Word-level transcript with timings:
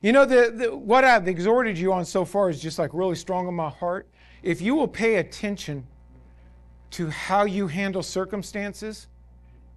You 0.00 0.12
know, 0.12 0.24
the, 0.24 0.52
the, 0.54 0.76
what 0.76 1.04
I've 1.04 1.28
exhorted 1.28 1.76
you 1.76 1.92
on 1.92 2.04
so 2.04 2.24
far 2.24 2.48
is 2.50 2.60
just 2.60 2.78
like 2.78 2.94
really 2.94 3.16
strong 3.16 3.48
in 3.48 3.54
my 3.54 3.68
heart. 3.68 4.08
If 4.42 4.62
you 4.62 4.74
will 4.74 4.88
pay 4.88 5.16
attention 5.16 5.86
to 6.92 7.08
how 7.08 7.44
you 7.44 7.66
handle 7.66 8.02
circumstances, 8.02 9.06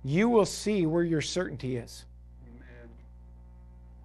you 0.03 0.29
will 0.29 0.45
see 0.45 0.85
where 0.85 1.03
your 1.03 1.21
certainty 1.21 1.75
is. 1.75 2.05
Amen. 2.47 2.89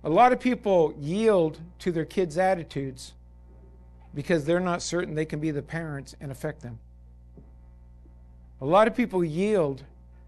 A 0.04 0.10
lot 0.10 0.32
of 0.32 0.40
people 0.40 0.94
yield 0.98 1.60
to 1.80 1.92
their 1.92 2.04
kids' 2.04 2.38
attitudes 2.38 3.14
because 4.14 4.44
they're 4.44 4.60
not 4.60 4.82
certain 4.82 5.14
they 5.14 5.24
can 5.24 5.40
be 5.40 5.50
the 5.50 5.62
parents 5.62 6.16
and 6.20 6.32
affect 6.32 6.62
them. 6.62 6.78
A 8.60 8.64
lot 8.64 8.88
of 8.88 8.94
people 8.94 9.24
yield 9.24 9.84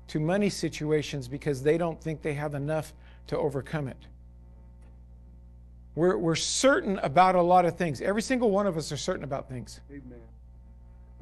to 0.09 0.21
money 0.21 0.49
situations 0.49 1.29
because 1.29 1.63
they 1.63 1.77
don't 1.79 2.01
think 2.01 2.23
they 2.23 2.35
have 2.35 2.55
enough 2.55 2.93
to 3.27 3.37
overcome 3.37 3.89
it. 3.89 4.07
We're, 5.95 6.17
we're 6.17 6.37
certain 6.37 6.99
about 6.99 7.35
a 7.35 7.43
lot 7.43 7.65
of 7.65 7.77
things. 7.77 8.01
Every 8.01 8.23
single 8.23 8.51
one 8.51 8.67
of 8.67 8.77
us 8.77 8.93
are 8.93 8.97
certain 8.97 9.25
about 9.25 9.49
things. 9.49 9.81
Amen. 9.91 10.21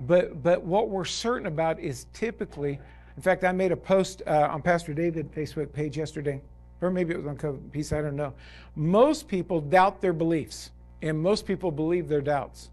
But, 0.00 0.42
but 0.42 0.62
what 0.62 0.90
we're 0.90 1.04
certain 1.04 1.46
about 1.46 1.80
is 1.80 2.06
typically, 2.12 2.78
in 3.16 3.22
fact, 3.22 3.44
I 3.44 3.52
made 3.52 3.72
a 3.72 3.76
post 3.76 4.22
uh, 4.26 4.48
on 4.50 4.62
Pastor 4.62 4.94
David's 4.94 5.34
Facebook 5.34 5.72
page 5.72 5.96
yesterday, 5.96 6.40
or 6.80 6.90
maybe 6.90 7.14
it 7.14 7.16
was 7.16 7.26
on 7.26 7.36
Covenant 7.36 7.72
Peace, 7.72 7.92
I 7.92 8.02
don't 8.02 8.14
know. 8.14 8.34
Most 8.76 9.26
people 9.26 9.60
doubt 9.60 10.00
their 10.00 10.12
beliefs, 10.12 10.70
and 11.02 11.18
most 11.18 11.46
people 11.46 11.72
believe 11.72 12.08
their 12.08 12.20
doubts. 12.20 12.70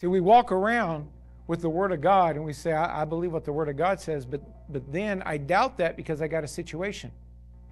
See, 0.00 0.06
we 0.06 0.20
walk 0.20 0.52
around 0.52 1.08
with 1.48 1.62
the 1.62 1.68
Word 1.68 1.90
of 1.90 2.00
God 2.00 2.36
and 2.36 2.44
we 2.44 2.52
say, 2.52 2.72
I, 2.72 3.02
I 3.02 3.04
believe 3.04 3.32
what 3.32 3.44
the 3.44 3.52
Word 3.52 3.68
of 3.68 3.76
God 3.76 4.00
says, 4.00 4.24
but, 4.24 4.40
but 4.70 4.92
then 4.92 5.22
I 5.24 5.38
doubt 5.38 5.78
that 5.78 5.96
because 5.96 6.22
I 6.22 6.28
got 6.28 6.44
a 6.44 6.48
situation. 6.48 7.10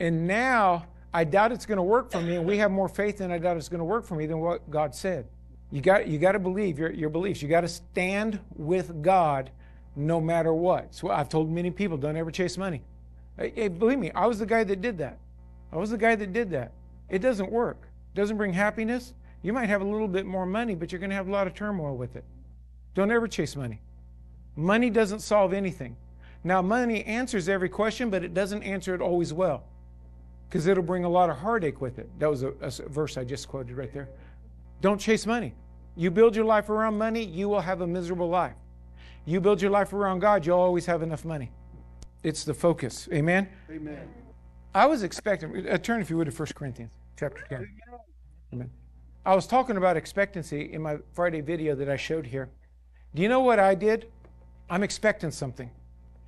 And 0.01 0.27
now 0.27 0.87
I 1.16 1.25
doubt 1.25 1.51
it's 1.51 1.65
going 1.65 1.79
to 1.79 1.83
work 1.83 2.11
for 2.11 2.20
me, 2.20 2.37
and 2.37 2.45
we 2.45 2.59
have 2.59 2.70
more 2.70 2.91
faith 2.91 3.16
than 3.16 3.33
I 3.33 3.38
doubt 3.38 3.57
it's 3.57 3.70
going 3.70 3.79
to 3.79 3.87
work 3.87 4.05
for 4.05 4.16
me 4.16 4.27
than 4.27 4.38
what 4.38 4.70
God 4.70 4.95
said. 4.95 5.27
You 5.70 5.80
got, 5.80 6.09
you 6.09 6.19
got 6.19 6.33
to 6.33 6.38
believe 6.38 6.79
your, 6.79 6.93
your 6.93 7.09
beliefs. 7.09 7.41
You 7.41 7.49
got 7.49 7.63
to 7.63 7.68
stand 7.68 8.38
with 8.54 9.01
God 9.01 9.51
no 9.96 10.21
matter 10.21 10.52
what. 10.52 10.95
So 10.95 11.10
I've 11.10 11.30
told 11.30 11.51
many 11.51 11.71
people, 11.71 11.96
don't 11.96 12.18
ever 12.18 12.30
chase 12.30 12.59
money. 12.59 12.82
Hey, 13.38 13.68
believe 13.68 13.99
me, 13.99 14.10
I 14.10 14.26
was 14.26 14.41
the 14.41 14.45
guy 14.45 14.63
that 14.65 14.82
did 14.82 14.99
that. 14.99 15.18
I 15.73 15.76
was 15.76 15.88
the 15.88 15.96
guy 15.96 16.16
that 16.16 16.35
did 16.35 16.51
that. 16.51 16.73
It 17.09 17.21
doesn't 17.21 17.51
work. 17.51 17.88
It 18.15 18.19
doesn't 18.19 18.37
bring 18.37 18.52
happiness. 18.52 19.15
You 19.41 19.54
might 19.54 19.71
have 19.71 19.80
a 19.80 19.87
little 19.87 20.09
bit 20.09 20.26
more 20.26 20.45
money, 20.45 20.74
but 20.74 20.93
you're 20.93 20.98
going 20.98 21.09
to 21.09 21.16
have 21.16 21.29
a 21.29 21.32
lot 21.32 21.46
of 21.46 21.54
turmoil 21.54 21.96
with 21.96 22.16
it. 22.16 22.24
Don't 22.95 23.10
ever 23.10 23.26
chase 23.26 23.57
money. 23.57 23.80
Money 24.54 24.91
doesn't 24.91 25.21
solve 25.21 25.54
anything. 25.54 25.96
Now, 26.45 26.60
money 26.60 27.04
answers 27.04 27.48
every 27.48 27.71
question, 27.71 28.10
but 28.10 28.23
it 28.23 28.35
doesn't 28.35 28.65
answer 28.65 28.95
it 28.95 29.01
always 29.01 29.32
well 29.32 29.65
because 30.49 30.66
it'll 30.66 30.83
bring 30.83 31.05
a 31.05 31.09
lot 31.09 31.30
of 31.30 31.37
heartache 31.37 31.80
with 31.80 31.99
it. 31.99 32.09
That 32.19 32.30
was 32.30 32.43
a, 32.43 32.52
a, 32.61 32.71
verse 32.89 33.16
I 33.16 33.25
just 33.25 33.49
quoted 33.49 33.77
right 33.77 33.93
there. 33.93 34.09
Don't 34.80 35.01
chase 35.01 35.27
money. 35.27 35.55
You 35.97 36.11
build 36.11 36.37
your 36.37 36.45
life 36.45 36.69
around 36.69 36.99
money, 36.99 37.25
you 37.25 37.49
will 37.49 37.61
have 37.61 37.80
a 37.80 37.87
miserable 37.87 38.29
life. 38.29 38.55
You 39.25 39.41
build 39.41 39.61
your 39.61 39.71
life 39.71 39.93
around 39.93 40.21
God, 40.21 40.47
you'll 40.47 40.59
always 40.59 40.87
have 40.87 41.03
enough 41.03 41.25
money. 41.25 41.51
It's 42.23 42.45
the 42.45 42.55
focus. 42.55 43.09
Amen? 43.13 43.49
Amen. 43.71 44.09
I 44.75 44.87
was 44.87 45.03
expecting, 45.03 45.69
uh, 45.69 45.79
turn 45.79 46.01
if 46.01 46.11
you 46.11 46.19
would 46.19 46.30
to 46.30 46.37
1 46.37 46.49
Corinthians 46.55 46.93
chapter 47.19 47.43
10. 47.49 47.69
Amen. 48.53 48.71
I 49.25 49.35
was 49.35 49.47
talking 49.47 49.77
about 49.77 49.97
expectancy 49.97 50.73
in 50.73 50.83
my 50.83 50.99
Friday 51.13 51.41
video 51.41 51.75
that 51.75 51.88
I 51.88 51.97
showed 51.97 52.27
here. 52.27 52.51
Do 53.15 53.23
you 53.23 53.29
know 53.29 53.41
what 53.41 53.59
I 53.59 53.75
did? 53.75 54.09
I'm 54.69 54.83
expecting 54.83 55.31
something. 55.31 55.71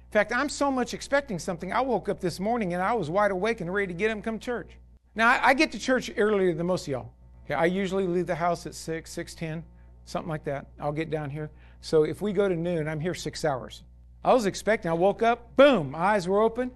In 0.09 0.13
fact, 0.13 0.33
I'm 0.33 0.49
so 0.49 0.71
much 0.71 0.95
expecting 0.95 1.39
something. 1.39 1.71
I 1.71 1.83
woke 1.83 2.09
up 2.09 2.19
this 2.19 2.41
morning 2.41 2.73
and 2.73 2.83
I 2.83 2.95
was 2.95 3.11
wide 3.11 3.31
awake 3.31 3.61
and 3.61 3.73
ready 3.73 3.89
to 3.89 3.93
get 3.93 4.11
him 4.11 4.23
come 4.23 4.39
church. 4.39 4.71
Now 5.15 5.39
I, 5.43 5.53
get 5.53 5.71
to 5.73 5.79
church 5.79 6.11
earlier 6.17 6.55
than 6.55 6.67
most 6.67 6.89
of 6.89 6.93
y'all. 6.93 7.13
I 7.55 7.67
usually 7.67 8.07
leave 8.07 8.27
the 8.27 8.35
house 8.35 8.65
at 8.65 8.75
six, 8.75 9.13
six 9.13 9.35
ten, 9.35 9.63
something 10.07 10.31
like 10.31 10.45
that. 10.45 10.67
I'll 10.81 10.93
get 10.93 11.11
down 11.11 11.29
here. 11.29 11.51
So 11.83 12.05
if 12.05 12.23
we 12.23 12.33
go 12.33 12.49
to 12.49 12.57
noon, 12.57 12.89
I'm 12.89 13.01
here 13.01 13.15
six 13.15 13.45
hours. 13.45 13.83
I 14.25 14.33
was 14.33 14.47
expecting. 14.47 14.91
I 14.91 14.95
woke 14.95 15.23
up, 15.23 15.55
boom, 15.57 15.95
eyes 15.95 16.27
were 16.27 16.41
open. 16.41 16.71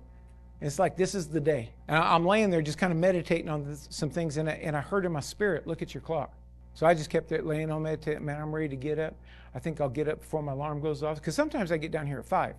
It's 0.61 0.79
like 0.79 0.99
this 0.99 1.15
is 1.15 1.29
the 1.29 1.41
day. 1.41 1.71
And 1.89 1.97
I'm 1.97 2.27
laying 2.27 2.51
there 2.51 2.61
just 2.61 2.77
kind 2.77 2.93
of 2.93 2.99
meditating 2.99 3.49
on 3.49 3.65
this, 3.65 3.89
some 3.91 4.11
things, 4.11 4.37
and 4.37 4.49
I, 4.49 4.53
and 4.55 4.77
I 4.77 4.81
heard 4.81 5.07
in 5.07 5.13
my 5.13 5.21
spirit, 5.21 5.67
look 5.67 5.81
at 5.81 5.95
your 5.95 6.03
clock. 6.03 6.35
So 6.75 6.87
I 6.87 6.93
just 6.93 7.09
kept 7.09 7.29
there 7.29 7.41
laying 7.41 7.71
on 7.71 7.83
meditating. 7.83 8.25
Man, 8.25 8.41
I'm 8.41 8.55
ready 8.55 8.69
to 8.69 8.77
get 8.77 8.99
up. 8.99 9.15
I 9.55 9.59
think 9.59 9.81
I'll 9.81 9.89
get 9.89 10.07
up 10.07 10.21
before 10.21 10.43
my 10.43 10.53
alarm 10.53 10.81
goes 10.81 11.03
off. 11.03 11.17
Because 11.17 11.35
sometimes 11.35 11.73
I 11.73 11.79
get 11.79 11.91
down 11.91 12.07
here 12.07 12.19
at 12.19 12.27
five. 12.27 12.57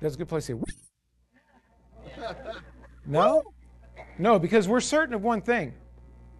That's 0.00 0.14
a 0.14 0.18
good 0.18 0.28
place 0.28 0.46
to 0.46 0.58
say, 0.58 2.26
no? 3.06 3.42
No, 4.18 4.38
because 4.38 4.68
we're 4.68 4.80
certain 4.80 5.14
of 5.14 5.22
one 5.22 5.40
thing 5.40 5.74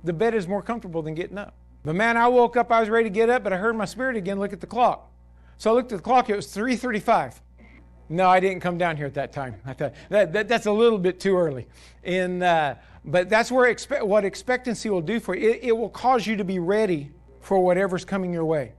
the 0.04 0.12
bed 0.12 0.34
is 0.34 0.46
more 0.46 0.62
comfortable 0.62 1.02
than 1.02 1.14
getting 1.14 1.38
up. 1.38 1.54
But 1.84 1.94
man, 1.94 2.16
I 2.16 2.28
woke 2.28 2.56
up, 2.56 2.70
I 2.70 2.80
was 2.80 2.88
ready 2.88 3.04
to 3.04 3.14
get 3.14 3.28
up, 3.28 3.44
but 3.44 3.52
I 3.52 3.56
heard 3.56 3.76
my 3.76 3.84
spirit 3.84 4.16
again 4.16 4.38
look 4.38 4.52
at 4.52 4.60
the 4.60 4.66
clock. 4.66 5.10
So 5.58 5.70
I 5.70 5.74
looked 5.74 5.92
at 5.92 5.98
the 5.98 6.02
clock, 6.02 6.28
it 6.30 6.36
was 6.36 6.46
3.35. 6.48 7.40
No, 8.08 8.28
I 8.28 8.40
didn't 8.40 8.60
come 8.60 8.78
down 8.78 8.96
here 8.96 9.06
at 9.06 9.14
that 9.14 9.32
time. 9.32 9.56
I 9.64 9.72
thought 9.72 9.94
that, 10.10 10.32
that 10.32 10.48
that's 10.48 10.66
a 10.66 10.72
little 10.72 10.98
bit 10.98 11.18
too 11.18 11.36
early. 11.36 11.66
And, 12.04 12.42
uh, 12.42 12.76
but 13.04 13.28
that's 13.28 13.50
where 13.50 13.72
expe- 13.72 14.06
what 14.06 14.24
expectancy 14.24 14.90
will 14.90 15.00
do 15.00 15.18
for 15.18 15.34
you. 15.34 15.50
It, 15.50 15.60
it 15.64 15.72
will 15.76 15.88
cause 15.88 16.26
you 16.26 16.36
to 16.36 16.44
be 16.44 16.58
ready 16.58 17.10
for 17.40 17.58
whatever's 17.58 18.04
coming 18.04 18.32
your 18.32 18.44
way. 18.44 18.74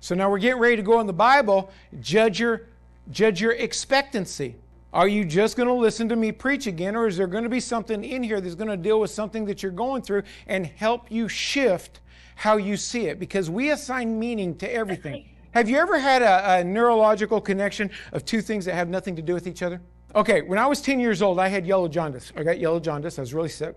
So 0.00 0.14
now 0.14 0.30
we're 0.30 0.38
getting 0.38 0.60
ready 0.60 0.76
to 0.76 0.82
go 0.82 1.00
in 1.00 1.06
the 1.06 1.12
Bible. 1.12 1.70
Judge 2.00 2.40
your 2.40 2.69
Judge 3.10 3.40
your 3.40 3.52
expectancy. 3.52 4.56
Are 4.92 5.06
you 5.06 5.24
just 5.24 5.56
going 5.56 5.68
to 5.68 5.74
listen 5.74 6.08
to 6.08 6.16
me 6.16 6.32
preach 6.32 6.66
again, 6.66 6.96
or 6.96 7.06
is 7.06 7.16
there 7.16 7.28
going 7.28 7.44
to 7.44 7.50
be 7.50 7.60
something 7.60 8.04
in 8.04 8.22
here 8.22 8.40
that's 8.40 8.56
going 8.56 8.70
to 8.70 8.76
deal 8.76 8.98
with 8.98 9.10
something 9.10 9.44
that 9.44 9.62
you're 9.62 9.70
going 9.70 10.02
through 10.02 10.24
and 10.48 10.66
help 10.66 11.10
you 11.10 11.28
shift 11.28 12.00
how 12.34 12.56
you 12.56 12.76
see 12.76 13.06
it? 13.06 13.20
Because 13.20 13.48
we 13.48 13.70
assign 13.70 14.18
meaning 14.18 14.56
to 14.58 14.72
everything. 14.72 15.28
Have 15.52 15.68
you 15.68 15.78
ever 15.78 15.98
had 15.98 16.22
a, 16.22 16.58
a, 16.58 16.64
neurological 16.64 17.40
connection 17.40 17.90
of 18.12 18.24
two 18.24 18.40
things 18.40 18.64
that 18.66 18.74
have 18.74 18.88
nothing 18.88 19.16
to 19.16 19.22
do 19.22 19.34
with 19.34 19.48
each 19.48 19.62
other? 19.62 19.80
Okay, 20.14 20.42
when 20.42 20.58
I 20.58 20.66
was 20.66 20.80
10 20.80 21.00
years 21.00 21.22
old, 21.22 21.40
I 21.40 21.48
had 21.48 21.66
yellow 21.66 21.88
jaundice. 21.88 22.32
I 22.36 22.44
got 22.44 22.60
yellow 22.60 22.78
jaundice. 22.78 23.18
I 23.18 23.22
was 23.22 23.34
really 23.34 23.48
sick. 23.48 23.76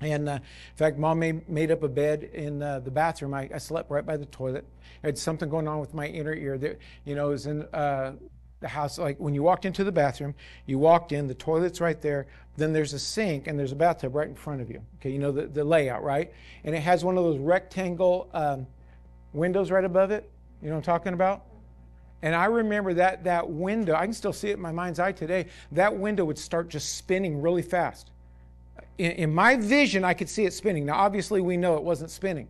And 0.00 0.28
uh, 0.28 0.32
in 0.32 0.40
fact, 0.76 0.98
mom 0.98 1.20
made, 1.20 1.48
made 1.48 1.70
up 1.70 1.82
a 1.82 1.88
bed 1.88 2.24
in 2.32 2.62
uh, 2.62 2.80
the 2.80 2.90
bathroom. 2.90 3.34
I, 3.34 3.48
I, 3.54 3.58
slept 3.58 3.90
right 3.90 4.04
by 4.04 4.16
the 4.16 4.26
toilet. 4.26 4.64
I 5.02 5.08
had 5.08 5.18
something 5.18 5.48
going 5.48 5.68
on 5.68 5.78
with 5.80 5.94
my 5.94 6.06
inner 6.06 6.34
ear 6.34 6.58
that, 6.58 6.78
you 7.04 7.14
know, 7.14 7.28
was 7.28 7.46
in 7.46 7.62
uh, 7.72 8.12
the 8.64 8.68
house. 8.68 8.98
Like 8.98 9.18
when 9.18 9.34
you 9.34 9.42
walked 9.42 9.64
into 9.64 9.84
the 9.84 9.92
bathroom, 9.92 10.34
you 10.66 10.78
walked 10.78 11.12
in, 11.12 11.26
the 11.26 11.34
toilet's 11.34 11.80
right 11.80 12.00
there. 12.00 12.26
Then 12.56 12.72
there's 12.72 12.92
a 12.92 12.98
sink 12.98 13.46
and 13.46 13.58
there's 13.58 13.72
a 13.72 13.76
bathtub 13.76 14.14
right 14.14 14.28
in 14.28 14.34
front 14.34 14.60
of 14.60 14.70
you. 14.70 14.82
Okay, 14.96 15.10
you 15.10 15.18
know 15.18 15.32
the, 15.32 15.46
the 15.46 15.64
layout, 15.64 16.02
right? 16.02 16.32
And 16.64 16.74
it 16.74 16.80
has 16.80 17.04
one 17.04 17.16
of 17.16 17.24
those 17.24 17.38
rectangle 17.38 18.28
um, 18.32 18.66
windows 19.32 19.70
right 19.70 19.84
above 19.84 20.10
it. 20.10 20.30
You 20.62 20.68
know 20.68 20.74
what 20.74 20.78
I'm 20.78 20.84
talking 20.84 21.12
about? 21.14 21.44
And 22.22 22.34
I 22.34 22.46
remember 22.46 22.94
that 22.94 23.24
that 23.24 23.48
window, 23.48 23.94
I 23.94 24.04
can 24.04 24.14
still 24.14 24.32
see 24.32 24.50
it 24.50 24.54
in 24.54 24.60
my 24.60 24.72
mind's 24.72 24.98
eye 24.98 25.12
today. 25.12 25.46
That 25.72 25.94
window 25.96 26.24
would 26.24 26.38
start 26.38 26.68
just 26.68 26.96
spinning 26.96 27.40
really 27.40 27.62
fast 27.62 28.10
in, 28.98 29.12
in 29.12 29.34
my 29.34 29.56
vision, 29.56 30.04
I 30.04 30.14
could 30.14 30.28
see 30.28 30.44
it 30.44 30.52
spinning. 30.52 30.86
Now, 30.86 30.96
obviously, 30.96 31.40
we 31.40 31.56
know 31.56 31.76
it 31.76 31.82
wasn't 31.82 32.10
spinning, 32.10 32.48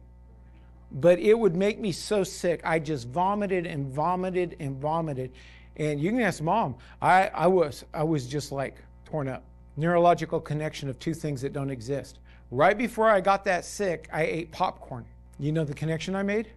but 0.91 1.19
it 1.19 1.39
would 1.39 1.57
make 1.57 1.79
me 1.79 1.93
so 1.93 2.25
sick. 2.25 2.61
I 2.65 2.79
just 2.79 3.09
vomited 3.09 3.67
and 3.67 3.93
vomited 3.93 4.57
and 4.61 4.77
vomited. 4.77 5.33
And 5.77 6.01
you 6.01 6.11
can 6.11 6.21
ask 6.21 6.43
mom, 6.43 6.77
I, 7.03 7.29
I, 7.29 7.47
was, 7.47 7.85
I 7.93 8.05
was 8.05 8.27
just 8.27 8.53
like 8.53 8.77
torn 9.05 9.29
up. 9.29 9.45
Neurological 9.77 10.41
connection 10.41 10.89
of 10.89 10.99
two 10.99 11.15
things 11.15 11.41
that 11.43 11.53
don't 11.53 11.71
exist. 11.71 12.21
Right 12.51 12.79
before 12.79 13.11
I 13.11 13.21
got 13.21 13.45
that 13.45 13.65
sick, 13.65 14.09
I 14.13 14.23
ate 14.23 14.53
popcorn. 14.53 15.05
You 15.39 15.51
know 15.51 15.65
the 15.65 15.75
connection 15.75 16.15
I 16.15 16.23
made? 16.23 16.49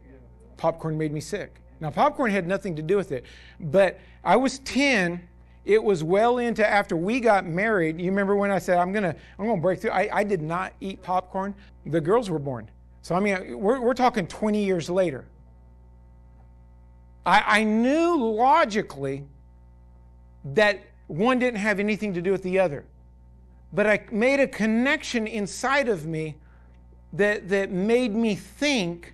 Popcorn 0.58 0.98
made 0.98 1.12
me 1.12 1.22
sick. 1.22 1.62
Now, 1.80 1.90
popcorn 1.90 2.32
had 2.32 2.48
nothing 2.48 2.76
to 2.76 2.82
do 2.82 2.96
with 2.96 3.12
it, 3.12 3.26
but 3.60 4.00
I 4.24 4.36
was 4.36 4.60
10 4.60 5.28
it 5.68 5.84
was 5.84 6.02
well 6.02 6.38
into 6.38 6.68
after 6.68 6.96
we 6.96 7.20
got 7.20 7.46
married. 7.46 8.00
You 8.00 8.10
remember 8.10 8.38
when 8.38 8.52
I 8.52 8.58
said, 8.58 8.78
I'm 8.78 8.94
to 8.94 9.14
I'm 9.38 9.48
gonna 9.48 9.62
break 9.62 9.82
through? 9.82 9.92
I, 9.92 10.10
I 10.14 10.24
did 10.24 10.42
not 10.42 10.72
eat 10.80 11.04
popcorn. 11.04 11.54
The 11.86 12.00
girls 12.00 12.30
were 12.30 12.40
born. 12.40 12.70
So, 13.02 13.16
I 13.16 13.20
mean, 13.20 13.60
we're, 13.60 13.82
we're 13.82 13.94
talking 13.94 14.28
20 14.28 14.64
years 14.64 14.90
later. 14.90 15.26
I, 17.28 17.60
I 17.60 17.64
knew 17.66 18.16
logically 18.24 19.26
that 20.46 20.82
one 21.08 21.40
didn't 21.40 21.60
have 21.60 21.80
anything 21.80 22.14
to 22.14 22.22
do 22.22 22.32
with 22.32 22.42
the 22.42 22.58
other. 22.58 22.86
But 23.74 23.86
I 23.86 24.06
made 24.12 24.40
a 24.40 24.48
connection 24.48 25.28
inside 25.28 25.90
of 25.90 26.06
me 26.06 26.38
that, 27.12 27.50
that 27.50 27.70
made 27.70 28.16
me 28.16 28.34
think 28.36 29.14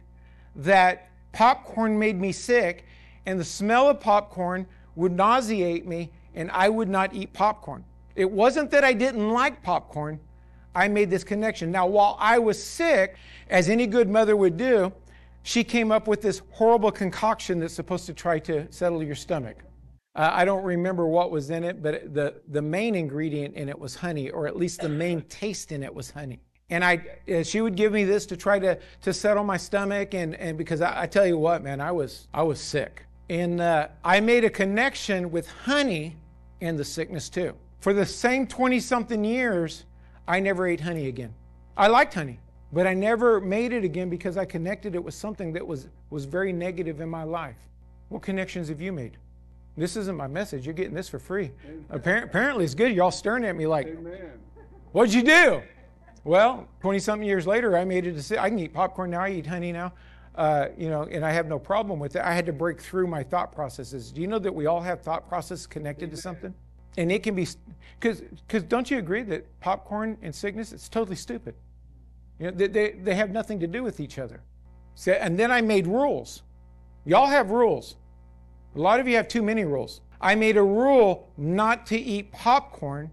that 0.56 1.10
popcorn 1.32 1.98
made 1.98 2.22
me 2.22 2.32
sick 2.32 2.86
and 3.26 3.40
the 3.40 3.44
smell 3.44 3.90
of 3.90 4.00
popcorn 4.00 4.68
would 4.96 5.12
nauseate 5.12 5.88
me 5.88 6.12
and 6.36 6.52
I 6.52 6.70
would 6.70 6.90
not 6.90 7.16
eat 7.16 7.34
popcorn. 7.34 7.84
It 8.16 8.30
wasn't 8.30 8.70
that 8.72 8.84
I 8.84 8.94
didn't 8.94 9.32
like 9.32 9.64
popcorn. 9.64 10.20
I 10.76 10.88
made 10.88 11.10
this 11.10 11.24
connection. 11.24 11.72
Now, 11.72 11.88
while 11.88 12.16
I 12.20 12.38
was 12.38 12.64
sick, 12.64 13.16
as 13.50 13.70
any 13.70 13.88
good 13.88 14.08
mother 14.08 14.36
would 14.36 14.58
do, 14.58 14.94
she 15.44 15.64
came 15.64 15.92
up 15.92 16.08
with 16.08 16.22
this 16.22 16.42
horrible 16.52 16.92
concoction 16.92 17.60
that's 17.60 17.74
supposed 17.74 18.06
to 18.08 18.14
try 18.14 18.40
to 18.40 18.72
settle 18.72 19.04
your 19.04 19.16
stomach. 19.16 19.58
Uh, 20.16 20.30
I 20.32 20.46
don't 20.46 20.64
remember 20.64 21.08
what 21.08 21.32
was 21.32 21.50
in 21.50 21.64
it, 21.64 21.82
but 21.82 22.14
the, 22.14 22.42
the 22.50 22.62
main 22.62 22.96
ingredient 22.96 23.56
in 23.56 23.68
it 23.68 23.78
was 23.78 23.96
honey, 23.96 24.30
or 24.30 24.48
at 24.48 24.56
least 24.56 24.82
the 24.82 24.90
main 24.90 25.22
taste 25.24 25.72
in 25.72 25.84
it 25.84 25.94
was 25.94 26.12
honey. 26.12 26.40
and 26.70 26.84
I, 26.84 27.04
uh, 27.32 27.44
she 27.44 27.62
would 27.62 27.76
give 27.76 27.92
me 27.92 28.04
this 28.04 28.26
to 28.28 28.38
try 28.38 28.58
to, 28.60 28.78
to 29.02 29.14
settle 29.14 29.44
my 29.44 29.58
stomach. 29.58 30.14
And, 30.14 30.36
and 30.36 30.58
because 30.58 30.82
I, 30.82 31.04
I 31.04 31.08
tell 31.08 31.26
you 31.26 31.38
what, 31.38 31.64
man, 31.64 31.82
I 31.82 31.92
was, 31.92 32.28
I 32.34 32.44
was 32.44 32.60
sick. 32.60 33.06
And 33.30 33.60
uh, 33.60 33.88
I 34.04 34.20
made 34.20 34.46
a 34.46 34.50
connection 34.50 35.32
with 35.32 35.48
honey 35.48 36.16
and 36.62 36.78
the 36.78 36.86
sickness 36.86 37.30
too. 37.30 37.54
For 37.80 37.94
the 37.94 38.06
same 38.06 38.48
20 38.48 38.80
something 38.80 39.26
years, 39.26 39.86
I 40.28 40.40
never 40.40 40.68
ate 40.68 40.80
honey 40.80 41.08
again. 41.08 41.34
I 41.76 41.88
liked 41.88 42.14
honey, 42.14 42.40
but 42.74 42.88
I 42.88 42.96
never 42.96 43.40
made 43.40 43.72
it 43.72 43.84
again 43.84 44.10
because 44.10 44.36
I 44.36 44.46
connected 44.46 44.96
it 44.96 45.04
with 45.04 45.14
something 45.14 45.54
that 45.54 45.66
was, 45.66 45.88
was 46.10 46.26
very 46.26 46.52
negative 46.52 47.02
in 47.02 47.10
my 47.10 47.24
life. 47.24 47.56
What 48.10 48.24
connections 48.24 48.68
have 48.70 48.82
you 48.82 48.92
made? 48.92 49.18
This 49.78 49.96
isn't 49.96 50.18
my 50.18 50.28
message. 50.28 50.66
You're 50.66 50.74
getting 50.74 50.94
this 50.94 51.08
for 51.08 51.20
free. 51.20 51.52
Appar- 51.92 52.24
apparently, 52.24 52.66
it's 52.66 52.74
good. 52.74 52.94
You're 52.94 53.04
all 53.04 53.12
staring 53.12 53.46
at 53.46 53.56
me 53.56 53.68
like, 53.68 53.88
Amen. 53.88 54.32
what'd 54.92 55.14
you 55.14 55.24
do? 55.24 55.62
Well, 56.24 56.68
20 56.82 57.00
something 57.00 57.28
years 57.28 57.46
later, 57.46 57.78
I 57.78 57.86
made 57.86 58.08
a 58.08 58.12
decision. 58.12 58.44
I 58.44 58.50
can 58.50 58.58
eat 58.58 58.74
popcorn 58.74 59.12
now, 59.12 59.22
I 59.22 59.30
eat 59.30 59.46
honey 59.46 59.72
now. 59.72 59.94
Uh, 60.36 60.70
you 60.76 60.90
know, 60.90 61.04
and 61.04 61.24
I 61.24 61.32
have 61.32 61.48
no 61.48 61.60
problem 61.60 62.00
with 62.00 62.16
it. 62.16 62.24
I 62.24 62.34
had 62.34 62.48
to 62.48 62.54
break 62.54 62.82
through 62.82 63.06
my 63.06 63.22
thought 63.22 63.52
processes. 63.52 64.12
Do 64.12 64.20
you 64.20 64.28
know 64.28 64.40
that 64.40 64.54
we 64.54 64.66
all 64.66 64.82
have 64.82 65.02
thought 65.02 65.30
processes 65.30 65.68
connected 65.68 66.06
Amen. 66.06 66.16
to 66.16 66.22
something? 66.22 66.54
And 66.98 67.12
it 67.12 67.22
can 67.22 67.36
be, 67.36 67.48
because 68.00 68.22
because 68.48 68.64
don't 68.64 68.90
you 68.90 68.98
agree 68.98 69.22
that 69.24 69.46
popcorn 69.60 70.18
and 70.24 70.34
sickness, 70.34 70.72
it's 70.72 70.90
totally 70.90 71.16
stupid. 71.16 71.54
You 72.44 72.52
know, 72.52 72.58
they, 72.58 72.68
they, 72.68 72.92
they 72.92 73.16
have 73.16 73.32
nothing 73.32 73.62
to 73.62 73.68
do 73.68 73.84
with 73.84 74.02
each 74.02 74.20
other. 74.20 74.42
And 75.08 75.40
then 75.40 75.50
I 75.50 75.62
made 75.62 75.88
rules. 75.88 76.42
Y'all 77.06 77.28
have 77.28 77.52
rules. 77.52 77.96
A 78.76 78.80
lot 78.80 79.00
of 79.00 79.08
you 79.08 79.16
have 79.16 79.30
too 79.30 79.42
many 79.42 79.64
rules. 79.64 80.02
I 80.20 80.36
made 80.36 80.58
a 80.58 80.64
rule 80.64 81.32
not 81.38 81.86
to 81.88 81.98
eat 81.98 82.34
popcorn 82.34 83.12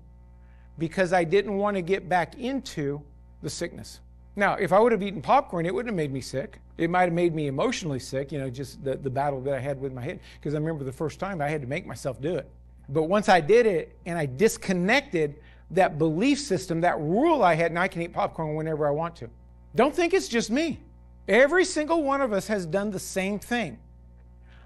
because 0.79 1.13
I 1.13 1.23
didn't 1.23 1.57
want 1.57 1.77
to 1.77 1.81
get 1.81 2.09
back 2.09 2.41
into 2.41 3.03
the 3.41 3.49
sickness. 3.49 4.01
Now, 4.35 4.55
if 4.55 4.73
I 4.73 4.81
would 4.81 4.91
have 4.91 5.03
eaten 5.03 5.23
popcorn, 5.23 5.65
it 5.65 5.73
wouldn't 5.73 5.91
have 5.91 5.97
made 5.97 6.13
me 6.13 6.21
sick. 6.21 6.59
It 6.77 6.91
might 6.91 7.03
have 7.03 7.13
made 7.13 7.33
me 7.33 7.47
emotionally 7.47 8.01
sick, 8.01 8.33
you 8.33 8.41
know, 8.41 8.51
just 8.51 8.83
the, 8.83 8.97
the 8.97 9.11
battle 9.11 9.41
that 9.43 9.55
I 9.55 9.61
had 9.61 9.81
with 9.81 9.93
my 9.93 10.03
head. 10.03 10.19
Because 10.41 10.55
I 10.55 10.59
remember 10.59 10.83
the 10.83 10.91
first 10.91 11.21
time 11.21 11.41
I 11.41 11.49
had 11.49 11.61
to 11.61 11.69
make 11.69 11.87
myself 11.87 12.21
do 12.21 12.35
it. 12.35 12.51
But 12.89 13.05
once 13.05 13.29
I 13.29 13.41
did 13.41 13.65
it 13.65 13.97
and 14.07 14.19
I 14.19 14.27
disconnected 14.27 15.37
that 15.71 15.99
belief 15.99 16.41
system, 16.41 16.81
that 16.81 16.99
rule 17.01 17.43
I 17.43 17.55
had, 17.55 17.71
and 17.71 17.79
I 17.79 17.89
can 17.89 18.03
eat 18.03 18.13
popcorn 18.13 18.55
whenever 18.55 18.87
I 18.87 18.91
want 18.91 19.17
to. 19.17 19.31
Don't 19.75 19.95
think 19.95 20.13
it's 20.15 20.29
just 20.29 20.51
me. 20.51 20.81
Every 21.29 21.65
single 21.65 22.03
one 22.03 22.21
of 22.21 22.33
us 22.33 22.49
has 22.49 22.67
done 22.67 22.91
the 22.91 22.99
same 22.99 23.39
thing. 23.39 23.79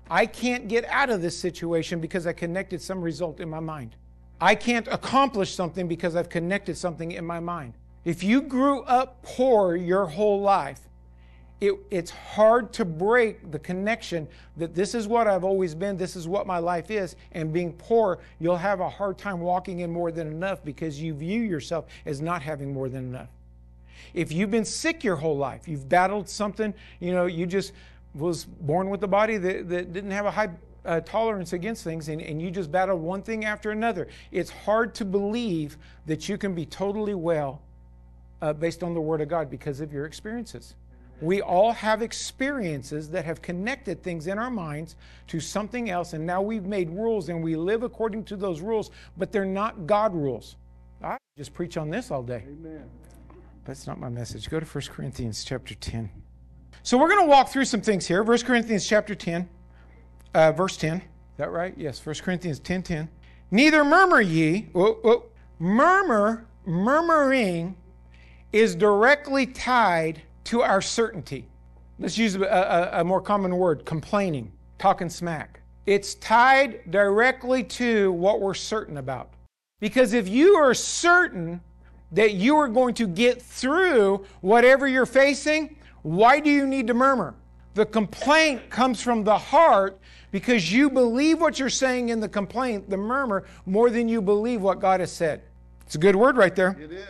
I 0.08 0.26
can't 0.26 0.68
get 0.68 0.84
out 0.86 1.10
of 1.10 1.22
this 1.22 1.38
situation 1.38 2.00
because 2.00 2.26
I 2.26 2.32
connected 2.32 2.80
some 2.80 3.00
result 3.00 3.40
in 3.40 3.48
my 3.48 3.60
mind. 3.60 3.96
I 4.40 4.54
can't 4.54 4.88
accomplish 4.88 5.54
something 5.54 5.88
because 5.88 6.16
I've 6.16 6.28
connected 6.28 6.76
something 6.76 7.12
in 7.12 7.24
my 7.24 7.40
mind. 7.40 7.74
If 8.04 8.22
you 8.22 8.42
grew 8.42 8.82
up 8.82 9.22
poor 9.22 9.76
your 9.76 10.06
whole 10.06 10.40
life, 10.40 10.80
it, 11.64 11.74
it's 11.90 12.10
hard 12.10 12.72
to 12.74 12.84
break 12.84 13.50
the 13.50 13.58
connection 13.58 14.28
that 14.56 14.74
this 14.74 14.94
is 14.94 15.08
what 15.08 15.26
I've 15.26 15.44
always 15.44 15.74
been, 15.74 15.96
this 15.96 16.14
is 16.16 16.28
what 16.28 16.46
my 16.46 16.58
life 16.58 16.90
is, 16.90 17.16
and 17.32 17.52
being 17.52 17.72
poor, 17.72 18.18
you'll 18.38 18.56
have 18.56 18.80
a 18.80 18.88
hard 18.88 19.18
time 19.18 19.40
walking 19.40 19.80
in 19.80 19.90
more 19.90 20.12
than 20.12 20.26
enough 20.26 20.64
because 20.64 21.00
you 21.00 21.14
view 21.14 21.40
yourself 21.40 21.86
as 22.06 22.20
not 22.20 22.42
having 22.42 22.72
more 22.72 22.88
than 22.88 23.04
enough. 23.04 23.28
If 24.12 24.30
you've 24.30 24.50
been 24.50 24.64
sick 24.64 25.02
your 25.02 25.16
whole 25.16 25.36
life, 25.36 25.66
you've 25.66 25.88
battled 25.88 26.28
something, 26.28 26.74
you 27.00 27.12
know, 27.12 27.26
you 27.26 27.46
just 27.46 27.72
was 28.14 28.44
born 28.44 28.90
with 28.90 29.02
a 29.02 29.08
body 29.08 29.38
that, 29.38 29.68
that 29.68 29.92
didn't 29.92 30.10
have 30.10 30.26
a 30.26 30.30
high 30.30 30.50
uh, 30.84 31.00
tolerance 31.00 31.52
against 31.52 31.82
things, 31.82 32.08
and, 32.08 32.20
and 32.20 32.42
you 32.42 32.50
just 32.50 32.70
battled 32.70 33.00
one 33.00 33.22
thing 33.22 33.44
after 33.44 33.70
another. 33.70 34.06
It's 34.30 34.50
hard 34.50 34.94
to 34.96 35.04
believe 35.04 35.78
that 36.06 36.28
you 36.28 36.36
can 36.36 36.54
be 36.54 36.66
totally 36.66 37.14
well 37.14 37.62
uh, 38.42 38.52
based 38.52 38.82
on 38.82 38.92
the 38.92 39.00
Word 39.00 39.20
of 39.20 39.28
God 39.28 39.50
because 39.50 39.80
of 39.80 39.92
your 39.92 40.04
experiences. 40.04 40.74
We 41.20 41.40
all 41.40 41.72
have 41.72 42.02
experiences 42.02 43.08
that 43.10 43.24
have 43.24 43.40
connected 43.40 44.02
things 44.02 44.26
in 44.26 44.38
our 44.38 44.50
minds 44.50 44.96
to 45.28 45.40
something 45.40 45.90
else, 45.90 46.12
and 46.12 46.26
now 46.26 46.42
we've 46.42 46.66
made 46.66 46.90
rules 46.90 47.28
and 47.28 47.42
we 47.42 47.56
live 47.56 47.82
according 47.82 48.24
to 48.24 48.36
those 48.36 48.60
rules, 48.60 48.90
but 49.16 49.32
they're 49.32 49.44
not 49.44 49.86
God 49.86 50.14
rules. 50.14 50.56
I 51.02 51.16
just 51.38 51.54
preach 51.54 51.76
on 51.76 51.90
this 51.90 52.10
all 52.10 52.22
day. 52.22 52.44
Amen. 52.46 52.88
That's 53.64 53.86
not 53.86 53.98
my 53.98 54.08
message. 54.08 54.50
Go 54.50 54.60
to 54.60 54.66
1 54.66 54.84
Corinthians 54.90 55.44
chapter 55.44 55.74
10. 55.74 56.10
So 56.82 56.98
we're 56.98 57.08
going 57.08 57.24
to 57.24 57.30
walk 57.30 57.48
through 57.48 57.64
some 57.64 57.80
things 57.80 58.06
here. 58.06 58.22
1 58.22 58.38
Corinthians 58.42 58.86
chapter 58.86 59.14
10, 59.14 59.48
uh, 60.34 60.52
verse 60.52 60.76
10. 60.76 60.98
Is 60.98 61.02
that 61.38 61.50
right? 61.50 61.74
Yes, 61.76 62.04
1 62.04 62.16
Corinthians 62.16 62.58
10 62.60 62.82
10. 62.82 63.08
Neither 63.50 63.84
murmur 63.84 64.20
ye. 64.20 64.68
Murmur, 65.58 66.46
murmuring 66.66 67.76
is 68.52 68.74
directly 68.74 69.46
tied 69.46 70.22
to 70.44 70.62
our 70.62 70.80
certainty. 70.80 71.46
Let's 71.98 72.18
use 72.18 72.34
a, 72.34 72.42
a, 72.42 73.00
a 73.00 73.04
more 73.04 73.20
common 73.20 73.56
word 73.56 73.84
complaining, 73.84 74.52
talking 74.78 75.08
smack. 75.08 75.60
It's 75.86 76.14
tied 76.14 76.90
directly 76.90 77.62
to 77.64 78.12
what 78.12 78.40
we're 78.40 78.54
certain 78.54 78.96
about. 78.96 79.30
Because 79.80 80.12
if 80.12 80.28
you 80.28 80.54
are 80.56 80.74
certain 80.74 81.60
that 82.12 82.34
you 82.34 82.56
are 82.56 82.68
going 82.68 82.94
to 82.94 83.06
get 83.06 83.42
through 83.42 84.24
whatever 84.40 84.88
you're 84.88 85.06
facing, 85.06 85.76
why 86.02 86.40
do 86.40 86.50
you 86.50 86.66
need 86.66 86.86
to 86.86 86.94
murmur? 86.94 87.34
The 87.74 87.86
complaint 87.86 88.70
comes 88.70 89.02
from 89.02 89.24
the 89.24 89.36
heart 89.36 89.98
because 90.30 90.72
you 90.72 90.88
believe 90.90 91.40
what 91.40 91.58
you're 91.58 91.68
saying 91.68 92.08
in 92.08 92.20
the 92.20 92.28
complaint, 92.28 92.88
the 92.88 92.96
murmur, 92.96 93.44
more 93.66 93.90
than 93.90 94.08
you 94.08 94.22
believe 94.22 94.62
what 94.62 94.80
God 94.80 95.00
has 95.00 95.12
said. 95.12 95.42
It's 95.84 95.96
a 95.96 95.98
good 95.98 96.16
word 96.16 96.36
right 96.36 96.54
there. 96.54 96.76
It 96.80 96.92
is. 96.92 97.06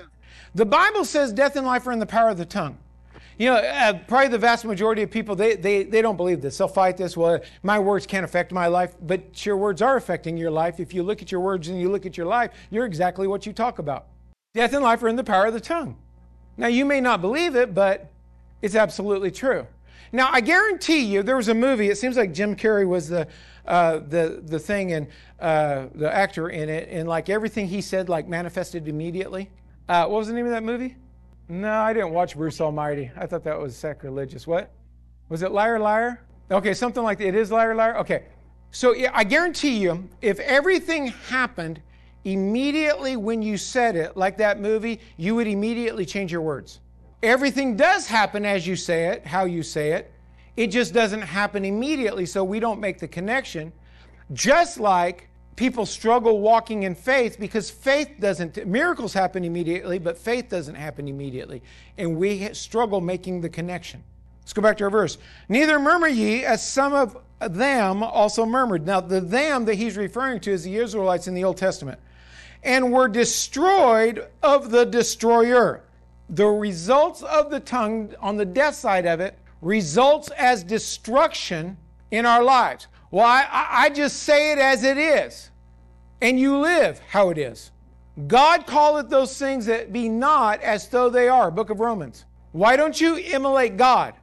The 0.54 0.66
Bible 0.66 1.04
says 1.04 1.32
death 1.32 1.56
and 1.56 1.66
life 1.66 1.86
are 1.86 1.92
in 1.92 1.98
the 1.98 2.06
power 2.06 2.30
of 2.30 2.38
the 2.38 2.44
tongue. 2.44 2.78
You 3.38 3.50
know, 3.50 3.56
uh, 3.56 3.98
probably 4.06 4.28
the 4.28 4.38
vast 4.38 4.64
majority 4.64 5.02
of 5.02 5.10
people, 5.10 5.34
they, 5.34 5.56
they, 5.56 5.82
they 5.82 6.02
don't 6.02 6.16
believe 6.16 6.40
this. 6.40 6.58
They'll 6.58 6.68
fight 6.68 6.96
this. 6.96 7.16
Well, 7.16 7.40
my 7.62 7.78
words 7.78 8.06
can't 8.06 8.24
affect 8.24 8.52
my 8.52 8.68
life, 8.68 8.94
but 9.02 9.44
your 9.44 9.56
words 9.56 9.82
are 9.82 9.96
affecting 9.96 10.36
your 10.36 10.50
life. 10.50 10.78
If 10.78 10.94
you 10.94 11.02
look 11.02 11.20
at 11.20 11.32
your 11.32 11.40
words 11.40 11.68
and 11.68 11.80
you 11.80 11.90
look 11.90 12.06
at 12.06 12.16
your 12.16 12.26
life, 12.26 12.52
you're 12.70 12.86
exactly 12.86 13.26
what 13.26 13.44
you 13.46 13.52
talk 13.52 13.78
about. 13.78 14.06
Death 14.54 14.72
and 14.72 14.84
life 14.84 15.02
are 15.02 15.08
in 15.08 15.16
the 15.16 15.24
power 15.24 15.46
of 15.46 15.52
the 15.52 15.60
tongue. 15.60 15.96
Now, 16.56 16.68
you 16.68 16.84
may 16.84 17.00
not 17.00 17.20
believe 17.20 17.56
it, 17.56 17.74
but 17.74 18.10
it's 18.62 18.76
absolutely 18.76 19.32
true. 19.32 19.66
Now, 20.12 20.28
I 20.30 20.40
guarantee 20.40 21.00
you, 21.00 21.24
there 21.24 21.36
was 21.36 21.48
a 21.48 21.54
movie. 21.54 21.88
It 21.88 21.98
seems 21.98 22.16
like 22.16 22.32
Jim 22.32 22.54
Carrey 22.54 22.86
was 22.86 23.08
the 23.08 23.26
uh, 23.66 23.98
the 23.98 24.42
the 24.44 24.58
thing 24.60 24.92
and 24.92 25.08
uh, 25.40 25.86
the 25.94 26.14
actor 26.14 26.50
in 26.50 26.68
it, 26.68 26.88
and 26.90 27.08
like 27.08 27.28
everything 27.28 27.66
he 27.66 27.80
said, 27.80 28.08
like 28.08 28.28
manifested 28.28 28.86
immediately. 28.86 29.50
Uh, 29.88 30.06
what 30.06 30.18
was 30.18 30.28
the 30.28 30.34
name 30.34 30.44
of 30.44 30.52
that 30.52 30.62
movie? 30.62 30.96
No, 31.48 31.72
I 31.72 31.92
didn't 31.92 32.10
watch 32.10 32.36
Bruce 32.36 32.60
Almighty. 32.60 33.10
I 33.16 33.26
thought 33.26 33.44
that 33.44 33.58
was 33.58 33.76
sacrilegious. 33.76 34.46
What 34.46 34.70
was 35.28 35.42
it? 35.42 35.52
Liar, 35.52 35.78
liar. 35.78 36.20
Okay, 36.50 36.74
something 36.74 37.02
like 37.02 37.18
that. 37.18 37.28
It 37.28 37.34
is 37.34 37.50
liar, 37.50 37.74
liar. 37.74 37.96
Okay, 37.98 38.24
so 38.70 38.94
I 39.12 39.24
guarantee 39.24 39.78
you, 39.78 40.08
if 40.22 40.40
everything 40.40 41.08
happened 41.28 41.80
immediately 42.24 43.16
when 43.16 43.42
you 43.42 43.56
said 43.56 43.94
it, 43.96 44.16
like 44.16 44.38
that 44.38 44.60
movie, 44.60 45.00
you 45.16 45.34
would 45.34 45.46
immediately 45.46 46.06
change 46.06 46.32
your 46.32 46.40
words. 46.40 46.80
Everything 47.22 47.76
does 47.76 48.06
happen 48.06 48.44
as 48.44 48.66
you 48.66 48.76
say 48.76 49.08
it, 49.08 49.26
how 49.26 49.44
you 49.44 49.62
say 49.62 49.92
it. 49.92 50.12
It 50.56 50.68
just 50.68 50.94
doesn't 50.94 51.22
happen 51.22 51.64
immediately, 51.64 52.26
so 52.26 52.44
we 52.44 52.60
don't 52.60 52.80
make 52.80 52.98
the 52.98 53.08
connection. 53.08 53.72
Just 54.32 54.78
like 54.80 55.28
people 55.56 55.86
struggle 55.86 56.40
walking 56.40 56.82
in 56.82 56.94
faith 56.94 57.38
because 57.38 57.70
faith 57.70 58.10
doesn't, 58.20 58.66
miracles 58.66 59.12
happen 59.12 59.44
immediately, 59.44 59.98
but 59.98 60.18
faith 60.18 60.48
doesn't 60.48 60.74
happen 60.74 61.08
immediately. 61.08 61.62
And 61.98 62.16
we 62.16 62.52
struggle 62.54 63.00
making 63.00 63.40
the 63.40 63.48
connection. 63.48 64.02
Let's 64.40 64.52
go 64.52 64.62
back 64.62 64.76
to 64.78 64.84
our 64.84 64.90
verse. 64.90 65.18
Neither 65.48 65.78
murmur 65.78 66.08
ye 66.08 66.44
as 66.44 66.66
some 66.66 66.92
of 66.92 67.16
them 67.40 68.02
also 68.02 68.44
murmured. 68.44 68.86
Now, 68.86 69.00
the 69.00 69.20
them 69.20 69.64
that 69.64 69.74
he's 69.76 69.96
referring 69.96 70.40
to 70.40 70.50
is 70.50 70.64
the 70.64 70.76
Israelites 70.76 71.28
in 71.28 71.34
the 71.34 71.44
Old 71.44 71.56
Testament. 71.56 71.98
And 72.62 72.92
were 72.92 73.08
destroyed 73.08 74.26
of 74.42 74.70
the 74.70 74.84
destroyer 74.84 75.84
the 76.28 76.46
results 76.46 77.22
of 77.22 77.50
the 77.50 77.60
tongue 77.60 78.14
on 78.20 78.36
the 78.36 78.44
death 78.44 78.74
side 78.74 79.06
of 79.06 79.20
it 79.20 79.38
results 79.60 80.30
as 80.30 80.64
destruction 80.64 81.76
in 82.10 82.26
our 82.26 82.42
lives. 82.42 82.86
Well, 83.14 83.26
I, 83.26 83.46
I 83.70 83.90
just 83.90 84.24
say 84.24 84.50
it 84.50 84.58
as 84.58 84.82
it 84.82 84.98
is, 84.98 85.48
and 86.20 86.36
you 86.36 86.58
live 86.58 86.98
how 86.98 87.30
it 87.30 87.38
is. 87.38 87.70
God 88.26 88.66
calleth 88.66 89.08
those 89.08 89.38
things 89.38 89.66
that 89.66 89.92
be 89.92 90.08
not 90.08 90.60
as 90.62 90.88
though 90.88 91.08
they 91.08 91.28
are. 91.28 91.52
Book 91.52 91.70
of 91.70 91.78
Romans. 91.78 92.24
Why 92.50 92.74
don't 92.74 93.00
you 93.00 93.14
immolate 93.14 93.76
God? 93.76 94.14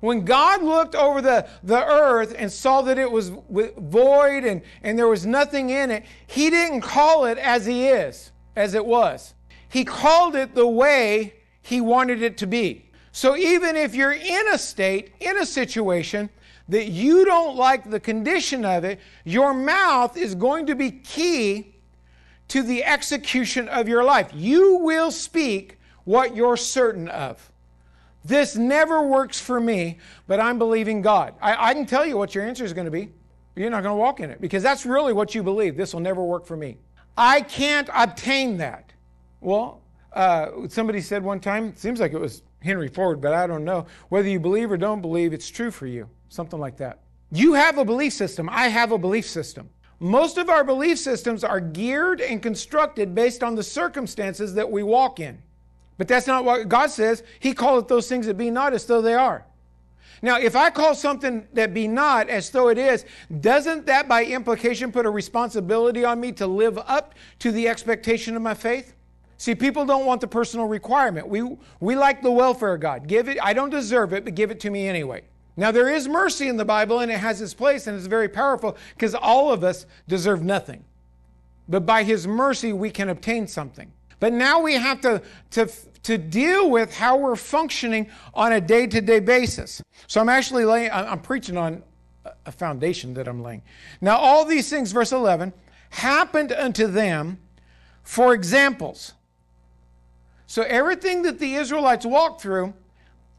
When 0.00 0.24
God 0.24 0.62
looked 0.62 0.94
over 0.94 1.20
the, 1.20 1.46
the 1.62 1.84
earth 1.84 2.34
and 2.38 2.50
saw 2.50 2.80
that 2.80 2.96
it 2.96 3.12
was 3.12 3.28
void 3.28 4.44
and, 4.44 4.62
and 4.82 4.98
there 4.98 5.08
was 5.08 5.26
nothing 5.26 5.68
in 5.68 5.90
it, 5.90 6.06
He 6.26 6.48
didn't 6.48 6.80
call 6.80 7.26
it 7.26 7.36
as 7.36 7.66
He 7.66 7.88
is, 7.88 8.32
as 8.56 8.72
it 8.72 8.86
was. 8.86 9.34
He 9.68 9.84
called 9.84 10.34
it 10.34 10.54
the 10.54 10.66
way 10.66 11.34
he 11.60 11.82
wanted 11.82 12.22
it 12.22 12.38
to 12.38 12.46
be. 12.46 12.86
So 13.12 13.36
even 13.36 13.76
if 13.76 13.94
you're 13.94 14.12
in 14.12 14.48
a 14.54 14.56
state, 14.56 15.12
in 15.20 15.36
a 15.36 15.44
situation 15.44 16.30
that 16.68 16.88
you 16.88 17.24
don't 17.24 17.56
like 17.56 17.88
the 17.88 18.00
condition 18.00 18.64
of 18.64 18.84
it, 18.84 19.00
your 19.24 19.54
mouth 19.54 20.16
is 20.16 20.34
going 20.34 20.66
to 20.66 20.74
be 20.74 20.90
key 20.90 21.74
to 22.48 22.62
the 22.62 22.84
execution 22.84 23.68
of 23.68 23.88
your 23.88 24.04
life. 24.04 24.30
You 24.34 24.76
will 24.76 25.10
speak 25.10 25.78
what 26.04 26.34
you're 26.34 26.56
certain 26.56 27.08
of. 27.08 27.52
This 28.24 28.56
never 28.56 29.02
works 29.02 29.40
for 29.40 29.60
me, 29.60 29.98
but 30.26 30.40
I'm 30.40 30.58
believing 30.58 31.02
God. 31.02 31.34
I, 31.40 31.70
I 31.70 31.74
can 31.74 31.86
tell 31.86 32.04
you 32.04 32.16
what 32.16 32.34
your 32.34 32.44
answer 32.44 32.64
is 32.64 32.72
going 32.72 32.86
to 32.86 32.90
be. 32.90 33.10
You're 33.56 33.70
not 33.70 33.82
going 33.82 33.94
to 33.94 33.98
walk 33.98 34.20
in 34.20 34.30
it 34.30 34.40
because 34.40 34.62
that's 34.62 34.86
really 34.86 35.12
what 35.12 35.34
you 35.34 35.42
believe. 35.42 35.76
This 35.76 35.92
will 35.92 36.00
never 36.00 36.22
work 36.22 36.46
for 36.46 36.56
me. 36.56 36.78
I 37.16 37.40
can't 37.40 37.88
obtain 37.94 38.58
that. 38.58 38.92
Well, 39.40 39.80
uh, 40.12 40.68
somebody 40.68 41.00
said 41.00 41.22
one 41.22 41.40
time, 41.40 41.74
seems 41.76 42.00
like 42.00 42.12
it 42.12 42.20
was 42.20 42.42
Henry 42.62 42.88
Ford, 42.88 43.20
but 43.20 43.34
I 43.34 43.46
don't 43.46 43.64
know. 43.64 43.86
Whether 44.08 44.28
you 44.28 44.40
believe 44.40 44.70
or 44.70 44.76
don't 44.76 45.00
believe, 45.00 45.32
it's 45.32 45.48
true 45.48 45.70
for 45.70 45.86
you. 45.86 46.08
Something 46.28 46.60
like 46.60 46.76
that. 46.78 47.00
You 47.30 47.54
have 47.54 47.78
a 47.78 47.84
belief 47.84 48.12
system. 48.12 48.48
I 48.50 48.68
have 48.68 48.92
a 48.92 48.98
belief 48.98 49.26
system. 49.26 49.68
Most 50.00 50.38
of 50.38 50.48
our 50.48 50.62
belief 50.62 50.98
systems 50.98 51.42
are 51.42 51.60
geared 51.60 52.20
and 52.20 52.40
constructed 52.40 53.14
based 53.14 53.42
on 53.42 53.54
the 53.54 53.62
circumstances 53.62 54.54
that 54.54 54.70
we 54.70 54.82
walk 54.82 55.18
in. 55.18 55.38
But 55.96 56.06
that's 56.06 56.28
not 56.28 56.44
what 56.44 56.68
God 56.68 56.90
says. 56.90 57.24
He 57.40 57.52
calleth 57.52 57.88
those 57.88 58.08
things 58.08 58.26
that 58.26 58.38
be 58.38 58.50
not 58.50 58.72
as 58.72 58.86
though 58.86 59.02
they 59.02 59.14
are. 59.14 59.44
Now, 60.22 60.38
if 60.38 60.56
I 60.56 60.70
call 60.70 60.94
something 60.94 61.46
that 61.52 61.74
be 61.74 61.86
not 61.86 62.28
as 62.28 62.50
though 62.50 62.68
it 62.68 62.78
is, 62.78 63.04
doesn't 63.40 63.86
that 63.86 64.08
by 64.08 64.24
implication 64.24 64.90
put 64.90 65.06
a 65.06 65.10
responsibility 65.10 66.04
on 66.04 66.20
me 66.20 66.32
to 66.32 66.46
live 66.46 66.78
up 66.78 67.14
to 67.40 67.52
the 67.52 67.68
expectation 67.68 68.36
of 68.36 68.42
my 68.42 68.54
faith? 68.54 68.94
See, 69.36 69.54
people 69.54 69.84
don't 69.84 70.06
want 70.06 70.20
the 70.20 70.26
personal 70.26 70.66
requirement. 70.66 71.28
We, 71.28 71.56
we 71.78 71.94
like 71.94 72.22
the 72.22 72.30
welfare 72.30 72.76
God. 72.76 73.06
Give 73.06 73.28
it, 73.28 73.38
I 73.40 73.52
don't 73.52 73.70
deserve 73.70 74.12
it, 74.12 74.24
but 74.24 74.34
give 74.34 74.50
it 74.50 74.58
to 74.60 74.70
me 74.70 74.88
anyway. 74.88 75.22
Now, 75.58 75.72
there 75.72 75.88
is 75.88 76.06
mercy 76.06 76.46
in 76.46 76.56
the 76.56 76.64
Bible 76.64 77.00
and 77.00 77.10
it 77.10 77.18
has 77.18 77.42
its 77.42 77.52
place 77.52 77.88
and 77.88 77.96
it's 77.96 78.06
very 78.06 78.28
powerful 78.28 78.76
because 78.94 79.16
all 79.16 79.52
of 79.52 79.64
us 79.64 79.86
deserve 80.06 80.40
nothing. 80.40 80.84
But 81.68 81.84
by 81.84 82.04
His 82.04 82.28
mercy, 82.28 82.72
we 82.72 82.90
can 82.90 83.08
obtain 83.08 83.48
something. 83.48 83.90
But 84.20 84.32
now 84.32 84.60
we 84.60 84.74
have 84.74 85.00
to, 85.00 85.20
to, 85.50 85.68
to 86.04 86.16
deal 86.16 86.70
with 86.70 86.94
how 86.94 87.16
we're 87.16 87.34
functioning 87.34 88.08
on 88.34 88.52
a 88.52 88.60
day 88.60 88.86
to 88.86 89.00
day 89.00 89.18
basis. 89.18 89.82
So 90.06 90.20
I'm 90.20 90.28
actually 90.28 90.64
laying, 90.64 90.92
I'm 90.92 91.20
preaching 91.20 91.56
on 91.56 91.82
a 92.46 92.52
foundation 92.52 93.12
that 93.14 93.26
I'm 93.26 93.42
laying. 93.42 93.62
Now, 94.00 94.16
all 94.16 94.44
these 94.44 94.70
things, 94.70 94.92
verse 94.92 95.10
11, 95.10 95.52
happened 95.90 96.52
unto 96.52 96.86
them 96.86 97.40
for 98.04 98.32
examples. 98.32 99.14
So 100.46 100.62
everything 100.62 101.22
that 101.22 101.40
the 101.40 101.54
Israelites 101.56 102.06
walked 102.06 102.42
through, 102.42 102.74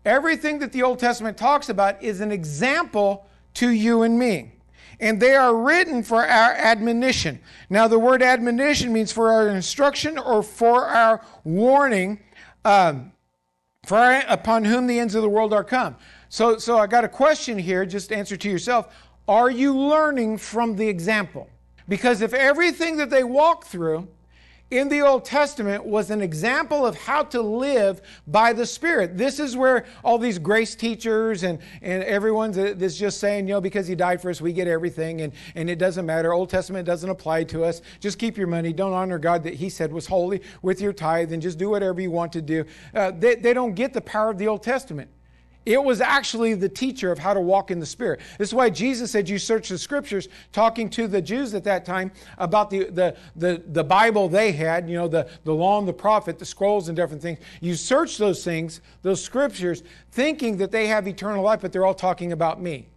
everything 0.05 0.59
that 0.59 0.71
the 0.71 0.83
Old 0.83 0.99
Testament 0.99 1.37
talks 1.37 1.69
about, 1.69 2.01
is 2.01 2.21
an 2.21 2.31
example 2.31 3.27
to 3.55 3.69
you 3.69 4.03
and 4.03 4.17
me 4.17 4.53
and 4.99 5.19
they 5.19 5.35
are 5.35 5.55
written 5.55 6.03
for 6.03 6.25
our 6.25 6.51
admonition. 6.53 7.39
Now, 7.69 7.87
the 7.87 7.99
word 7.99 8.21
admonition 8.21 8.91
means 8.91 9.11
for 9.11 9.31
our 9.31 9.47
instruction 9.47 10.17
or 10.17 10.43
for 10.43 10.87
our 10.87 11.21
warning, 11.43 12.19
um, 12.65 13.13
for 13.85 13.97
our, 13.97 14.23
upon 14.27 14.65
whom 14.65 14.87
the 14.87 14.99
ends 14.99 15.15
of 15.15 15.21
the 15.21 15.29
world 15.29 15.53
are 15.53 15.63
come. 15.63 15.95
So, 16.27 16.57
so 16.57 16.77
I 16.77 16.87
got 16.87 17.05
a 17.05 17.09
question 17.09 17.57
here, 17.57 17.85
just 17.85 18.11
answer 18.11 18.35
to 18.37 18.49
yourself. 18.49 18.93
Are 19.27 19.49
you 19.49 19.77
learning 19.77 20.37
from 20.37 20.75
the 20.75 20.87
example? 20.87 21.49
Because 21.87 22.21
if 22.21 22.33
everything 22.33 22.97
that 22.97 23.09
they 23.09 23.23
walk 23.23 23.65
through 23.65 24.07
in 24.71 24.87
the 24.87 25.01
Old 25.01 25.25
Testament 25.25 25.83
was 25.83 26.11
an 26.11 26.21
example 26.21 26.85
of 26.85 26.95
how 26.95 27.23
to 27.23 27.41
live 27.41 28.01
by 28.27 28.53
the 28.53 28.65
Spirit. 28.65 29.17
This 29.17 29.39
is 29.39 29.57
where 29.57 29.85
all 30.03 30.17
these 30.17 30.37
grace 30.37 30.75
teachers 30.75 31.43
and, 31.43 31.59
and 31.81 32.03
everyone's 32.03 32.55
that's 32.55 32.97
just 32.97 33.19
saying, 33.19 33.47
you 33.47 33.55
know, 33.55 33.61
because 33.61 33.87
he 33.87 33.95
died 33.95 34.21
for 34.21 34.29
us, 34.29 34.41
we 34.41 34.53
get 34.53 34.67
everything 34.67 35.21
and, 35.21 35.33
and 35.55 35.69
it 35.69 35.77
doesn't 35.77 36.05
matter. 36.05 36.33
Old 36.33 36.49
Testament 36.49 36.85
doesn't 36.85 37.09
apply 37.09 37.45
to 37.45 37.63
us. 37.63 37.81
Just 37.99 38.19
keep 38.19 38.37
your 38.37 38.47
money. 38.47 38.71
Don't 38.71 38.93
honor 38.93 39.17
God 39.17 39.43
that 39.43 39.55
he 39.55 39.69
said 39.69 39.91
was 39.91 40.05
holy 40.05 40.41
with 40.61 40.81
your 40.81 40.93
tithe 40.93 41.33
and 41.33 41.41
just 41.41 41.57
do 41.57 41.69
whatever 41.69 41.99
you 41.99 42.11
want 42.11 42.31
to 42.33 42.41
do. 42.41 42.65
Uh, 42.93 43.11
they, 43.11 43.35
they 43.35 43.53
don't 43.53 43.73
get 43.73 43.93
the 43.93 44.01
power 44.01 44.29
of 44.29 44.37
the 44.37 44.47
Old 44.47 44.61
Testament. 44.61 45.09
It 45.65 45.83
was 45.83 45.99
actually 46.01 46.53
the 46.53 46.69
teacher 46.69 47.11
of 47.11 47.19
how 47.19 47.33
to 47.33 47.41
walk 47.41 47.69
in 47.69 47.79
the 47.79 47.85
Spirit. 47.85 48.21
This 48.37 48.49
is 48.49 48.53
why 48.53 48.69
Jesus 48.69 49.11
said, 49.11 49.27
You 49.27 49.37
search 49.37 49.69
the 49.69 49.77
scriptures, 49.77 50.29
talking 50.53 50.89
to 50.91 51.07
the 51.07 51.21
Jews 51.21 51.53
at 51.53 51.63
that 51.65 51.85
time 51.85 52.11
about 52.37 52.69
the, 52.69 52.85
the, 52.85 53.17
the, 53.35 53.61
the 53.67 53.83
Bible 53.83 54.29
they 54.29 54.51
had, 54.53 54.89
you 54.89 54.95
know, 54.95 55.07
the, 55.07 55.29
the 55.43 55.53
law 55.53 55.77
and 55.77 55.87
the 55.87 55.93
prophet, 55.93 56.39
the 56.39 56.45
scrolls 56.45 56.87
and 56.87 56.95
different 56.95 57.21
things. 57.21 57.39
You 57.59 57.75
search 57.75 58.17
those 58.17 58.43
things, 58.43 58.81
those 59.01 59.23
scriptures, 59.23 59.83
thinking 60.11 60.57
that 60.57 60.71
they 60.71 60.87
have 60.87 61.07
eternal 61.07 61.43
life, 61.43 61.59
but 61.61 61.73
they're 61.73 61.85
all 61.85 61.93
talking 61.93 62.31
about 62.31 62.61
me. 62.61 62.87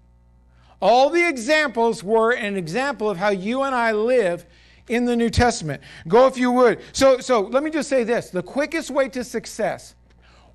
All 0.81 1.11
the 1.11 1.29
examples 1.29 2.03
were 2.03 2.33
an 2.33 2.57
example 2.57 3.11
of 3.11 3.17
how 3.17 3.31
you 3.31 3.63
and 3.63 3.75
I 3.75 3.93
live 3.93 4.47
in 4.89 5.05
the 5.05 5.15
New 5.17 5.31
Testament. 5.31 5.83
Go 6.09 6.27
if 6.27 6.37
you 6.37 6.51
would. 6.53 6.81
So, 6.93 7.19
so 7.19 7.41
let 7.41 7.63
me 7.63 7.71
just 7.71 7.89
say 7.89 8.05
this 8.05 8.31
the 8.31 8.43
quickest 8.43 8.91
way 8.91 9.09
to 9.11 9.25
success 9.25 9.95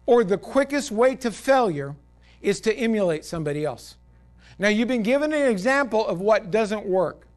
or 0.08 0.24
the 0.24 0.38
quickest 0.38 0.90
way 0.90 1.14
to 1.18 1.30
failure 1.30 1.96
is 2.42 2.60
to 2.62 2.74
emulate 2.74 3.24
somebody 3.24 3.64
else. 3.64 3.98
Now, 4.58 4.70
you've 4.70 4.88
been 4.88 5.04
given 5.04 5.34
an 5.34 5.48
example 5.48 6.08
of 6.08 6.20
what 6.20 6.50
doesn't 6.50 6.86
work, 6.86 7.28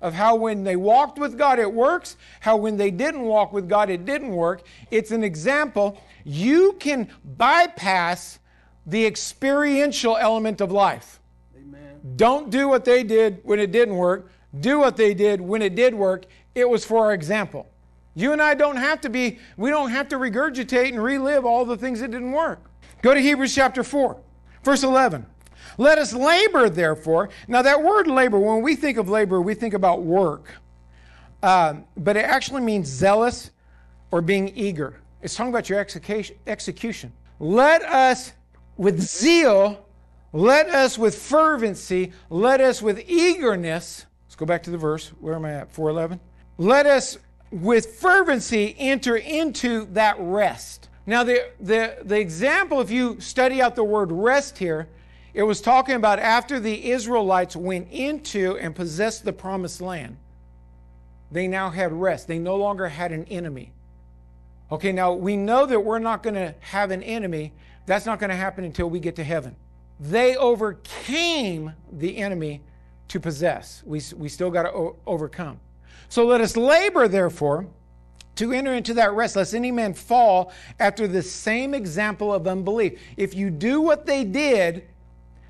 of 0.00 0.14
how 0.14 0.36
when 0.36 0.62
they 0.62 0.76
walked 0.76 1.18
with 1.18 1.36
God 1.36 1.58
it 1.58 1.72
works, 1.72 2.16
how 2.40 2.56
when 2.56 2.76
they 2.76 2.90
didn't 2.90 3.22
walk 3.22 3.52
with 3.52 3.68
God 3.68 3.90
it 3.90 4.04
didn't 4.04 4.30
work. 4.30 4.62
It's 4.90 5.10
an 5.10 5.24
example. 5.24 6.00
You 6.24 6.74
can 6.78 7.08
bypass 7.24 8.38
the 8.86 9.04
experiential 9.06 10.16
element 10.16 10.60
of 10.60 10.70
life. 10.70 11.20
Amen. 11.56 11.98
Don't 12.16 12.50
do 12.50 12.68
what 12.68 12.84
they 12.84 13.02
did 13.02 13.40
when 13.42 13.58
it 13.58 13.72
didn't 13.72 13.96
work, 13.96 14.30
do 14.60 14.78
what 14.78 14.96
they 14.96 15.14
did 15.14 15.40
when 15.40 15.62
it 15.62 15.74
did 15.74 15.94
work. 15.94 16.26
It 16.54 16.68
was 16.68 16.84
for 16.84 17.04
our 17.04 17.14
example. 17.14 17.69
You 18.14 18.32
and 18.32 18.42
I 18.42 18.54
don't 18.54 18.76
have 18.76 19.00
to 19.02 19.08
be, 19.08 19.38
we 19.56 19.70
don't 19.70 19.90
have 19.90 20.08
to 20.08 20.16
regurgitate 20.16 20.88
and 20.88 21.02
relive 21.02 21.44
all 21.44 21.64
the 21.64 21.76
things 21.76 22.00
that 22.00 22.10
didn't 22.10 22.32
work. 22.32 22.70
Go 23.02 23.14
to 23.14 23.20
Hebrews 23.20 23.54
chapter 23.54 23.82
4. 23.82 24.20
Verse 24.62 24.82
11. 24.82 25.26
Let 25.78 25.98
us 25.98 26.12
labor, 26.12 26.68
therefore. 26.68 27.30
Now, 27.48 27.62
that 27.62 27.82
word 27.82 28.06
labor, 28.06 28.38
when 28.38 28.62
we 28.62 28.76
think 28.76 28.98
of 28.98 29.08
labor, 29.08 29.40
we 29.40 29.54
think 29.54 29.74
about 29.74 30.02
work. 30.02 30.54
Uh, 31.42 31.74
but 31.96 32.16
it 32.16 32.24
actually 32.24 32.60
means 32.60 32.88
zealous 32.88 33.50
or 34.10 34.20
being 34.20 34.48
eager. 34.54 35.00
It's 35.22 35.34
talking 35.34 35.50
about 35.52 35.68
your 35.68 35.78
execution. 35.78 37.12
Let 37.38 37.82
us 37.82 38.32
with 38.76 39.00
zeal, 39.00 39.86
let 40.32 40.68
us 40.68 40.98
with 40.98 41.16
fervency, 41.16 42.12
let 42.28 42.60
us 42.60 42.82
with 42.82 43.02
eagerness. 43.08 44.06
Let's 44.26 44.36
go 44.36 44.46
back 44.46 44.62
to 44.64 44.70
the 44.70 44.78
verse. 44.78 45.08
Where 45.20 45.34
am 45.34 45.44
I 45.44 45.52
at? 45.52 45.72
411. 45.72 46.20
Let 46.58 46.86
us 46.86 47.18
with 47.50 47.96
fervency 47.96 48.74
enter 48.78 49.16
into 49.16 49.86
that 49.92 50.16
rest. 50.18 50.88
Now, 51.06 51.24
the, 51.24 51.50
the, 51.58 51.98
the 52.02 52.18
example, 52.20 52.80
if 52.80 52.90
you 52.90 53.20
study 53.20 53.60
out 53.60 53.74
the 53.74 53.84
word 53.84 54.12
rest 54.12 54.58
here, 54.58 54.88
it 55.34 55.42
was 55.42 55.60
talking 55.60 55.94
about 55.94 56.18
after 56.18 56.60
the 56.60 56.90
Israelites 56.90 57.56
went 57.56 57.90
into 57.90 58.56
and 58.58 58.74
possessed 58.74 59.24
the 59.24 59.32
promised 59.32 59.80
land, 59.80 60.16
they 61.32 61.46
now 61.46 61.70
had 61.70 61.92
rest. 61.92 62.28
They 62.28 62.38
no 62.38 62.56
longer 62.56 62.88
had 62.88 63.12
an 63.12 63.24
enemy. 63.24 63.72
Okay, 64.72 64.92
now 64.92 65.12
we 65.12 65.36
know 65.36 65.66
that 65.66 65.80
we're 65.80 65.98
not 65.98 66.22
going 66.22 66.34
to 66.34 66.54
have 66.60 66.90
an 66.90 67.02
enemy. 67.02 67.52
That's 67.86 68.06
not 68.06 68.20
going 68.20 68.30
to 68.30 68.36
happen 68.36 68.64
until 68.64 68.90
we 68.90 69.00
get 69.00 69.16
to 69.16 69.24
heaven. 69.24 69.56
They 69.98 70.36
overcame 70.36 71.72
the 71.90 72.18
enemy 72.18 72.62
to 73.08 73.20
possess. 73.20 73.82
We, 73.84 74.00
we 74.16 74.28
still 74.28 74.50
got 74.50 74.62
to 74.62 74.70
o- 74.70 74.96
overcome. 75.06 75.58
So 76.10 76.26
let 76.26 76.40
us 76.40 76.56
labor, 76.56 77.06
therefore, 77.06 77.66
to 78.34 78.52
enter 78.52 78.74
into 78.74 78.94
that 78.94 79.12
rest, 79.12 79.36
lest 79.36 79.54
any 79.54 79.70
man 79.70 79.94
fall 79.94 80.52
after 80.80 81.06
the 81.06 81.22
same 81.22 81.72
example 81.72 82.34
of 82.34 82.48
unbelief. 82.48 83.00
If 83.16 83.34
you 83.34 83.48
do 83.48 83.80
what 83.80 84.06
they 84.06 84.24
did 84.24 84.88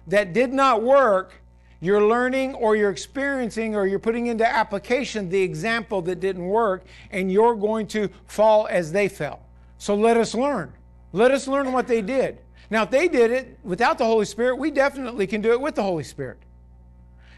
that 0.06 0.34
did 0.34 0.52
not 0.52 0.82
work, 0.82 1.32
you're 1.80 2.06
learning 2.06 2.54
or 2.56 2.76
you're 2.76 2.90
experiencing 2.90 3.74
or 3.74 3.86
you're 3.86 3.98
putting 3.98 4.26
into 4.26 4.46
application 4.46 5.30
the 5.30 5.40
example 5.40 6.02
that 6.02 6.20
didn't 6.20 6.46
work, 6.46 6.84
and 7.10 7.32
you're 7.32 7.54
going 7.54 7.86
to 7.88 8.10
fall 8.26 8.66
as 8.70 8.92
they 8.92 9.08
fell. 9.08 9.40
So 9.78 9.94
let 9.94 10.18
us 10.18 10.34
learn. 10.34 10.74
Let 11.14 11.30
us 11.30 11.48
learn 11.48 11.72
what 11.72 11.86
they 11.86 12.02
did. 12.02 12.42
Now, 12.68 12.82
if 12.82 12.90
they 12.90 13.08
did 13.08 13.30
it 13.30 13.58
without 13.64 13.96
the 13.96 14.04
Holy 14.04 14.26
Spirit, 14.26 14.56
we 14.56 14.70
definitely 14.70 15.26
can 15.26 15.40
do 15.40 15.52
it 15.52 15.60
with 15.60 15.74
the 15.74 15.82
Holy 15.82 16.04
Spirit. 16.04 16.38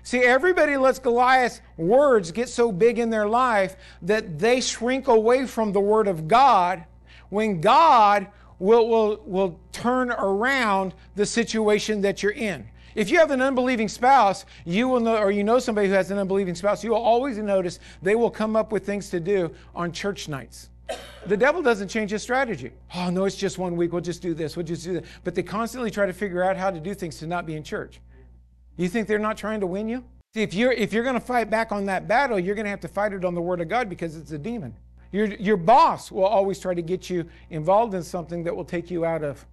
See, 0.03 0.21
everybody 0.21 0.77
lets 0.77 0.99
Goliath's 0.99 1.61
words 1.77 2.33
get 2.33 2.49
so 2.49 2.73
big 2.73 2.99
in 2.99 3.11
their 3.11 3.29
life 3.29 3.77
that 4.03 4.39
they 4.39 4.61
shrink 4.61 5.09
away 5.09 5.47
from 5.47 5.73
the 5.73 5.81
Word 5.81 6.09
of 6.09 6.27
God 6.27 6.85
when 7.29 7.61
God 7.61 8.27
will, 8.59 8.89
will, 8.89 9.23
will 9.25 9.61
turn 9.73 10.11
around 10.11 10.95
the 11.15 11.27
situation 11.27 12.01
that 12.03 12.23
you're 12.23 12.33
in. 12.33 12.69
If 12.95 13.11
you 13.11 13.19
have 13.19 13.31
an 13.31 13.41
unbelieving 13.41 13.89
spouse, 13.89 14.45
you 14.65 14.87
will 14.87 15.01
know, 15.01 15.17
or 15.17 15.31
you 15.31 15.45
know 15.45 15.59
somebody 15.59 15.89
who 15.89 15.95
has 15.95 16.11
an 16.11 16.19
unbelieving 16.19 16.55
spouse, 16.55 16.85
you 16.85 16.91
will 16.91 16.99
always 16.99 17.39
notice 17.39 17.79
they 18.03 18.15
will 18.15 18.31
come 18.31 18.55
up 18.55 18.71
with 18.71 18.85
things 18.85 19.09
to 19.11 19.21
do 19.21 19.51
on 19.75 19.93
church 19.93 20.29
nights. 20.29 20.69
The 21.27 21.37
devil 21.37 21.63
doesn't 21.63 21.89
change 21.89 22.11
his 22.11 22.23
strategy. 22.23 22.73
Oh, 22.95 23.09
no, 23.09 23.25
it's 23.25 23.37
just 23.37 23.57
one 23.57 23.77
week. 23.77 23.93
We'll 23.93 24.03
just 24.03 24.21
do 24.21 24.35
this. 24.35 24.57
We'll 24.57 24.67
just 24.67 24.85
do 24.85 24.95
that. 24.95 25.05
But 25.25 25.35
they 25.35 25.43
constantly 25.43 25.91
try 25.91 26.05
to 26.05 26.13
figure 26.13 26.43
out 26.43 26.57
how 26.57 26.71
to 26.71 26.81
do 26.81 26.93
things 26.93 27.19
to 27.21 27.27
not 27.27 27.47
be 27.47 27.55
in 27.55 27.63
church. 27.63 28.01
You 28.77 28.89
think 28.89 29.09
they're 29.09 29.19
not 29.19 29.37
trying 29.37 29.61
to 29.61 29.67
win 29.67 29.89
you? 29.89 30.05
See, 30.35 30.43
if 30.43 30.55
you're, 30.55 30.73
if 30.73 30.93
you're 30.93 31.03
going 31.03 31.15
to 31.15 31.21
fight 31.21 31.51
back 31.51 31.73
on 31.73 31.85
that 31.87 32.09
battle, 32.09 32.39
you're 32.39 32.55
going 32.55 32.65
to 32.65 32.71
have 32.71 32.81
to 32.81 32.89
fight 32.89 33.13
it 33.13 33.25
on 33.25 33.35
the 33.35 33.43
Word 33.43 33.61
of 33.61 33.69
God 33.69 33.89
because 33.89 34.17
it's 34.17 34.33
a 34.33 34.39
demon. 34.39 34.75
Your, 35.11 35.27
your 35.27 35.59
boss 35.59 36.11
will 36.11 36.25
always 36.25 36.59
try 36.59 36.73
to 36.73 36.81
get 36.81 37.11
you 37.11 37.27
involved 37.51 37.93
in 37.93 38.03
something 38.03 38.45
that 38.45 38.57
will 38.57 38.65
take 38.65 38.91
you 38.91 39.05
out 39.05 39.23
of. 39.23 39.45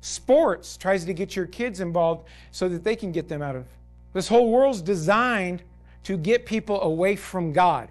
Sports 0.00 0.76
tries 0.76 1.04
to 1.04 1.12
get 1.12 1.34
your 1.34 1.46
kids 1.46 1.80
involved 1.80 2.28
so 2.52 2.68
that 2.68 2.84
they 2.84 2.94
can 2.94 3.10
get 3.10 3.28
them 3.28 3.42
out 3.42 3.56
of. 3.56 3.66
This 4.12 4.28
whole 4.28 4.50
world's 4.50 4.80
designed 4.80 5.64
to 6.04 6.16
get 6.16 6.46
people 6.46 6.80
away 6.82 7.16
from 7.16 7.52
God 7.52 7.90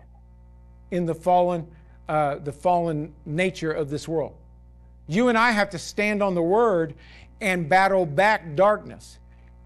in 0.91 1.05
the 1.05 1.13
fallen, 1.13 1.67
uh, 2.07 2.35
the 2.35 2.53
fallen 2.53 3.13
nature 3.25 3.73
of 3.73 3.89
this 3.89 4.07
world. 4.07 4.33
You 5.07 5.27
and 5.27 5.37
I 5.37 5.51
have 5.51 5.69
to 5.71 5.77
stand 5.77 6.23
on 6.23 6.33
the 6.33 6.41
word 6.41 6.95
and 7.41 7.67
battle 7.67 8.05
back 8.05 8.55
darkness. 8.55 9.19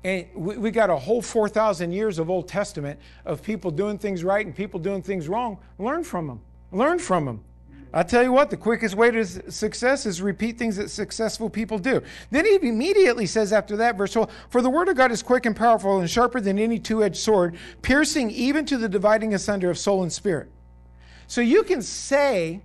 And 0.03 0.27
we, 0.33 0.57
we 0.57 0.71
got 0.71 0.89
a 0.89 0.95
whole 0.95 1.21
4,000 1.21 1.91
years 1.91 2.19
of 2.19 2.29
Old 2.29 2.47
Testament 2.47 2.99
of 3.25 3.43
people 3.43 3.71
doing 3.71 3.97
things 3.97 4.23
right 4.23 4.45
and 4.45 4.55
people 4.55 4.79
doing 4.79 5.01
things 5.01 5.27
wrong. 5.27 5.57
Learn 5.77 6.03
from 6.03 6.27
them. 6.27 6.41
Learn 6.71 6.99
from 6.99 7.25
them. 7.25 7.43
I 7.91 8.03
tell 8.03 8.21
you 8.21 8.31
what, 8.31 8.51
the 8.51 8.57
quickest 8.57 8.93
way 8.93 9.09
to 9.09 9.51
success 9.51 10.05
is 10.05 10.21
repeat 10.21 10.59
things 10.59 10.75
that 10.75 10.91
successful 10.91 11.49
people 11.49 11.79
do. 11.79 12.03
Then 12.29 12.45
he 12.45 12.55
immediately 12.61 13.25
says 13.25 13.51
after 13.51 13.75
that 13.77 13.97
verse 13.97 14.13
12, 14.13 14.29
For 14.49 14.61
the 14.61 14.69
word 14.69 14.89
of 14.89 14.95
God 14.95 15.11
is 15.11 15.23
quick 15.23 15.47
and 15.47 15.55
powerful 15.55 15.99
and 15.99 16.07
sharper 16.07 16.39
than 16.39 16.59
any 16.59 16.77
two 16.77 17.03
edged 17.03 17.17
sword, 17.17 17.57
piercing 17.81 18.29
even 18.29 18.65
to 18.65 18.77
the 18.77 18.87
dividing 18.87 19.33
asunder 19.33 19.71
of 19.71 19.77
soul 19.79 20.03
and 20.03 20.13
spirit. 20.13 20.49
So 21.25 21.41
you 21.41 21.63
can 21.63 21.81
say 21.81 22.61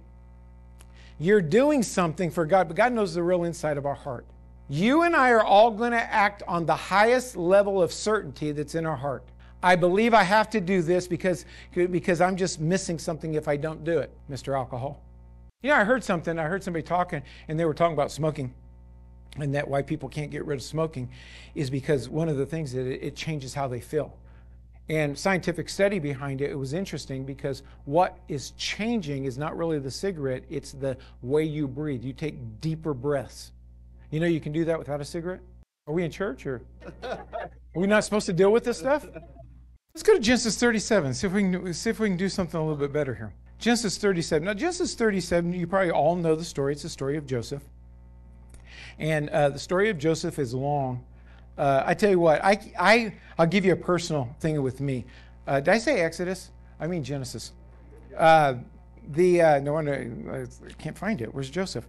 you're 1.18 1.40
doing 1.40 1.82
something 1.82 2.30
for 2.30 2.44
God, 2.44 2.68
but 2.68 2.76
God 2.76 2.92
knows 2.92 3.14
the 3.14 3.22
real 3.22 3.44
inside 3.44 3.78
of 3.78 3.86
our 3.86 3.94
heart. 3.94 4.26
You 4.68 5.02
and 5.02 5.14
I 5.14 5.30
are 5.30 5.44
all 5.44 5.70
going 5.70 5.92
to 5.92 6.12
act 6.12 6.42
on 6.48 6.64
the 6.64 6.74
highest 6.74 7.36
level 7.36 7.82
of 7.82 7.92
certainty 7.92 8.50
that's 8.52 8.74
in 8.74 8.86
our 8.86 8.96
heart. 8.96 9.24
I 9.62 9.76
believe 9.76 10.14
I 10.14 10.22
have 10.22 10.48
to 10.50 10.60
do 10.60 10.82
this 10.82 11.06
because, 11.06 11.44
because 11.72 12.20
I'm 12.20 12.36
just 12.36 12.60
missing 12.60 12.98
something 12.98 13.34
if 13.34 13.48
I 13.48 13.56
don't 13.56 13.84
do 13.84 13.98
it, 13.98 14.10
Mr. 14.30 14.56
Alcohol. 14.56 15.02
You 15.62 15.70
know, 15.70 15.76
I 15.76 15.84
heard 15.84 16.04
something, 16.04 16.38
I 16.38 16.44
heard 16.44 16.62
somebody 16.62 16.82
talking, 16.82 17.22
and 17.48 17.58
they 17.58 17.64
were 17.64 17.74
talking 17.74 17.94
about 17.94 18.10
smoking. 18.10 18.52
And 19.36 19.54
that 19.54 19.66
why 19.66 19.82
people 19.82 20.08
can't 20.08 20.30
get 20.30 20.44
rid 20.44 20.56
of 20.56 20.62
smoking 20.62 21.10
is 21.54 21.68
because 21.68 22.08
one 22.08 22.28
of 22.28 22.36
the 22.36 22.46
things 22.46 22.72
that 22.72 22.86
it, 22.86 23.16
changes 23.16 23.54
how 23.54 23.66
they 23.66 23.80
feel. 23.80 24.16
And 24.88 25.18
scientific 25.18 25.68
study 25.68 25.98
behind 25.98 26.40
it, 26.40 26.50
it 26.50 26.58
was 26.58 26.74
interesting 26.74 27.24
because 27.24 27.62
what 27.86 28.18
is 28.28 28.50
changing 28.52 29.24
is 29.24 29.38
not 29.38 29.56
really 29.56 29.78
the 29.78 29.90
cigarette, 29.90 30.44
it's 30.50 30.72
the 30.72 30.96
way 31.22 31.42
you 31.42 31.66
breathe. 31.66 32.04
You 32.04 32.12
take 32.12 32.60
deeper 32.60 32.92
breaths. 32.92 33.52
You 34.14 34.20
know, 34.20 34.26
you 34.26 34.40
can 34.40 34.52
do 34.52 34.64
that 34.66 34.78
without 34.78 35.00
a 35.00 35.04
cigarette. 35.04 35.40
Are 35.88 35.92
we 35.92 36.04
in 36.04 36.10
church 36.12 36.46
or 36.46 36.62
are 37.02 37.18
we 37.74 37.88
not 37.88 38.04
supposed 38.04 38.26
to 38.26 38.32
deal 38.32 38.52
with 38.52 38.62
this 38.62 38.78
stuff? 38.78 39.04
Let's 39.92 40.04
go 40.04 40.14
to 40.14 40.20
Genesis 40.20 40.56
37, 40.56 41.14
see 41.14 41.26
if 41.26 41.32
we 41.32 41.42
can, 41.42 41.74
see 41.74 41.90
if 41.90 41.98
we 41.98 42.10
can 42.10 42.16
do 42.16 42.28
something 42.28 42.60
a 42.60 42.62
little 42.62 42.78
bit 42.78 42.92
better 42.92 43.12
here. 43.12 43.34
Genesis 43.58 43.98
37. 43.98 44.46
Now, 44.46 44.54
Genesis 44.54 44.94
37, 44.94 45.52
you 45.52 45.66
probably 45.66 45.90
all 45.90 46.14
know 46.14 46.36
the 46.36 46.44
story. 46.44 46.74
It's 46.74 46.84
the 46.84 46.88
story 46.88 47.16
of 47.16 47.26
Joseph. 47.26 47.64
And 49.00 49.30
uh, 49.30 49.48
the 49.48 49.58
story 49.58 49.90
of 49.90 49.98
Joseph 49.98 50.38
is 50.38 50.54
long. 50.54 51.04
Uh, 51.58 51.82
I 51.84 51.94
tell 51.94 52.10
you 52.10 52.20
what, 52.20 52.40
I, 52.44 52.72
I, 52.78 53.14
I'll 53.36 53.48
give 53.48 53.64
you 53.64 53.72
a 53.72 53.76
personal 53.76 54.32
thing 54.38 54.62
with 54.62 54.80
me. 54.80 55.06
Uh, 55.44 55.58
did 55.58 55.70
I 55.70 55.78
say 55.78 56.02
Exodus? 56.02 56.52
I 56.78 56.86
mean 56.86 57.02
Genesis. 57.02 57.50
Uh, 58.16 58.54
the 59.08 59.42
uh, 59.42 59.58
no 59.58 59.72
wonder 59.72 60.48
I 60.48 60.72
can't 60.80 60.96
find 60.96 61.20
it. 61.20 61.34
Where's 61.34 61.50
Joseph? 61.50 61.88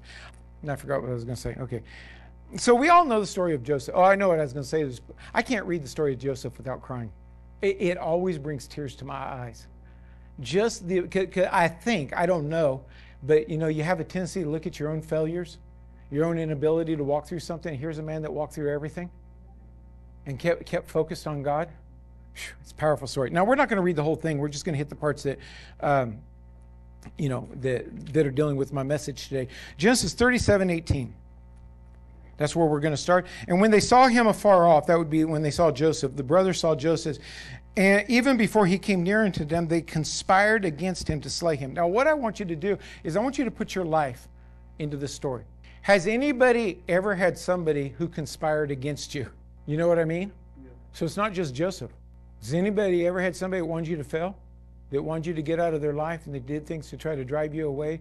I 0.68 0.76
forgot 0.76 1.02
what 1.02 1.12
I 1.12 1.14
was 1.14 1.24
going 1.24 1.36
to 1.36 1.42
say. 1.42 1.56
Okay, 1.60 1.84
so 2.58 2.74
we 2.76 2.90
all 2.90 3.06
know 3.06 3.20
the 3.20 3.28
story 3.28 3.54
of 3.54 3.64
Joseph. 3.64 3.96
Oh, 3.96 4.04
I 4.04 4.16
know 4.16 4.30
what 4.30 4.40
I 4.40 4.44
was 4.44 4.54
going 4.54 4.64
to 4.64 4.70
say. 4.70 4.82
Is 4.82 5.02
I 5.34 5.42
can't 5.42 5.66
read 5.66 5.84
the 5.84 5.88
story 5.88 6.14
of 6.14 6.20
Joseph 6.20 6.58
without 6.58 6.82
crying. 6.82 7.12
It, 7.62 7.78
it 7.80 7.98
always 7.98 8.38
brings 8.38 8.68
tears 8.68 8.96
to 8.98 9.06
my 9.06 9.16
eyes. 9.16 9.68
Just 10.40 10.88
the, 10.88 11.08
I 11.52 11.68
think, 11.68 12.16
I 12.16 12.26
don't 12.26 12.50
know, 12.50 12.84
but 13.24 13.50
you 13.50 13.58
know, 13.58 13.68
you 13.68 13.84
have 13.84 14.00
a 14.00 14.04
tendency 14.04 14.44
to 14.44 14.50
look 14.50 14.68
at 14.68 14.80
your 14.80 14.90
own 14.90 15.02
failures, 15.02 15.58
your 16.12 16.26
own 16.26 16.38
inability 16.38 16.96
to 16.96 17.04
walk 17.04 17.26
through 17.26 17.40
something. 17.40 17.78
Here's 17.78 17.98
a 17.98 18.04
man 18.04 18.22
that 18.24 18.34
walked 18.34 18.54
through 18.54 18.72
everything 18.72 19.10
and 20.26 20.38
kept, 20.38 20.66
kept 20.66 20.90
focused 20.90 21.26
on 21.26 21.42
God. 21.42 21.70
It's 22.62 22.72
a 22.72 22.76
powerful 22.76 23.08
story. 23.08 23.30
Now, 23.30 23.46
we're 23.46 23.56
not 23.56 23.70
going 23.70 23.78
to 23.78 23.84
read 23.84 23.96
the 23.96 24.04
whole 24.04 24.18
thing. 24.18 24.40
We're 24.40 24.50
just 24.50 24.66
going 24.66 24.74
to 24.74 24.78
hit 24.78 24.90
the 24.90 24.96
parts 24.96 25.24
that, 25.24 25.40
um, 25.80 26.18
you 27.18 27.30
know, 27.30 27.48
that, 27.62 28.14
that 28.14 28.28
are 28.28 28.32
dealing 28.32 28.58
with 28.58 28.74
my 28.74 28.84
message 28.84 29.30
today. 29.30 29.48
Genesis 29.78 30.14
37 30.14 30.70
18. 30.70 31.14
That's 32.38 32.56
where 32.56 32.66
we're 32.66 32.80
going 32.80 32.94
to 32.94 32.98
start. 32.98 33.28
And 33.48 33.62
when 33.62 33.72
they 33.72 33.80
saw 33.80 34.08
him 34.08 34.28
afar 34.28 34.68
off, 34.68 34.88
that 34.88 34.98
would 34.98 35.10
be 35.10 35.24
when 35.24 35.42
they 35.42 35.52
saw 35.52 35.72
Joseph, 35.72 36.16
the 36.16 36.24
brothers 36.24 36.60
saw 36.60 36.76
Joseph, 36.76 37.18
and 37.78 38.10
even 38.10 38.38
before 38.38 38.66
he 38.66 38.78
came 38.78 39.04
near 39.04 39.24
unto 39.26 39.44
them, 39.44 39.68
they 39.68 39.82
conspired 39.82 40.64
against 40.64 41.10
him 41.10 41.20
to 41.22 41.30
slay 41.30 41.56
him. 41.56 41.74
Now, 41.74 41.88
what 41.88 42.08
I 42.08 42.14
want 42.14 42.40
you 42.40 42.46
to 42.46 42.56
do 42.56 42.78
is 43.04 43.18
I 43.18 43.20
want 43.20 43.38
you 43.38 43.44
to 43.44 43.52
put 43.52 43.76
your 43.76 43.86
life 43.86 44.28
into 44.80 44.96
this 44.96 45.14
story. 45.14 45.44
Has 45.82 46.08
anybody 46.08 46.82
ever 46.88 47.14
had 47.14 47.38
somebody 47.38 47.90
who 47.98 48.08
conspired 48.08 48.72
against 48.72 49.14
you? 49.14 49.28
You 49.66 49.78
know 49.78 49.88
what 49.88 50.00
I 50.00 50.06
mean? 50.06 50.32
Yeah. 50.64 50.70
So 50.94 51.06
it's 51.06 51.18
not 51.18 51.34
just 51.34 51.54
Joseph. 51.54 51.92
Has 52.42 52.54
anybody 52.54 53.06
ever 53.06 53.22
had 53.22 53.36
somebody 53.36 53.62
that 53.62 53.66
wanted 53.66 53.90
you 53.90 53.98
to 53.98 54.04
fail? 54.04 54.38
That 54.92 55.02
wanted 55.02 55.26
you 55.26 55.34
to 55.34 55.42
get 55.42 55.60
out 55.60 55.74
of 55.74 55.82
their 55.82 55.94
life 55.94 56.26
and 56.28 56.34
they 56.34 56.40
did 56.40 56.66
things 56.66 56.90
to 56.90 56.98
try 56.98 57.16
to 57.16 57.26
drive 57.26 57.54
you 57.54 57.68
away? 57.68 58.00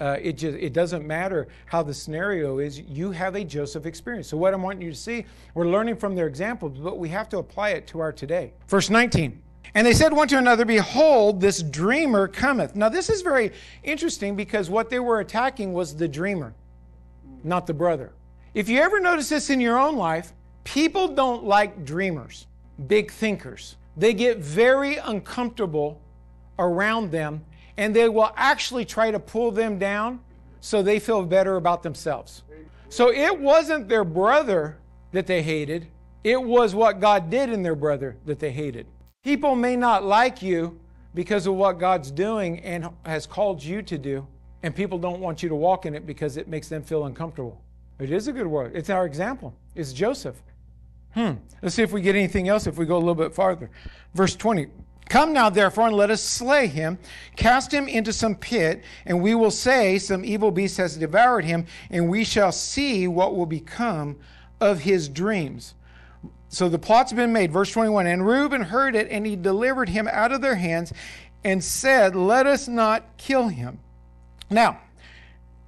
Uh, 0.00 0.16
it 0.20 0.32
just 0.32 0.56
it 0.58 0.72
doesn't 0.72 1.06
matter 1.06 1.48
how 1.66 1.82
the 1.82 1.94
scenario 1.94 2.58
is. 2.58 2.80
You 2.80 3.12
have 3.12 3.34
a 3.34 3.44
Joseph 3.44 3.86
experience. 3.86 4.28
So 4.28 4.36
what 4.36 4.54
I'm 4.54 4.62
wanting 4.62 4.82
you 4.82 4.90
to 4.90 4.96
see, 4.96 5.24
we're 5.54 5.68
learning 5.68 5.96
from 5.96 6.14
their 6.14 6.26
examples, 6.26 6.78
but 6.78 6.98
we 6.98 7.08
have 7.10 7.28
to 7.30 7.38
apply 7.38 7.70
it 7.70 7.86
to 7.88 8.00
our 8.00 8.12
today. 8.12 8.52
Verse 8.68 8.90
19. 8.90 9.40
And 9.74 9.86
they 9.86 9.94
said 9.94 10.12
one 10.12 10.28
to 10.28 10.38
another, 10.38 10.64
Behold, 10.64 11.40
this 11.40 11.62
dreamer 11.62 12.28
cometh. 12.28 12.76
Now, 12.76 12.88
this 12.88 13.08
is 13.08 13.22
very 13.22 13.52
interesting 13.82 14.36
because 14.36 14.68
what 14.68 14.90
they 14.90 14.98
were 14.98 15.20
attacking 15.20 15.72
was 15.72 15.96
the 15.96 16.08
dreamer, 16.08 16.54
not 17.42 17.66
the 17.66 17.74
brother. 17.74 18.12
If 18.54 18.68
you 18.68 18.80
ever 18.80 19.00
notice 19.00 19.30
this 19.30 19.48
in 19.48 19.60
your 19.60 19.78
own 19.78 19.96
life, 19.96 20.34
people 20.64 21.08
don't 21.08 21.44
like 21.44 21.84
dreamers, 21.86 22.46
big 22.86 23.10
thinkers. 23.10 23.76
They 23.96 24.12
get 24.12 24.38
very 24.38 24.96
uncomfortable 24.96 26.00
around 26.58 27.10
them 27.10 27.44
and 27.76 27.94
they 27.94 28.08
will 28.08 28.32
actually 28.36 28.84
try 28.84 29.10
to 29.10 29.18
pull 29.18 29.50
them 29.50 29.78
down 29.78 30.20
so 30.60 30.82
they 30.82 30.98
feel 30.98 31.24
better 31.24 31.56
about 31.56 31.82
themselves. 31.82 32.42
So 32.88 33.10
it 33.10 33.38
wasn't 33.38 33.88
their 33.88 34.04
brother 34.04 34.78
that 35.12 35.26
they 35.26 35.42
hated, 35.42 35.88
it 36.24 36.40
was 36.40 36.74
what 36.74 37.00
God 37.00 37.30
did 37.30 37.50
in 37.50 37.62
their 37.62 37.74
brother 37.74 38.16
that 38.26 38.38
they 38.38 38.50
hated. 38.50 38.86
People 39.24 39.54
may 39.56 39.76
not 39.76 40.04
like 40.04 40.42
you 40.42 40.78
because 41.14 41.46
of 41.46 41.54
what 41.54 41.78
God's 41.78 42.10
doing 42.10 42.60
and 42.60 42.88
has 43.04 43.26
called 43.26 43.62
you 43.62 43.82
to 43.82 43.98
do, 43.98 44.26
and 44.62 44.74
people 44.74 44.98
don't 44.98 45.20
want 45.20 45.42
you 45.42 45.48
to 45.48 45.54
walk 45.54 45.84
in 45.84 45.94
it 45.94 46.06
because 46.06 46.36
it 46.36 46.48
makes 46.48 46.68
them 46.68 46.82
feel 46.82 47.04
uncomfortable. 47.04 47.60
It 47.98 48.10
is 48.10 48.28
a 48.28 48.32
good 48.32 48.46
word. 48.46 48.72
It's 48.74 48.90
our 48.90 49.04
example. 49.04 49.54
It's 49.74 49.92
Joseph. 49.92 50.36
Hmm. 51.14 51.32
Let's 51.60 51.74
see 51.74 51.82
if 51.82 51.92
we 51.92 52.00
get 52.00 52.16
anything 52.16 52.48
else 52.48 52.66
if 52.66 52.78
we 52.78 52.86
go 52.86 52.96
a 52.96 52.98
little 52.98 53.14
bit 53.14 53.34
farther. 53.34 53.70
Verse 54.14 54.34
20. 54.34 54.68
Come 55.08 55.32
now, 55.32 55.50
therefore, 55.50 55.88
and 55.88 55.96
let 55.96 56.10
us 56.10 56.22
slay 56.22 56.66
him, 56.66 56.98
cast 57.36 57.72
him 57.72 57.86
into 57.86 58.12
some 58.12 58.34
pit, 58.34 58.82
and 59.04 59.20
we 59.22 59.34
will 59.34 59.50
say, 59.50 59.98
Some 59.98 60.24
evil 60.24 60.50
beast 60.50 60.76
has 60.78 60.96
devoured 60.96 61.44
him, 61.44 61.66
and 61.90 62.08
we 62.08 62.24
shall 62.24 62.52
see 62.52 63.06
what 63.06 63.36
will 63.36 63.46
become 63.46 64.16
of 64.60 64.80
his 64.80 65.08
dreams. 65.08 65.74
So 66.48 66.68
the 66.68 66.78
plot's 66.78 67.12
been 67.12 67.32
made. 67.32 67.52
Verse 67.52 67.72
21 67.72 68.06
And 68.06 68.26
Reuben 68.26 68.62
heard 68.62 68.94
it, 68.94 69.08
and 69.10 69.26
he 69.26 69.36
delivered 69.36 69.88
him 69.88 70.08
out 70.10 70.32
of 70.32 70.40
their 70.40 70.56
hands 70.56 70.92
and 71.44 71.62
said, 71.62 72.14
Let 72.14 72.46
us 72.46 72.68
not 72.68 73.16
kill 73.16 73.48
him. 73.48 73.80
Now, 74.50 74.80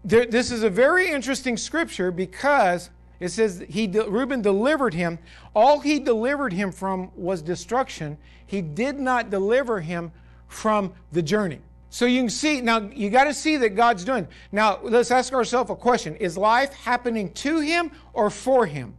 there, 0.05 0.27
this 0.27 0.51
is 0.51 0.63
a 0.63 0.71
very 0.71 1.11
interesting 1.11 1.57
scripture 1.57 2.11
because 2.11 2.91
it 3.21 3.29
says 3.29 3.65
he 3.69 3.87
Reuben 3.87 4.43
delivered 4.43 4.95
him. 4.95 5.19
All 5.55 5.81
he 5.81 5.99
delivered 5.99 6.53
him 6.53 6.73
from 6.73 7.11
was 7.17 7.43
destruction 7.43 8.19
he 8.47 8.63
did 8.63 8.99
not 8.99 9.31
deliver 9.31 9.81
him 9.81 10.13
from 10.49 10.93
the 11.13 11.23
journey. 11.23 11.61
So 11.91 12.07
you 12.07 12.21
can 12.23 12.31
see, 12.31 12.61
now 12.61 12.81
you 12.81 13.11
got 13.11 13.25
to 13.25 13.35
see 13.35 13.57
that 13.59 13.71
God's 13.71 14.05
doing. 14.05 14.27
Now 14.53 14.81
let's 14.83 15.11
ask 15.11 15.33
ourselves 15.33 15.71
a 15.71 15.77
question 15.77 16.17
Is 16.17 16.37
life 16.37 16.73
happening 16.75 17.33
to 17.35 17.61
him 17.61 17.91
or 18.13 18.31
for 18.31 18.67
him? 18.67 18.95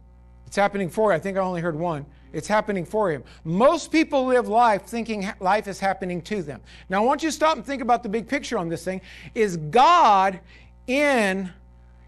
It's 0.46 0.56
happening 0.56 0.88
for. 0.88 1.12
I 1.12 1.18
think 1.18 1.36
I 1.36 1.40
only 1.40 1.60
heard 1.60 1.78
one. 1.78 2.06
It's 2.32 2.48
happening 2.48 2.84
for 2.84 3.10
him. 3.10 3.24
Most 3.44 3.90
people 3.90 4.26
live 4.26 4.48
life 4.48 4.84
thinking 4.84 5.30
life 5.40 5.68
is 5.68 5.80
happening 5.80 6.20
to 6.22 6.42
them. 6.42 6.60
Now 6.88 7.02
I 7.02 7.06
want 7.06 7.22
you 7.22 7.28
to 7.28 7.32
stop 7.32 7.56
and 7.56 7.64
think 7.64 7.82
about 7.82 8.02
the 8.02 8.08
big 8.08 8.28
picture 8.28 8.58
on 8.58 8.68
this 8.68 8.84
thing. 8.84 9.00
Is 9.34 9.56
God 9.56 10.40
in 10.86 11.50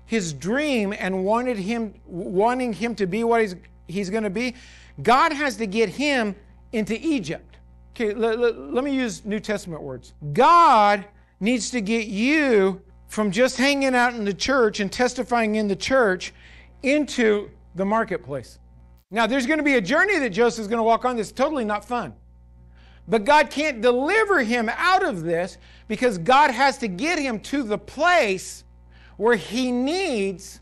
his 0.09 0.33
dream 0.33 0.95
and 0.99 1.23
wanted 1.23 1.59
him 1.59 1.93
wanting 2.07 2.73
him 2.73 2.95
to 2.95 3.07
be 3.07 3.23
what 3.25 3.43
he's 3.43 3.55
he's 3.87 4.09
going 4.09 4.23
to 4.25 4.31
be? 4.31 4.55
God 5.03 5.33
has 5.33 5.57
to 5.59 5.67
get 5.67 5.91
him 5.91 6.35
into 6.73 6.99
Egypt. 7.07 7.59
Okay, 7.95 8.15
let, 8.15 8.39
let, 8.39 8.59
let 8.59 8.85
me 8.85 8.95
use 8.95 9.25
New 9.27 9.39
Testament 9.39 9.83
words. 9.83 10.15
God 10.33 11.05
needs 11.41 11.71
to 11.71 11.83
get 11.83 12.07
you 12.07 12.81
from 13.07 13.31
just 13.31 13.59
hanging 13.59 13.95
out 13.95 14.15
in 14.15 14.25
the 14.25 14.33
church 14.33 14.81
and 14.81 14.91
testifying 14.91 15.57
in 15.57 15.69
the 15.69 15.77
church 15.77 16.33
into 16.83 17.51
the 17.75 17.85
marketplace. 17.85 18.59
Now, 19.11 19.27
there's 19.27 19.47
going 19.47 19.59
to 19.59 19.65
be 19.65 19.75
a 19.75 19.81
journey 19.81 20.19
that 20.19 20.31
Joseph's 20.31 20.69
going 20.69 20.79
to 20.79 20.83
walk 20.83 21.05
on 21.05 21.17
that's 21.17 21.33
totally 21.33 21.65
not 21.65 21.85
fun. 21.85 22.15
But 23.07 23.25
God 23.25 23.51
can't 23.51 23.83
deliver 23.83 24.43
him 24.43 24.71
out 24.75 25.05
of 25.05 25.23
this 25.23 25.59
because 25.87 26.17
God 26.17 26.51
has 26.51 26.79
to 26.79 26.89
get 26.89 27.19
him 27.19 27.41
to 27.41 27.63
the 27.63 27.79
place 27.79 28.65
where 29.19 29.37
he 29.37 29.71
needs 29.71 30.61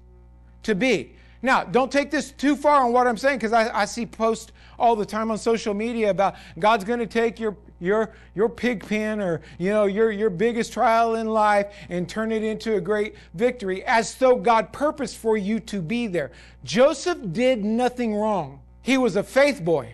to 0.64 0.74
be. 0.74 1.12
Now, 1.42 1.62
don't 1.62 1.92
take 1.92 2.10
this 2.10 2.32
too 2.32 2.56
far 2.56 2.84
on 2.84 2.92
what 2.92 3.06
I'm 3.06 3.16
saying 3.16 3.38
because 3.38 3.52
I, 3.52 3.82
I, 3.82 3.84
see 3.84 4.04
posts 4.04 4.50
all 4.78 4.96
the 4.96 5.06
time 5.06 5.30
on 5.30 5.38
social 5.38 5.74
media 5.74 6.10
about 6.10 6.34
God's 6.58 6.82
going 6.82 6.98
to 6.98 7.06
take 7.06 7.38
your 7.38 7.56
your 7.78 8.14
your 8.34 8.48
pig 8.48 8.86
pen 8.86 9.20
or 9.20 9.42
you 9.58 9.68
know 9.68 9.84
your 9.84 10.10
your 10.10 10.30
biggest 10.30 10.72
trial 10.72 11.16
in 11.16 11.26
life 11.26 11.74
and 11.90 12.08
turn 12.08 12.32
it 12.32 12.42
into 12.42 12.76
a 12.76 12.80
great 12.80 13.14
victory 13.34 13.84
as 13.84 14.14
though 14.14 14.34
God 14.34 14.72
purposed 14.72 15.18
for 15.18 15.36
you 15.36 15.60
to 15.60 15.82
be 15.82 16.06
there. 16.06 16.32
Joseph 16.64 17.18
did 17.32 17.64
nothing 17.64 18.14
wrong. 18.14 18.60
He 18.80 18.96
was 18.96 19.14
a 19.16 19.22
faith 19.22 19.62
boy. 19.62 19.92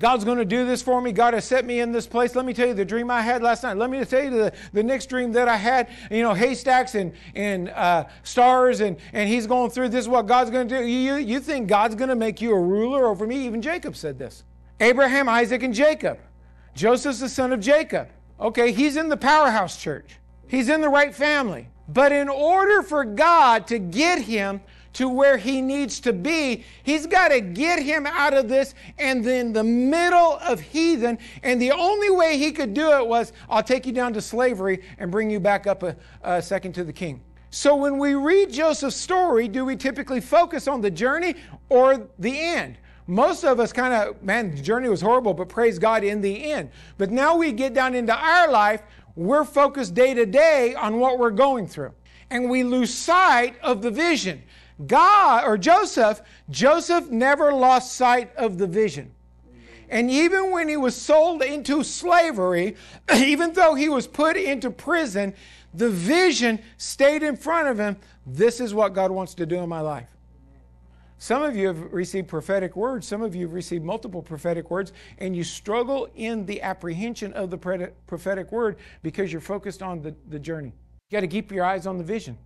God's 0.00 0.24
going 0.24 0.38
to 0.38 0.46
do 0.46 0.64
this 0.64 0.80
for 0.80 1.00
me. 1.02 1.12
God 1.12 1.34
has 1.34 1.44
set 1.44 1.66
me 1.66 1.80
in 1.80 1.92
this 1.92 2.06
place. 2.06 2.34
Let 2.34 2.46
me 2.46 2.54
tell 2.54 2.66
you 2.66 2.72
the 2.72 2.86
dream 2.86 3.10
I 3.10 3.20
had 3.20 3.42
last 3.42 3.62
night. 3.62 3.76
Let 3.76 3.90
me 3.90 4.02
tell 4.06 4.24
you 4.24 4.30
the, 4.30 4.52
the 4.72 4.82
next 4.82 5.06
dream 5.06 5.30
that 5.32 5.46
I 5.46 5.56
had. 5.56 5.90
You 6.10 6.22
know, 6.22 6.32
haystacks 6.32 6.94
and, 6.94 7.12
and 7.34 7.68
uh, 7.68 8.06
stars, 8.22 8.80
and, 8.80 8.96
and 9.12 9.28
He's 9.28 9.46
going 9.46 9.70
through. 9.70 9.90
This 9.90 10.00
is 10.00 10.08
what 10.08 10.26
God's 10.26 10.50
going 10.50 10.66
to 10.68 10.78
do. 10.78 10.84
You, 10.86 11.16
you 11.16 11.38
think 11.38 11.68
God's 11.68 11.94
going 11.94 12.08
to 12.08 12.16
make 12.16 12.40
you 12.40 12.52
a 12.52 12.58
ruler 12.58 13.06
over 13.08 13.26
me? 13.26 13.44
Even 13.44 13.60
Jacob 13.60 13.94
said 13.94 14.18
this 14.18 14.42
Abraham, 14.80 15.28
Isaac, 15.28 15.62
and 15.62 15.74
Jacob. 15.74 16.18
Joseph's 16.74 17.20
the 17.20 17.28
son 17.28 17.52
of 17.52 17.60
Jacob. 17.60 18.08
Okay, 18.40 18.72
he's 18.72 18.96
in 18.96 19.10
the 19.10 19.18
powerhouse 19.18 19.76
church, 19.80 20.16
he's 20.48 20.70
in 20.70 20.80
the 20.80 20.88
right 20.88 21.14
family. 21.14 21.68
But 21.88 22.12
in 22.12 22.28
order 22.28 22.82
for 22.82 23.04
God 23.04 23.66
to 23.66 23.78
get 23.78 24.22
him 24.22 24.60
to 24.94 25.08
where 25.08 25.36
he 25.36 25.60
needs 25.60 26.00
to 26.00 26.12
be, 26.12 26.64
he's 26.82 27.06
got 27.06 27.28
to 27.28 27.40
get 27.40 27.82
him 27.82 28.06
out 28.06 28.34
of 28.34 28.48
this 28.48 28.74
and 28.98 29.24
then 29.24 29.52
the 29.52 29.64
middle 29.64 30.38
of 30.38 30.60
heathen. 30.60 31.18
And 31.42 31.60
the 31.60 31.72
only 31.72 32.10
way 32.10 32.38
he 32.38 32.52
could 32.52 32.74
do 32.74 32.92
it 32.92 33.06
was, 33.06 33.32
I'll 33.48 33.62
take 33.62 33.86
you 33.86 33.92
down 33.92 34.12
to 34.14 34.20
slavery 34.20 34.82
and 34.98 35.10
bring 35.10 35.30
you 35.30 35.40
back 35.40 35.66
up 35.66 35.82
a, 35.82 35.96
a 36.22 36.42
second 36.42 36.72
to 36.72 36.84
the 36.84 36.92
king. 36.92 37.22
So 37.50 37.74
when 37.74 37.98
we 37.98 38.14
read 38.14 38.52
Joseph's 38.52 38.96
story, 38.96 39.48
do 39.48 39.64
we 39.64 39.74
typically 39.74 40.20
focus 40.20 40.68
on 40.68 40.80
the 40.80 40.90
journey 40.90 41.34
or 41.68 42.08
the 42.18 42.38
end? 42.38 42.78
Most 43.08 43.44
of 43.44 43.58
us 43.58 43.72
kind 43.72 43.92
of, 43.92 44.22
man, 44.22 44.54
the 44.54 44.62
journey 44.62 44.88
was 44.88 45.00
horrible, 45.00 45.34
but 45.34 45.48
praise 45.48 45.80
God 45.80 46.04
in 46.04 46.20
the 46.20 46.52
end. 46.52 46.70
But 46.96 47.10
now 47.10 47.36
we 47.36 47.50
get 47.50 47.74
down 47.74 47.96
into 47.96 48.14
our 48.14 48.48
life, 48.48 48.82
we're 49.16 49.44
focused 49.44 49.94
day 49.94 50.14
to 50.14 50.26
day 50.26 50.74
on 50.76 51.00
what 51.00 51.18
we're 51.18 51.30
going 51.30 51.66
through. 51.66 51.92
And 52.30 52.48
we 52.48 52.62
lose 52.62 52.94
sight 52.94 53.56
of 53.60 53.82
the 53.82 53.90
vision. 53.90 54.44
God 54.86 55.44
or 55.44 55.58
Joseph, 55.58 56.22
Joseph 56.48 57.10
never 57.10 57.52
lost 57.52 57.94
sight 57.94 58.34
of 58.36 58.58
the 58.58 58.66
vision. 58.66 59.12
And 59.88 60.08
even 60.10 60.52
when 60.52 60.68
he 60.68 60.76
was 60.76 60.94
sold 60.94 61.42
into 61.42 61.82
slavery, 61.82 62.76
even 63.14 63.52
though 63.52 63.74
he 63.74 63.88
was 63.88 64.06
put 64.06 64.36
into 64.36 64.70
prison, 64.70 65.34
the 65.74 65.90
vision 65.90 66.60
stayed 66.76 67.22
in 67.22 67.36
front 67.36 67.68
of 67.68 67.78
him. 67.78 67.96
This 68.26 68.60
is 68.60 68.72
what 68.72 68.94
God 68.94 69.10
wants 69.10 69.34
to 69.34 69.46
do 69.46 69.56
in 69.56 69.68
my 69.68 69.80
life. 69.80 70.08
Some 71.18 71.42
of 71.42 71.54
you 71.54 71.66
have 71.66 71.92
received 71.92 72.28
prophetic 72.28 72.76
words, 72.76 73.06
some 73.06 73.20
of 73.20 73.34
you 73.34 73.42
have 73.42 73.52
received 73.52 73.84
multiple 73.84 74.22
prophetic 74.22 74.70
words, 74.70 74.94
and 75.18 75.36
you 75.36 75.44
struggle 75.44 76.08
in 76.14 76.46
the 76.46 76.62
apprehension 76.62 77.34
of 77.34 77.50
the 77.50 77.58
prophetic 77.58 78.50
word 78.50 78.76
because 79.02 79.30
you're 79.30 79.42
focused 79.42 79.82
on 79.82 80.00
the, 80.00 80.14
the 80.30 80.38
journey. 80.38 80.72
You 81.10 81.16
got 81.16 81.20
to 81.20 81.28
keep 81.28 81.52
your 81.52 81.64
eyes 81.64 81.86
on 81.86 81.98
the 81.98 82.04
vision. 82.04 82.38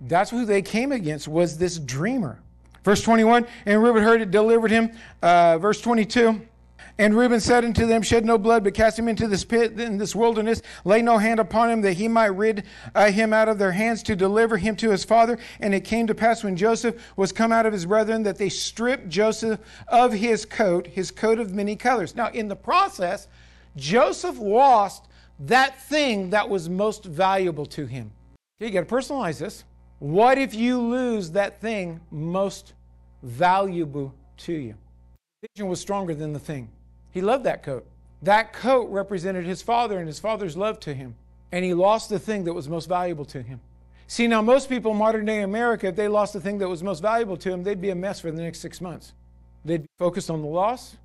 That's 0.00 0.30
who 0.30 0.44
they 0.44 0.62
came 0.62 0.92
against 0.92 1.28
was 1.28 1.58
this 1.58 1.78
dreamer. 1.78 2.40
Verse 2.84 3.02
21, 3.02 3.46
and 3.66 3.82
Reuben 3.82 4.02
heard 4.02 4.22
it, 4.22 4.30
delivered 4.30 4.70
him. 4.70 4.90
Uh, 5.22 5.58
verse 5.58 5.80
22, 5.82 6.40
and 7.00 7.16
Reuben 7.16 7.40
said 7.40 7.64
unto 7.64 7.86
them, 7.86 8.02
Shed 8.02 8.26
no 8.26 8.36
blood, 8.36 8.62
but 8.62 8.74
cast 8.74 8.98
him 8.98 9.08
into 9.08 9.26
this 9.26 9.42
pit 9.42 9.80
in 9.80 9.96
this 9.96 10.14
wilderness. 10.14 10.60
Lay 10.84 11.00
no 11.00 11.16
hand 11.16 11.40
upon 11.40 11.70
him, 11.70 11.80
that 11.80 11.94
he 11.94 12.08
might 12.08 12.26
rid 12.26 12.64
uh, 12.94 13.10
him 13.10 13.32
out 13.32 13.48
of 13.48 13.58
their 13.58 13.72
hands 13.72 14.02
to 14.02 14.14
deliver 14.14 14.58
him 14.58 14.76
to 14.76 14.90
his 14.90 15.02
father. 15.02 15.38
And 15.60 15.74
it 15.74 15.80
came 15.80 16.06
to 16.08 16.14
pass 16.14 16.44
when 16.44 16.56
Joseph 16.56 17.02
was 17.16 17.32
come 17.32 17.52
out 17.52 17.64
of 17.64 17.72
his 17.72 17.86
brethren 17.86 18.22
that 18.24 18.36
they 18.36 18.50
stripped 18.50 19.08
Joseph 19.08 19.60
of 19.88 20.12
his 20.12 20.44
coat, 20.44 20.86
his 20.86 21.10
coat 21.10 21.38
of 21.38 21.54
many 21.54 21.74
colors. 21.74 22.14
Now, 22.14 22.28
in 22.28 22.48
the 22.48 22.56
process, 22.56 23.28
Joseph 23.76 24.38
lost 24.38 25.06
that 25.38 25.80
thing 25.84 26.30
that 26.30 26.50
was 26.50 26.68
most 26.68 27.04
valuable 27.04 27.64
to 27.64 27.86
him. 27.86 28.10
You 28.58 28.68
got 28.70 28.86
to 28.86 28.94
personalize 28.94 29.38
this. 29.38 29.64
What 30.00 30.38
if 30.38 30.54
you 30.54 30.80
lose 30.80 31.32
that 31.32 31.60
thing 31.60 32.00
most 32.10 32.72
valuable 33.22 34.14
to 34.38 34.52
you? 34.52 34.74
Vision 35.54 35.68
was 35.68 35.78
stronger 35.78 36.14
than 36.14 36.32
the 36.32 36.38
thing. 36.38 36.70
He 37.10 37.20
loved 37.20 37.44
that 37.44 37.62
coat. 37.62 37.86
That 38.22 38.54
coat 38.54 38.90
represented 38.90 39.44
his 39.44 39.60
father 39.60 39.98
and 39.98 40.06
his 40.06 40.18
father's 40.18 40.56
love 40.56 40.80
to 40.80 40.94
him. 40.94 41.16
And 41.52 41.66
he 41.66 41.74
lost 41.74 42.08
the 42.08 42.18
thing 42.18 42.44
that 42.44 42.54
was 42.54 42.66
most 42.66 42.88
valuable 42.88 43.26
to 43.26 43.42
him. 43.42 43.60
See, 44.06 44.26
now, 44.26 44.40
most 44.40 44.70
people 44.70 44.92
in 44.92 44.96
modern 44.96 45.26
day 45.26 45.42
America, 45.42 45.88
if 45.88 45.96
they 45.96 46.08
lost 46.08 46.32
the 46.32 46.40
thing 46.40 46.58
that 46.58 46.68
was 46.68 46.82
most 46.82 47.00
valuable 47.00 47.36
to 47.36 47.50
them, 47.50 47.62
they'd 47.62 47.80
be 47.80 47.90
a 47.90 47.94
mess 47.94 48.20
for 48.20 48.30
the 48.30 48.42
next 48.42 48.60
six 48.60 48.80
months. 48.80 49.12
They'd 49.66 49.82
be 49.82 49.88
focused 49.98 50.30
on 50.30 50.40
the 50.40 50.48
loss. 50.48 50.96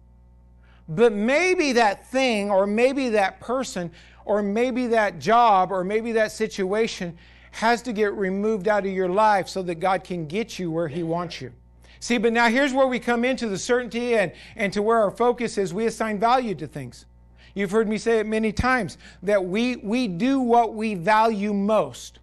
But 0.88 1.12
maybe 1.12 1.73
that 1.73 2.08
thing, 2.08 2.49
or 2.49 2.65
maybe 2.65 3.10
that 3.10 3.41
person, 3.41 3.91
or 4.23 4.41
maybe 4.41 4.88
that 4.88 5.19
job, 5.19 5.71
or 5.71 5.84
maybe 5.84 6.13
that 6.13 6.31
situation 6.31 7.17
has 7.55 7.81
to 7.81 7.93
get 7.93 8.13
removed 8.15 8.67
out 8.67 8.85
of 8.85 8.91
your 8.91 9.07
life 9.07 9.47
so 9.47 9.61
that 9.63 9.75
God 9.75 10.03
can 10.03 10.27
get 10.27 10.59
you 10.59 10.69
where 10.69 10.89
He 10.89 11.03
wants 11.03 11.39
you. 11.39 11.53
See, 12.01 12.17
but 12.17 12.33
now 12.33 12.49
here's 12.49 12.73
where 12.73 12.85
we 12.85 12.99
come 12.99 13.23
into 13.23 13.47
the 13.47 13.57
certainty 13.57 14.15
and, 14.15 14.33
and 14.57 14.73
to 14.73 14.81
where 14.81 14.99
our 14.99 15.09
focus 15.09 15.57
is 15.57 15.73
we 15.73 15.85
assign 15.85 16.19
value 16.19 16.53
to 16.55 16.67
things. 16.67 17.05
You've 17.53 17.71
heard 17.71 17.87
me 17.87 17.97
say 17.97 18.19
it 18.19 18.25
many 18.25 18.51
times 18.51 18.97
that 19.23 19.45
we, 19.45 19.77
we 19.77 20.09
do 20.09 20.41
what 20.41 20.73
we 20.73 20.95
value 20.95 21.53
most. 21.53 22.19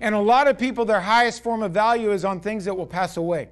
And 0.00 0.14
a 0.14 0.20
lot 0.20 0.48
of 0.48 0.58
people, 0.58 0.86
their 0.86 1.02
highest 1.02 1.42
form 1.42 1.62
of 1.62 1.72
value 1.72 2.10
is 2.10 2.24
on 2.24 2.40
things 2.40 2.64
that 2.64 2.74
will 2.74 2.86
pass 2.86 3.18
away. 3.18 3.50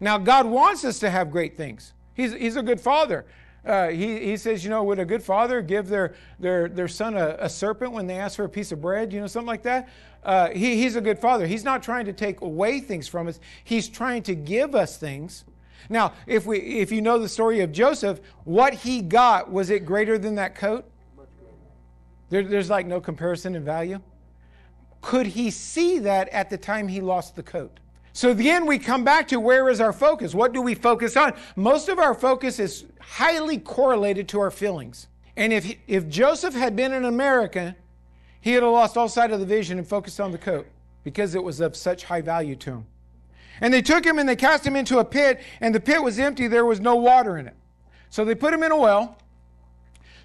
Now, 0.00 0.16
God 0.16 0.46
wants 0.46 0.86
us 0.86 0.98
to 1.00 1.10
have 1.10 1.30
great 1.30 1.54
things. 1.54 1.92
He's, 2.14 2.32
he's 2.32 2.56
a 2.56 2.62
good 2.62 2.80
father. 2.80 3.26
Uh, 3.68 3.88
he, 3.88 4.18
he 4.20 4.36
says, 4.38 4.64
you 4.64 4.70
know, 4.70 4.82
would 4.82 4.98
a 4.98 5.04
good 5.04 5.22
father 5.22 5.60
give 5.60 5.88
their, 5.88 6.14
their, 6.40 6.70
their 6.70 6.88
son 6.88 7.14
a, 7.14 7.36
a, 7.38 7.50
serpent 7.50 7.92
when 7.92 8.06
they 8.06 8.18
ask 8.18 8.36
for 8.36 8.44
a 8.44 8.48
piece 8.48 8.72
of 8.72 8.80
bread? 8.80 9.12
You 9.12 9.20
know, 9.20 9.26
something 9.26 9.46
like 9.46 9.62
that? 9.64 9.90
Uh, 10.24 10.48
he, 10.48 10.76
he's 10.76 10.96
a 10.96 11.02
good 11.02 11.18
father. 11.18 11.46
He's 11.46 11.64
not 11.64 11.82
trying 11.82 12.06
to 12.06 12.14
take 12.14 12.40
away 12.40 12.80
things 12.80 13.06
from 13.06 13.28
us, 13.28 13.38
he's 13.62 13.88
trying 13.88 14.22
to 14.22 14.34
give 14.34 14.74
us 14.74 14.96
things. 14.96 15.44
Now, 15.90 16.14
if, 16.26 16.46
we, 16.46 16.58
if 16.58 16.90
you 16.90 17.02
know 17.02 17.18
the 17.18 17.28
story 17.28 17.60
of 17.60 17.70
Joseph, 17.70 18.20
what 18.44 18.72
he 18.72 19.02
got, 19.02 19.52
was 19.52 19.68
it 19.68 19.84
greater 19.84 20.16
than 20.16 20.34
that 20.36 20.54
coat? 20.54 20.86
There, 22.30 22.42
there's 22.42 22.70
like 22.70 22.86
no 22.86 23.00
comparison 23.00 23.54
in 23.54 23.64
value. 23.64 24.00
Could 25.02 25.26
he 25.26 25.50
see 25.50 25.98
that 26.00 26.28
at 26.30 26.48
the 26.48 26.58
time 26.58 26.88
he 26.88 27.00
lost 27.00 27.36
the 27.36 27.42
coat? 27.42 27.80
So 28.18 28.32
again, 28.32 28.66
we 28.66 28.80
come 28.80 29.04
back 29.04 29.28
to 29.28 29.38
where 29.38 29.68
is 29.68 29.80
our 29.80 29.92
focus? 29.92 30.34
What 30.34 30.52
do 30.52 30.60
we 30.60 30.74
focus 30.74 31.16
on? 31.16 31.34
Most 31.54 31.88
of 31.88 32.00
our 32.00 32.14
focus 32.14 32.58
is 32.58 32.84
highly 33.00 33.58
correlated 33.58 34.26
to 34.30 34.40
our 34.40 34.50
feelings. 34.50 35.06
And 35.36 35.52
if, 35.52 35.76
if 35.86 36.08
Joseph 36.08 36.52
had 36.52 36.74
been 36.74 36.92
an 36.92 37.04
American, 37.04 37.76
he 38.40 38.54
would 38.54 38.64
have 38.64 38.72
lost 38.72 38.96
all 38.96 39.08
sight 39.08 39.30
of 39.30 39.38
the 39.38 39.46
vision 39.46 39.78
and 39.78 39.86
focused 39.86 40.18
on 40.18 40.32
the 40.32 40.38
coat 40.38 40.66
because 41.04 41.36
it 41.36 41.44
was 41.44 41.60
of 41.60 41.76
such 41.76 42.02
high 42.02 42.20
value 42.20 42.56
to 42.56 42.70
him. 42.72 42.86
And 43.60 43.72
they 43.72 43.82
took 43.82 44.04
him 44.04 44.18
and 44.18 44.28
they 44.28 44.34
cast 44.34 44.66
him 44.66 44.74
into 44.74 44.98
a 44.98 45.04
pit, 45.04 45.40
and 45.60 45.72
the 45.72 45.78
pit 45.78 46.02
was 46.02 46.18
empty, 46.18 46.48
there 46.48 46.64
was 46.64 46.80
no 46.80 46.96
water 46.96 47.38
in 47.38 47.46
it. 47.46 47.54
So 48.10 48.24
they 48.24 48.34
put 48.34 48.52
him 48.52 48.64
in 48.64 48.72
a 48.72 48.76
well. 48.76 49.16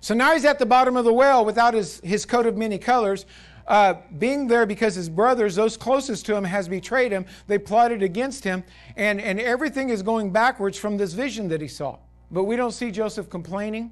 So 0.01 0.15
now 0.15 0.33
he's 0.33 0.45
at 0.45 0.57
the 0.57 0.65
bottom 0.65 0.97
of 0.97 1.05
the 1.05 1.13
well 1.13 1.45
without 1.45 1.75
his, 1.75 1.99
his 2.03 2.25
coat 2.25 2.47
of 2.47 2.57
many 2.57 2.79
colors 2.79 3.27
uh, 3.67 3.95
being 4.17 4.47
there 4.47 4.65
because 4.65 4.95
his 4.95 5.09
brothers, 5.09 5.55
those 5.55 5.77
closest 5.77 6.25
to 6.25 6.35
him, 6.35 6.43
has 6.43 6.67
betrayed 6.67 7.11
him. 7.11 7.25
They 7.47 7.57
plotted 7.57 8.03
against 8.03 8.43
him, 8.43 8.63
and, 8.95 9.21
and 9.21 9.39
everything 9.39 9.89
is 9.89 10.03
going 10.03 10.31
backwards 10.31 10.77
from 10.77 10.97
this 10.97 11.13
vision 11.13 11.47
that 11.49 11.61
he 11.61 11.67
saw. 11.67 11.97
But 12.31 12.43
we 12.43 12.55
don't 12.55 12.71
see 12.71 12.91
Joseph 12.91 13.29
complaining. 13.29 13.91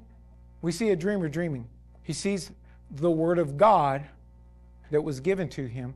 We 0.60 0.72
see 0.72 0.90
a 0.90 0.96
dreamer 0.96 1.28
dreaming. 1.28 1.66
He 2.02 2.12
sees 2.12 2.50
the 2.90 3.10
word 3.10 3.38
of 3.38 3.56
God 3.56 4.04
that 4.90 5.02
was 5.02 5.20
given 5.20 5.48
to 5.50 5.66
him, 5.66 5.94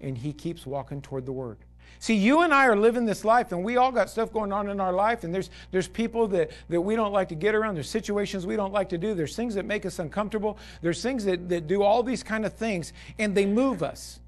and 0.00 0.16
he 0.16 0.32
keeps 0.32 0.64
walking 0.66 1.02
toward 1.02 1.26
the 1.26 1.32
word. 1.32 1.58
See, 2.00 2.14
you 2.14 2.40
and 2.40 2.52
I 2.52 2.66
are 2.66 2.76
living 2.76 3.04
this 3.04 3.26
life, 3.26 3.52
and 3.52 3.62
we 3.62 3.76
all 3.76 3.92
got 3.92 4.08
stuff 4.08 4.32
going 4.32 4.54
on 4.54 4.70
in 4.70 4.80
our 4.80 4.92
life, 4.92 5.22
and 5.22 5.34
there's, 5.34 5.50
there's 5.70 5.86
people 5.86 6.26
that, 6.28 6.50
that 6.70 6.80
we 6.80 6.96
don't 6.96 7.12
like 7.12 7.28
to 7.28 7.34
get 7.34 7.54
around. 7.54 7.74
There's 7.74 7.90
situations 7.90 8.46
we 8.46 8.56
don't 8.56 8.72
like 8.72 8.88
to 8.88 8.98
do. 8.98 9.12
There's 9.12 9.36
things 9.36 9.54
that 9.54 9.66
make 9.66 9.84
us 9.84 9.98
uncomfortable. 9.98 10.56
There's 10.80 11.02
things 11.02 11.26
that, 11.26 11.50
that 11.50 11.66
do 11.66 11.82
all 11.82 12.02
these 12.02 12.22
kind 12.22 12.46
of 12.46 12.54
things, 12.54 12.94
and 13.18 13.34
they 13.34 13.44
move 13.44 13.82
us. 13.82 14.18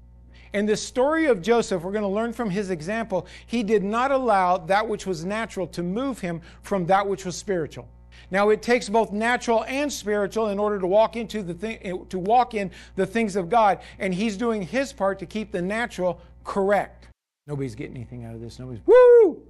In 0.53 0.67
the 0.67 0.77
story 0.77 1.25
of 1.25 1.41
Joseph, 1.41 1.81
we're 1.81 1.91
going 1.91 2.03
to 2.03 2.07
learn 2.07 2.31
from 2.31 2.51
his 2.51 2.69
example, 2.69 3.25
he 3.47 3.63
did 3.63 3.83
not 3.83 4.11
allow 4.11 4.57
that 4.57 4.87
which 4.87 5.07
was 5.07 5.25
natural 5.25 5.65
to 5.67 5.81
move 5.81 6.19
him 6.19 6.41
from 6.61 6.85
that 6.85 7.07
which 7.07 7.25
was 7.25 7.35
spiritual. 7.35 7.87
Now 8.29 8.49
it 8.49 8.61
takes 8.61 8.87
both 8.87 9.11
natural 9.11 9.63
and 9.63 9.91
spiritual 9.91 10.49
in 10.49 10.59
order 10.59 10.77
to 10.77 10.85
walk 10.85 11.15
into 11.15 11.41
the 11.41 11.55
thing, 11.55 11.79
eh, 11.81 11.93
to 12.09 12.19
walk 12.19 12.53
in 12.53 12.69
the 12.95 13.07
things 13.07 13.35
of 13.35 13.49
God, 13.49 13.79
and 13.97 14.13
he's 14.13 14.37
doing 14.37 14.61
his 14.61 14.93
part 14.93 15.17
to 15.19 15.25
keep 15.25 15.51
the 15.51 15.61
natural 15.61 16.21
correct. 16.43 17.02
Nobody's 17.45 17.75
getting 17.75 17.97
anything 17.97 18.23
out 18.23 18.35
of 18.35 18.41
this. 18.41 18.57
Nobody's, 18.57 18.81
woo! 18.85 19.41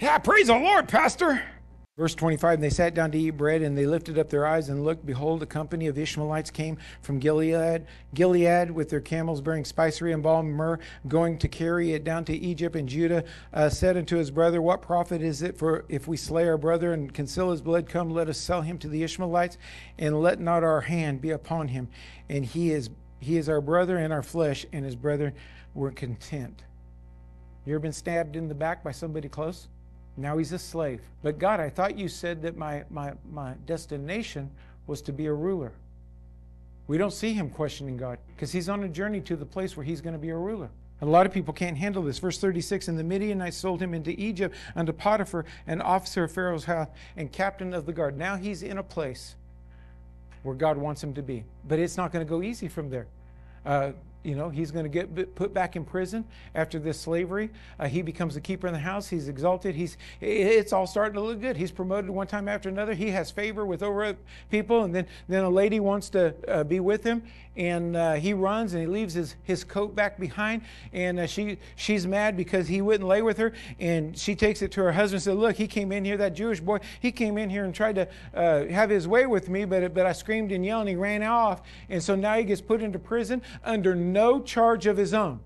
Yeah, 0.00 0.18
praise 0.18 0.48
the 0.48 0.58
Lord, 0.58 0.88
Pastor. 0.88 1.40
Verse 1.96 2.14
25, 2.14 2.54
and 2.54 2.62
they 2.62 2.70
sat 2.70 2.92
down 2.92 3.12
to 3.12 3.18
eat 3.18 3.30
bread, 3.30 3.62
and 3.62 3.78
they 3.78 3.86
lifted 3.86 4.18
up 4.18 4.28
their 4.28 4.46
eyes 4.46 4.68
and 4.68 4.84
looked. 4.84 5.06
Behold, 5.06 5.42
a 5.42 5.46
company 5.46 5.86
of 5.86 5.96
Ishmaelites 5.96 6.50
came 6.50 6.76
from 7.00 7.20
Gilead, 7.20 7.86
Gilead 8.12 8.70
with 8.70 8.90
their 8.90 9.00
camels 9.00 9.40
bearing 9.40 9.64
spicery 9.64 10.12
and 10.12 10.22
balm 10.22 10.48
and 10.48 10.56
myrrh, 10.56 10.78
going 11.06 11.38
to 11.38 11.48
carry 11.48 11.92
it 11.92 12.02
down 12.04 12.24
to 12.26 12.36
Egypt. 12.36 12.74
And 12.74 12.88
Judah 12.88 13.24
uh, 13.54 13.70
said 13.70 13.96
unto 13.96 14.16
his 14.16 14.30
brother, 14.32 14.60
What 14.60 14.82
profit 14.82 15.22
is 15.22 15.40
it 15.40 15.56
for 15.56 15.86
if 15.88 16.08
we 16.08 16.16
slay 16.18 16.46
our 16.48 16.58
brother 16.58 16.92
and 16.92 17.14
conceal 17.14 17.52
his 17.52 17.62
blood? 17.62 17.88
Come, 17.88 18.10
let 18.10 18.28
us 18.28 18.38
sell 18.38 18.60
him 18.60 18.76
to 18.78 18.88
the 18.88 19.04
Ishmaelites, 19.04 19.56
and 19.98 20.20
let 20.20 20.40
not 20.40 20.64
our 20.64 20.80
hand 20.82 21.22
be 21.22 21.30
upon 21.30 21.68
him. 21.68 21.88
And 22.28 22.44
he 22.44 22.72
is 22.72 22.90
he 23.20 23.38
is 23.38 23.48
our 23.48 23.62
brother 23.62 23.96
and 23.96 24.12
our 24.12 24.22
flesh, 24.22 24.66
and 24.72 24.84
his 24.84 24.96
brethren 24.96 25.32
were 25.72 25.92
content. 25.92 26.64
You 27.66 27.74
ever 27.74 27.80
been 27.80 27.92
stabbed 27.92 28.36
in 28.36 28.48
the 28.48 28.54
back 28.54 28.84
by 28.84 28.92
somebody 28.92 29.28
close? 29.28 29.66
Now 30.16 30.38
he's 30.38 30.52
a 30.52 30.58
slave. 30.58 31.00
But 31.22 31.38
God, 31.38 31.60
I 31.60 31.68
thought 31.68 31.98
you 31.98 32.08
said 32.08 32.40
that 32.42 32.56
my, 32.56 32.84
my, 32.88 33.12
my 33.30 33.54
destination 33.66 34.50
was 34.86 35.02
to 35.02 35.12
be 35.12 35.26
a 35.26 35.32
ruler. 35.32 35.72
We 36.86 36.96
don't 36.96 37.12
see 37.12 37.32
him 37.32 37.50
questioning 37.50 37.96
God 37.96 38.18
because 38.28 38.52
he's 38.52 38.68
on 38.68 38.84
a 38.84 38.88
journey 38.88 39.20
to 39.22 39.34
the 39.34 39.44
place 39.44 39.76
where 39.76 39.84
he's 39.84 40.00
going 40.00 40.12
to 40.12 40.18
be 40.18 40.30
a 40.30 40.36
ruler. 40.36 40.70
A 41.02 41.06
lot 41.06 41.26
of 41.26 41.32
people 41.32 41.52
can't 41.52 41.76
handle 41.76 42.02
this. 42.02 42.18
Verse 42.18 42.38
36 42.38 42.88
And 42.88 42.98
the 42.98 43.04
Midianites 43.04 43.56
sold 43.56 43.82
him 43.82 43.92
into 43.92 44.18
Egypt 44.18 44.54
unto 44.76 44.92
Potiphar, 44.92 45.44
an 45.66 45.82
officer 45.82 46.24
of 46.24 46.32
Pharaoh's 46.32 46.64
house 46.64 46.88
and 47.16 47.30
captain 47.30 47.74
of 47.74 47.84
the 47.84 47.92
guard. 47.92 48.16
Now 48.16 48.36
he's 48.36 48.62
in 48.62 48.78
a 48.78 48.82
place 48.82 49.34
where 50.42 50.54
God 50.54 50.78
wants 50.78 51.02
him 51.02 51.12
to 51.14 51.22
be. 51.22 51.44
But 51.66 51.80
it's 51.80 51.96
not 51.96 52.12
going 52.12 52.24
to 52.24 52.30
go 52.30 52.42
easy 52.42 52.68
from 52.68 52.88
there. 52.88 53.08
Uh, 53.66 53.92
you 54.26 54.34
know, 54.34 54.50
he's 54.50 54.72
going 54.72 54.84
to 54.84 54.88
get 54.88 55.36
put 55.36 55.54
back 55.54 55.76
in 55.76 55.84
prison 55.84 56.24
after 56.56 56.80
this 56.80 57.00
slavery. 57.00 57.48
Uh, 57.78 57.86
he 57.86 58.02
becomes 58.02 58.34
the 58.34 58.40
keeper 58.40 58.66
in 58.66 58.72
the 58.72 58.80
house. 58.80 59.08
He's 59.08 59.28
exalted. 59.28 59.76
He's 59.76 59.96
it's 60.20 60.72
all 60.72 60.88
starting 60.88 61.14
to 61.14 61.20
look 61.20 61.40
good. 61.40 61.56
He's 61.56 61.70
promoted 61.70 62.10
one 62.10 62.26
time 62.26 62.48
after 62.48 62.68
another. 62.68 62.92
He 62.92 63.10
has 63.10 63.30
favor 63.30 63.64
with 63.64 63.84
over 63.84 64.16
people, 64.50 64.82
and 64.82 64.92
then 64.92 65.06
then 65.28 65.44
a 65.44 65.50
lady 65.50 65.78
wants 65.78 66.10
to 66.10 66.34
uh, 66.48 66.64
be 66.64 66.80
with 66.80 67.04
him, 67.04 67.22
and 67.56 67.96
uh, 67.96 68.14
he 68.14 68.34
runs 68.34 68.72
and 68.74 68.82
he 68.82 68.88
leaves 68.88 69.14
his, 69.14 69.36
his 69.44 69.62
coat 69.62 69.94
back 69.94 70.18
behind, 70.18 70.62
and 70.92 71.20
uh, 71.20 71.26
she 71.26 71.58
she's 71.76 72.04
mad 72.04 72.36
because 72.36 72.66
he 72.66 72.82
wouldn't 72.82 73.08
lay 73.08 73.22
with 73.22 73.38
her, 73.38 73.52
and 73.78 74.18
she 74.18 74.34
takes 74.34 74.60
it 74.60 74.72
to 74.72 74.82
her 74.82 74.92
husband 74.92 75.18
and 75.18 75.22
said, 75.22 75.36
"Look, 75.36 75.54
he 75.54 75.68
came 75.68 75.92
in 75.92 76.04
here, 76.04 76.16
that 76.16 76.34
Jewish 76.34 76.60
boy. 76.60 76.78
He 76.98 77.12
came 77.12 77.38
in 77.38 77.48
here 77.48 77.64
and 77.64 77.72
tried 77.72 77.94
to 77.94 78.08
uh, 78.34 78.66
have 78.66 78.90
his 78.90 79.06
way 79.06 79.26
with 79.26 79.48
me, 79.48 79.64
but 79.64 79.94
but 79.94 80.04
I 80.04 80.12
screamed 80.12 80.50
and 80.50 80.66
yelled, 80.66 80.82
and 80.82 80.88
he 80.88 80.96
ran 80.96 81.22
off, 81.22 81.62
and 81.88 82.02
so 82.02 82.16
now 82.16 82.36
he 82.36 82.42
gets 82.42 82.60
put 82.60 82.82
into 82.82 82.98
prison 82.98 83.40
under." 83.62 83.94
No 84.16 84.40
charge 84.40 84.86
of 84.86 84.96
his 84.96 85.12
own. 85.12 85.38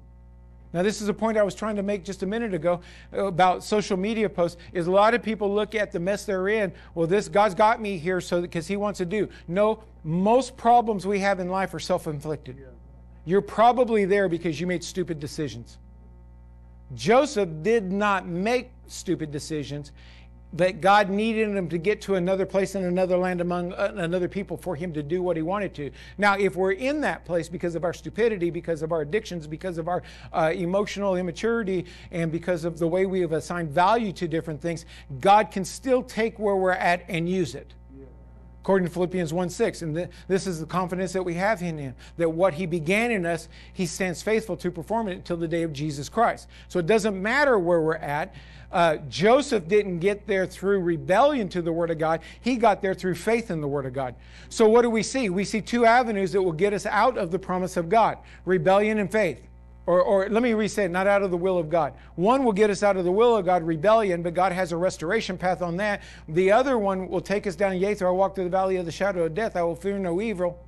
Now, 0.72 0.84
this 0.84 1.02
is 1.02 1.08
a 1.08 1.14
point 1.14 1.36
I 1.36 1.42
was 1.42 1.56
trying 1.56 1.74
to 1.74 1.82
make 1.82 2.04
just 2.04 2.22
a 2.22 2.26
minute 2.26 2.54
ago 2.54 2.80
about 3.12 3.64
social 3.64 3.96
media 3.96 4.28
posts. 4.28 4.56
Is 4.72 4.86
a 4.86 4.90
lot 4.90 5.14
of 5.14 5.22
people 5.22 5.52
look 5.52 5.74
at 5.74 5.90
the 5.90 5.98
mess 5.98 6.24
they're 6.24 6.46
in. 6.46 6.72
Well, 6.94 7.08
this 7.08 7.28
God's 7.28 7.56
got 7.56 7.82
me 7.82 7.98
here 7.98 8.20
so 8.20 8.40
because 8.40 8.68
He 8.68 8.76
wants 8.76 8.98
to 8.98 9.04
do. 9.04 9.28
No, 9.48 9.82
most 10.04 10.56
problems 10.56 11.04
we 11.04 11.18
have 11.18 11.40
in 11.40 11.48
life 11.48 11.74
are 11.74 11.80
self-inflicted. 11.80 12.56
You're 13.24 13.42
probably 13.42 14.04
there 14.04 14.28
because 14.28 14.60
you 14.60 14.68
made 14.68 14.84
stupid 14.84 15.18
decisions. 15.18 15.78
Joseph 16.94 17.48
did 17.62 17.90
not 17.90 18.28
make 18.28 18.70
stupid 18.86 19.32
decisions 19.32 19.90
that 20.52 20.80
God 20.80 21.10
needed 21.10 21.48
him 21.56 21.68
to 21.68 21.78
get 21.78 22.00
to 22.02 22.16
another 22.16 22.44
place 22.44 22.74
in 22.74 22.84
another 22.84 23.16
land 23.16 23.40
among 23.40 23.72
uh, 23.72 23.92
another 23.96 24.28
people 24.28 24.56
for 24.56 24.74
him 24.74 24.92
to 24.92 25.02
do 25.02 25.22
what 25.22 25.36
he 25.36 25.42
wanted 25.42 25.74
to. 25.74 25.90
Now, 26.18 26.36
if 26.36 26.56
we're 26.56 26.72
in 26.72 27.00
that 27.02 27.24
place 27.24 27.48
because 27.48 27.74
of 27.74 27.84
our 27.84 27.92
stupidity, 27.92 28.50
because 28.50 28.82
of 28.82 28.92
our 28.92 29.02
addictions, 29.02 29.46
because 29.46 29.78
of 29.78 29.88
our 29.88 30.02
uh, 30.32 30.52
emotional 30.54 31.16
immaturity, 31.16 31.86
and 32.10 32.32
because 32.32 32.64
of 32.64 32.78
the 32.78 32.88
way 32.88 33.06
we 33.06 33.20
have 33.20 33.32
assigned 33.32 33.70
value 33.70 34.12
to 34.12 34.26
different 34.26 34.60
things, 34.60 34.86
God 35.20 35.50
can 35.50 35.64
still 35.64 36.02
take 36.02 36.38
where 36.38 36.56
we're 36.56 36.72
at 36.72 37.04
and 37.08 37.28
use 37.28 37.54
it. 37.54 37.74
According 38.62 38.86
to 38.86 38.92
Philippians 38.92 39.32
1 39.32 39.50
6. 39.50 39.82
And 39.82 39.94
th- 39.94 40.08
this 40.28 40.46
is 40.46 40.60
the 40.60 40.66
confidence 40.66 41.12
that 41.12 41.22
we 41.22 41.34
have 41.34 41.62
in 41.62 41.78
Him 41.78 41.94
that 42.18 42.28
what 42.28 42.54
He 42.54 42.66
began 42.66 43.10
in 43.10 43.24
us, 43.24 43.48
He 43.72 43.86
stands 43.86 44.22
faithful 44.22 44.56
to 44.58 44.70
perform 44.70 45.08
it 45.08 45.14
until 45.14 45.36
the 45.36 45.48
day 45.48 45.62
of 45.62 45.72
Jesus 45.72 46.08
Christ. 46.08 46.48
So 46.68 46.78
it 46.78 46.86
doesn't 46.86 47.20
matter 47.20 47.58
where 47.58 47.80
we're 47.80 47.96
at. 47.96 48.34
Uh, 48.70 48.98
Joseph 49.08 49.66
didn't 49.66 49.98
get 49.98 50.26
there 50.26 50.46
through 50.46 50.80
rebellion 50.80 51.48
to 51.48 51.62
the 51.62 51.72
Word 51.72 51.90
of 51.90 51.98
God. 51.98 52.20
He 52.40 52.56
got 52.56 52.82
there 52.82 52.94
through 52.94 53.16
faith 53.16 53.50
in 53.50 53.60
the 53.60 53.66
Word 53.66 53.86
of 53.86 53.92
God. 53.92 54.14
So 54.48 54.68
what 54.68 54.82
do 54.82 54.90
we 54.90 55.02
see? 55.02 55.28
We 55.30 55.44
see 55.44 55.60
two 55.60 55.86
avenues 55.86 56.32
that 56.32 56.42
will 56.42 56.52
get 56.52 56.72
us 56.72 56.86
out 56.86 57.18
of 57.18 57.30
the 57.30 57.38
promise 57.38 57.76
of 57.76 57.88
God 57.88 58.18
rebellion 58.44 58.98
and 58.98 59.10
faith. 59.10 59.40
Or, 59.90 60.00
or 60.00 60.28
let 60.28 60.40
me 60.40 60.54
re-say 60.54 60.84
it, 60.84 60.92
not 60.92 61.08
out 61.08 61.24
of 61.24 61.32
the 61.32 61.36
will 61.36 61.58
of 61.58 61.68
God. 61.68 61.94
One 62.14 62.44
will 62.44 62.52
get 62.52 62.70
us 62.70 62.84
out 62.84 62.96
of 62.96 63.04
the 63.04 63.10
will 63.10 63.36
of 63.36 63.44
God, 63.44 63.64
rebellion, 63.64 64.22
but 64.22 64.34
God 64.34 64.52
has 64.52 64.70
a 64.70 64.76
restoration 64.76 65.36
path 65.36 65.62
on 65.62 65.78
that. 65.78 66.02
The 66.28 66.52
other 66.52 66.78
one 66.78 67.08
will 67.08 67.20
take 67.20 67.44
us 67.44 67.56
down, 67.56 67.76
yea, 67.76 67.94
though 67.94 68.06
I 68.06 68.12
walk 68.12 68.36
through 68.36 68.44
the 68.44 68.50
valley 68.50 68.76
of 68.76 68.86
the 68.86 68.92
shadow 68.92 69.24
of 69.24 69.34
death, 69.34 69.56
I 69.56 69.64
will 69.64 69.74
fear 69.74 69.98
no 69.98 70.20
evil. 70.20 70.64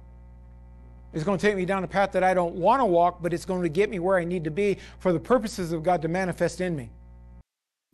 It's 1.12 1.22
going 1.22 1.38
to 1.38 1.46
take 1.46 1.54
me 1.54 1.64
down 1.64 1.84
a 1.84 1.86
path 1.86 2.10
that 2.12 2.24
I 2.24 2.34
don't 2.34 2.56
want 2.56 2.80
to 2.80 2.84
walk, 2.84 3.22
but 3.22 3.32
it's 3.32 3.44
going 3.44 3.62
to 3.62 3.68
get 3.68 3.90
me 3.90 4.00
where 4.00 4.18
I 4.18 4.24
need 4.24 4.42
to 4.42 4.50
be 4.50 4.78
for 4.98 5.12
the 5.12 5.20
purposes 5.20 5.70
of 5.70 5.84
God 5.84 6.02
to 6.02 6.08
manifest 6.08 6.60
in 6.60 6.74
me. 6.74 6.90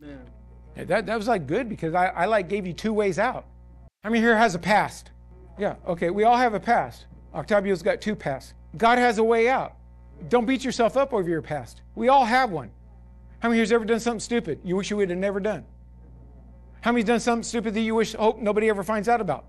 Man. 0.01 0.25
That, 0.77 1.05
that 1.05 1.15
was 1.15 1.27
like 1.27 1.45
good 1.45 1.69
because 1.69 1.93
I, 1.93 2.07
I 2.07 2.25
like 2.25 2.49
gave 2.49 2.65
you 2.65 2.73
two 2.73 2.91
ways 2.91 3.19
out. 3.19 3.45
I 4.03 4.09
mean, 4.09 4.23
here 4.23 4.35
has 4.35 4.55
a 4.55 4.59
past? 4.59 5.11
Yeah, 5.59 5.75
okay, 5.85 6.09
we 6.09 6.23
all 6.23 6.37
have 6.37 6.55
a 6.55 6.59
past. 6.59 7.05
Octavio's 7.35 7.83
got 7.83 8.01
two 8.01 8.15
pasts. 8.15 8.55
God 8.75 8.97
has 8.97 9.19
a 9.19 9.23
way 9.23 9.47
out. 9.47 9.75
Don't 10.27 10.45
beat 10.45 10.63
yourself 10.63 10.97
up 10.97 11.13
over 11.13 11.29
your 11.29 11.41
past. 11.41 11.81
We 11.95 12.09
all 12.09 12.25
have 12.25 12.51
one. 12.51 12.71
How 13.39 13.47
many 13.47 13.57
here's 13.57 13.71
ever 13.71 13.85
done 13.85 13.99
something 13.99 14.19
stupid 14.19 14.59
you 14.63 14.75
wish 14.75 14.89
you 14.89 14.97
would 14.97 15.09
have 15.09 15.19
never 15.19 15.39
done? 15.39 15.65
How 16.81 16.91
many's 16.91 17.05
done 17.05 17.19
something 17.19 17.43
stupid 17.43 17.73
that 17.73 17.81
you 17.81 17.95
wish 17.95 18.13
hope 18.13 18.39
nobody 18.39 18.69
ever 18.69 18.83
finds 18.83 19.09
out 19.09 19.21
about? 19.21 19.45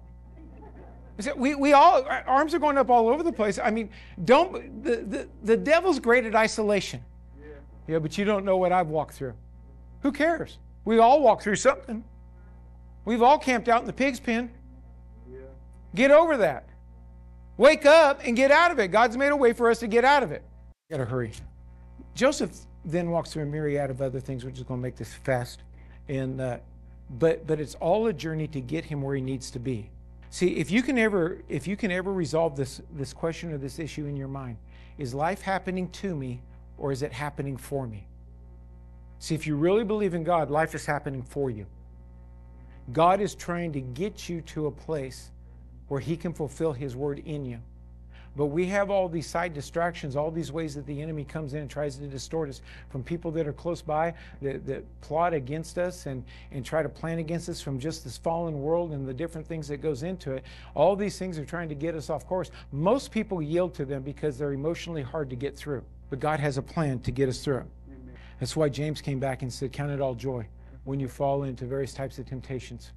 We, 1.37 1.55
we 1.55 1.75
all 1.75 2.07
arms 2.27 2.55
are 2.55 2.59
going 2.59 2.79
up 2.79 2.89
all 2.89 3.09
over 3.09 3.23
the 3.23 3.33
place. 3.33 3.59
I 3.59 3.71
mean, 3.71 3.91
don't 4.25 4.83
the, 4.83 4.97
the, 4.97 5.29
the 5.43 5.57
devil's 5.57 5.99
great 5.99 6.25
at 6.25 6.35
isolation. 6.35 7.05
Yeah. 7.39 7.49
yeah, 7.87 7.99
but 7.99 8.17
you 8.17 8.25
don't 8.25 8.45
know 8.45 8.57
what 8.57 8.73
I've 8.73 8.89
walked 8.89 9.15
through. 9.15 9.35
Who 10.03 10.13
cares? 10.13 10.59
We 10.87 10.99
all 10.99 11.21
walk 11.21 11.43
through 11.43 11.57
something. 11.57 12.05
We've 13.05 13.23
all 13.23 13.39
camped 13.39 13.69
out 13.69 13.83
in 13.83 13.87
the 13.87 13.93
pig's 13.93 14.19
pen. 14.19 14.51
Yeah. 15.31 15.41
Get 15.95 16.11
over 16.11 16.39
that. 16.39 16.69
Wake 17.59 17.85
up 17.85 18.21
and 18.25 18.35
get 18.35 18.51
out 18.51 18.71
of 18.71 18.79
it. 18.79 18.89
God's 18.89 19.19
made 19.19 19.33
a 19.33 19.37
way 19.37 19.53
for 19.53 19.71
us 19.71 19.81
to 19.81 19.87
get 19.87 20.05
out 20.05 20.23
of 20.23 20.33
it. 20.33 20.43
Got 20.91 20.97
to 20.97 21.05
hurry. 21.05 21.33
Joseph 22.17 22.51
then 22.85 23.11
walks 23.11 23.33
through 23.33 23.45
a 23.45 23.47
myriad 23.47 23.91
of 23.91 24.03
other 24.03 24.19
things, 24.19 24.45
which 24.45 24.59
is 24.59 24.65
going 24.65 24.81
to 24.81 24.83
make 24.83 24.97
this 24.97 25.15
fast. 25.15 25.63
And 26.09 26.41
uh, 26.41 26.59
but 27.19 27.47
but 27.47 27.61
it's 27.61 27.77
all 27.77 28.09
a 28.09 28.13
journey 28.13 28.49
to 28.49 28.61
get 28.61 28.85
him 28.85 29.01
where 29.01 29.15
he 29.15 29.23
needs 29.23 29.53
to 29.53 29.61
be. 29.61 29.89
See, 30.31 30.57
if 30.57 30.71
you 30.71 30.83
can 30.83 30.99
ever 30.99 31.43
if 31.49 31.69
you 31.69 31.77
can 31.77 31.93
ever 31.93 32.13
resolve 32.13 32.57
this 32.57 32.81
this 32.93 33.13
question 33.13 33.53
or 33.53 33.59
this 33.59 33.79
issue 33.79 34.07
in 34.07 34.17
your 34.17 34.29
mind, 34.29 34.57
is 34.99 35.15
life 35.15 35.43
happening 35.43 35.89
to 35.91 36.17
me 36.17 36.43
or 36.77 36.91
is 36.91 37.03
it 37.03 37.13
happening 37.13 37.57
for 37.57 37.87
me? 37.87 38.09
See, 39.21 39.37
if 39.37 39.47
you 39.47 39.55
really 39.55 39.85
believe 39.85 40.15
in 40.15 40.25
God, 40.25 40.51
life 40.51 40.75
is 40.75 40.87
happening 40.87 41.23
for 41.23 41.51
you. 41.51 41.67
God 42.93 43.21
is 43.21 43.37
trying 43.37 43.73
to 43.75 43.81
get 43.81 44.29
you 44.29 44.41
to 44.43 44.67
a 44.67 44.71
place 44.73 45.31
where 45.87 46.01
He 46.01 46.17
can 46.17 46.33
fulfill 46.33 46.73
His 46.73 46.97
word 46.97 47.21
in 47.21 47.45
you. 47.45 47.61
But 48.41 48.47
we 48.47 48.65
have 48.69 48.91
all 48.91 49.07
these 49.07 49.27
side 49.27 49.53
distractions, 49.53 50.17
all 50.17 50.31
these 50.31 50.51
ways 50.51 50.75
that 50.75 50.87
the 50.87 51.03
enemy 51.03 51.25
comes 51.27 51.53
in 51.53 51.61
and 51.61 51.69
tries 51.69 51.97
to 51.97 52.07
distort 52.07 52.49
us 52.49 52.63
from 52.89 53.03
people 53.03 53.31
that 53.33 53.47
are 53.47 53.53
close 53.53 53.83
by 53.83 54.15
that, 54.41 54.67
that 54.67 54.83
plot 55.03 55.35
against 55.35 55.77
us 55.77 56.07
and, 56.07 56.25
and 56.51 56.65
try 56.65 56.83
to 56.83 56.89
plan 56.89 57.19
against 57.19 57.51
us 57.51 57.61
from 57.61 57.79
just 57.79 58.03
this 58.03 58.17
fallen 58.17 58.63
world 58.63 58.93
and 58.93 59.07
the 59.07 59.13
different 59.13 59.47
things 59.47 59.69
that 59.69 59.83
goes 59.83 60.05
into 60.05 60.33
it. 60.33 60.45
All 60.75 60.97
these 60.97 61.19
things 61.19 61.39
are 61.39 61.45
trying 61.45 61.69
to 61.69 61.75
get 61.75 61.95
us 61.95 62.09
off 62.09 62.27
course. 62.27 62.51
Most 62.73 63.11
people 63.11 63.43
yield 63.43 63.75
to 63.75 63.85
them 63.85 64.01
because 64.01 64.39
they're 64.39 64.55
emotionally 64.55 65.03
hard 65.03 65.29
to 65.29 65.37
get 65.37 65.55
through. 65.55 65.85
But 66.09 66.19
God 66.19 66.41
has 66.41 66.57
a 66.57 66.63
plan 66.63 67.01
to 67.01 67.11
get 67.11 67.29
us 67.29 67.45
through. 67.45 67.65
That's 68.39 68.57
why 68.57 68.71
James 68.71 69.03
came 69.03 69.19
back 69.19 69.43
and 69.43 69.53
said, 69.53 69.71
Count 69.71 69.91
it 69.91 70.01
all 70.01 70.15
joy 70.15 70.47
when 70.85 70.99
you 70.99 71.09
fall 71.09 71.43
into 71.43 71.67
various 71.67 71.93
types 71.93 72.19
of 72.19 72.25
temptations. 72.25 72.93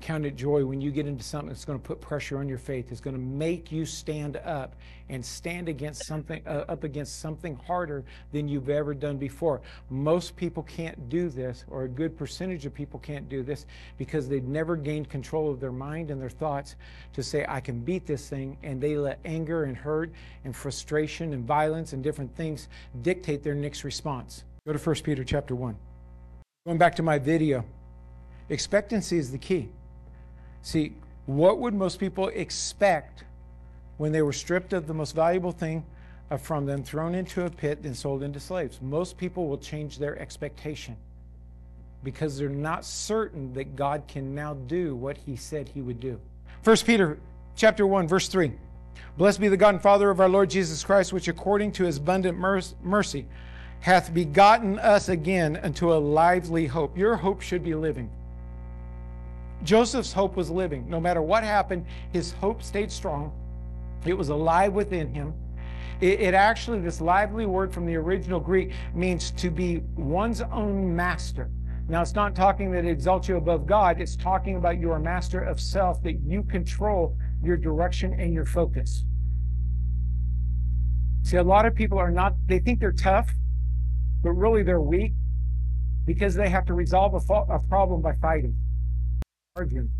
Count 0.00 0.24
it 0.24 0.34
joy 0.34 0.64
when 0.64 0.80
you 0.80 0.90
get 0.90 1.06
into 1.06 1.22
something 1.22 1.48
that's 1.48 1.64
going 1.64 1.78
to 1.78 1.82
put 1.82 2.00
pressure 2.00 2.38
on 2.38 2.48
your 2.48 2.58
faith. 2.58 2.90
It's 2.90 3.00
going 3.00 3.16
to 3.16 3.22
make 3.22 3.70
you 3.70 3.84
stand 3.84 4.38
up 4.38 4.74
and 5.10 5.24
stand 5.24 5.68
against 5.68 6.06
something, 6.06 6.42
uh, 6.46 6.64
up 6.68 6.84
against 6.84 7.20
something 7.20 7.56
harder 7.66 8.04
than 8.32 8.48
you've 8.48 8.70
ever 8.70 8.94
done 8.94 9.18
before. 9.18 9.60
Most 9.90 10.36
people 10.36 10.62
can't 10.62 11.08
do 11.08 11.28
this, 11.28 11.64
or 11.68 11.84
a 11.84 11.88
good 11.88 12.16
percentage 12.16 12.64
of 12.64 12.72
people 12.72 12.98
can't 13.00 13.28
do 13.28 13.42
this, 13.42 13.66
because 13.98 14.28
they've 14.28 14.44
never 14.44 14.76
gained 14.76 15.08
control 15.10 15.50
of 15.50 15.60
their 15.60 15.72
mind 15.72 16.10
and 16.10 16.20
their 16.20 16.30
thoughts 16.30 16.76
to 17.12 17.22
say, 17.22 17.44
I 17.48 17.60
can 17.60 17.80
beat 17.80 18.06
this 18.06 18.28
thing. 18.28 18.56
And 18.62 18.80
they 18.80 18.96
let 18.96 19.18
anger 19.24 19.64
and 19.64 19.76
hurt 19.76 20.12
and 20.44 20.56
frustration 20.56 21.34
and 21.34 21.44
violence 21.44 21.92
and 21.92 22.02
different 22.02 22.34
things 22.36 22.68
dictate 23.02 23.42
their 23.42 23.54
next 23.54 23.84
response. 23.84 24.44
Go 24.66 24.72
to 24.72 24.78
1 24.78 24.96
Peter 25.02 25.24
chapter 25.24 25.54
1. 25.54 25.76
Going 26.66 26.78
back 26.78 26.94
to 26.96 27.02
my 27.02 27.18
video, 27.18 27.64
expectancy 28.48 29.18
is 29.18 29.32
the 29.32 29.38
key. 29.38 29.70
See, 30.62 30.94
what 31.26 31.58
would 31.58 31.74
most 31.74 31.98
people 31.98 32.28
expect 32.28 33.24
when 33.98 34.12
they 34.12 34.22
were 34.22 34.32
stripped 34.32 34.72
of 34.72 34.86
the 34.86 34.94
most 34.94 35.14
valuable 35.14 35.52
thing 35.52 35.84
from 36.38 36.66
them, 36.66 36.82
thrown 36.82 37.14
into 37.14 37.44
a 37.44 37.50
pit, 37.50 37.80
and 37.84 37.96
sold 37.96 38.22
into 38.22 38.40
slaves? 38.40 38.80
Most 38.82 39.16
people 39.16 39.48
will 39.48 39.58
change 39.58 39.98
their 39.98 40.18
expectation. 40.18 40.96
because 42.02 42.38
they're 42.38 42.48
not 42.48 42.84
certain 42.84 43.52
that 43.52 43.76
God 43.76 44.02
can 44.08 44.34
now 44.34 44.54
do 44.54 44.94
what 44.94 45.18
he 45.18 45.36
said 45.36 45.68
he 45.68 45.82
would 45.82 46.00
do. 46.00 46.18
1 46.64 46.76
Peter 46.78 47.18
chapter 47.56 47.86
1 47.86 48.08
verse 48.08 48.28
3. 48.28 48.52
Blessed 49.16 49.40
be 49.40 49.48
the 49.48 49.56
God 49.56 49.74
and 49.74 49.82
Father 49.82 50.10
of 50.10 50.20
our 50.20 50.28
Lord 50.28 50.50
Jesus 50.50 50.82
Christ 50.82 51.12
which 51.12 51.28
according 51.28 51.72
to 51.72 51.84
his 51.84 51.98
abundant 51.98 52.38
mercy 52.82 53.26
hath 53.80 54.12
begotten 54.14 54.78
us 54.78 55.08
again 55.08 55.58
unto 55.62 55.92
a 55.92 55.96
lively 55.96 56.66
hope. 56.66 56.96
Your 56.96 57.16
hope 57.16 57.40
should 57.40 57.62
be 57.62 57.74
living. 57.74 58.10
Joseph's 59.62 60.12
hope 60.12 60.36
was 60.36 60.50
living. 60.50 60.88
No 60.88 61.00
matter 61.00 61.22
what 61.22 61.44
happened, 61.44 61.84
his 62.12 62.32
hope 62.32 62.62
stayed 62.62 62.90
strong. 62.90 63.32
It 64.06 64.16
was 64.16 64.30
alive 64.30 64.72
within 64.72 65.12
him. 65.12 65.34
It, 66.00 66.20
it, 66.20 66.34
actually, 66.34 66.80
this 66.80 67.00
lively 67.00 67.44
word 67.44 67.72
from 67.72 67.84
the 67.84 67.94
original 67.96 68.40
Greek 68.40 68.72
means 68.94 69.30
to 69.32 69.50
be 69.50 69.82
one's 69.96 70.40
own 70.40 70.96
master. 70.96 71.50
Now, 71.88 72.00
it's 72.00 72.14
not 72.14 72.34
talking 72.34 72.70
that 72.72 72.84
it 72.84 72.90
exalts 72.90 73.28
you 73.28 73.36
above 73.36 73.66
God, 73.66 74.00
it's 74.00 74.16
talking 74.16 74.56
about 74.56 74.78
you 74.78 74.92
are 74.92 75.00
master 75.00 75.40
of 75.40 75.60
self, 75.60 76.02
that 76.04 76.20
you 76.24 76.42
control 76.44 77.18
your 77.42 77.56
direction 77.56 78.14
and 78.18 78.32
your 78.32 78.46
focus. 78.46 79.04
See, 81.22 81.36
a 81.36 81.42
lot 81.42 81.66
of 81.66 81.74
people 81.74 81.98
are 81.98 82.10
not, 82.10 82.34
they 82.46 82.60
think 82.60 82.80
they're 82.80 82.92
tough, 82.92 83.30
but 84.22 84.30
really 84.30 84.62
they're 84.62 84.80
weak 84.80 85.12
because 86.06 86.34
they 86.34 86.48
have 86.48 86.64
to 86.66 86.74
resolve 86.74 87.14
a, 87.14 87.34
a 87.52 87.58
problem 87.58 88.00
by 88.00 88.14
fighting, 88.22 88.56
arguing. 89.56 89.90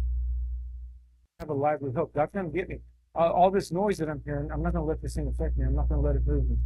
have 1.41 1.49
a 1.49 1.55
lively 1.55 1.93
hope. 1.93 2.15
God's 2.15 2.33
going 2.33 2.51
to 2.51 2.57
get 2.57 2.69
me 2.69 2.79
uh, 3.17 3.31
all 3.31 3.51
this 3.51 3.73
noise 3.73 3.99
that 3.99 4.09
I'm 4.09 4.23
hearing, 4.25 4.51
I'm 4.53 4.63
not 4.63 4.73
going 4.73 4.85
to 4.85 4.89
let 4.89 5.03
this 5.03 5.15
thing 5.15 5.27
affect 5.27 5.57
me. 5.57 5.65
I'm 5.65 5.75
not 5.75 5.89
going 5.89 6.01
to 6.01 6.07
let 6.07 6.17
it 6.17 6.27
move 6.27 6.49
me 6.49 6.57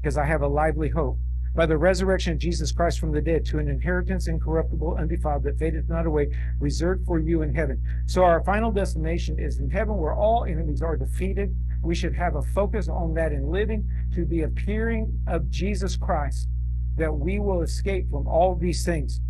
because 0.00 0.18
I 0.18 0.24
have 0.24 0.42
a 0.42 0.48
lively 0.48 0.90
hope. 0.90 1.18
By 1.54 1.66
the 1.66 1.78
resurrection 1.78 2.32
of 2.32 2.38
Jesus 2.40 2.72
Christ 2.72 2.98
from 2.98 3.12
the 3.12 3.20
dead 3.22 3.46
to 3.46 3.58
an 3.58 3.68
inheritance 3.68 4.26
incorruptible, 4.26 4.96
undefiled, 4.98 5.44
that 5.44 5.58
fadeth 5.58 5.88
not 5.88 6.04
away, 6.04 6.36
reserved 6.58 7.06
for 7.06 7.20
you 7.20 7.42
in 7.42 7.54
heaven. 7.54 7.80
So 8.06 8.24
our 8.24 8.42
final 8.42 8.72
destination 8.72 9.38
is 9.38 9.60
in 9.60 9.70
heaven 9.70 9.96
where 9.96 10.14
all 10.14 10.44
enemies 10.44 10.82
are 10.82 10.96
defeated. 10.96 11.56
We 11.80 11.94
should 11.94 12.14
have 12.16 12.34
a 12.34 12.42
focus 12.42 12.88
on 12.88 13.14
that 13.14 13.32
in 13.32 13.50
living 13.50 13.88
to 14.14 14.24
the 14.24 14.42
appearing 14.42 15.16
of 15.28 15.48
Jesus 15.48 15.96
Christ, 15.96 16.48
that 16.96 17.14
we 17.14 17.38
will 17.38 17.62
escape 17.62 18.10
from 18.10 18.26
all 18.26 18.56
these 18.56 18.84
things. 18.84 19.20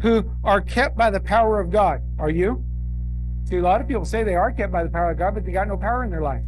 Who 0.00 0.30
are 0.44 0.60
kept 0.60 0.96
by 0.96 1.10
the 1.10 1.20
power 1.20 1.60
of 1.60 1.70
God. 1.70 2.02
Are 2.18 2.30
you? 2.30 2.64
See, 3.44 3.56
a 3.56 3.62
lot 3.62 3.80
of 3.80 3.88
people 3.88 4.04
say 4.04 4.24
they 4.24 4.34
are 4.34 4.52
kept 4.52 4.72
by 4.72 4.82
the 4.82 4.90
power 4.90 5.12
of 5.12 5.18
God, 5.18 5.34
but 5.34 5.44
they 5.44 5.52
got 5.52 5.68
no 5.68 5.76
power 5.76 6.04
in 6.04 6.10
their 6.10 6.22
life. 6.22 6.42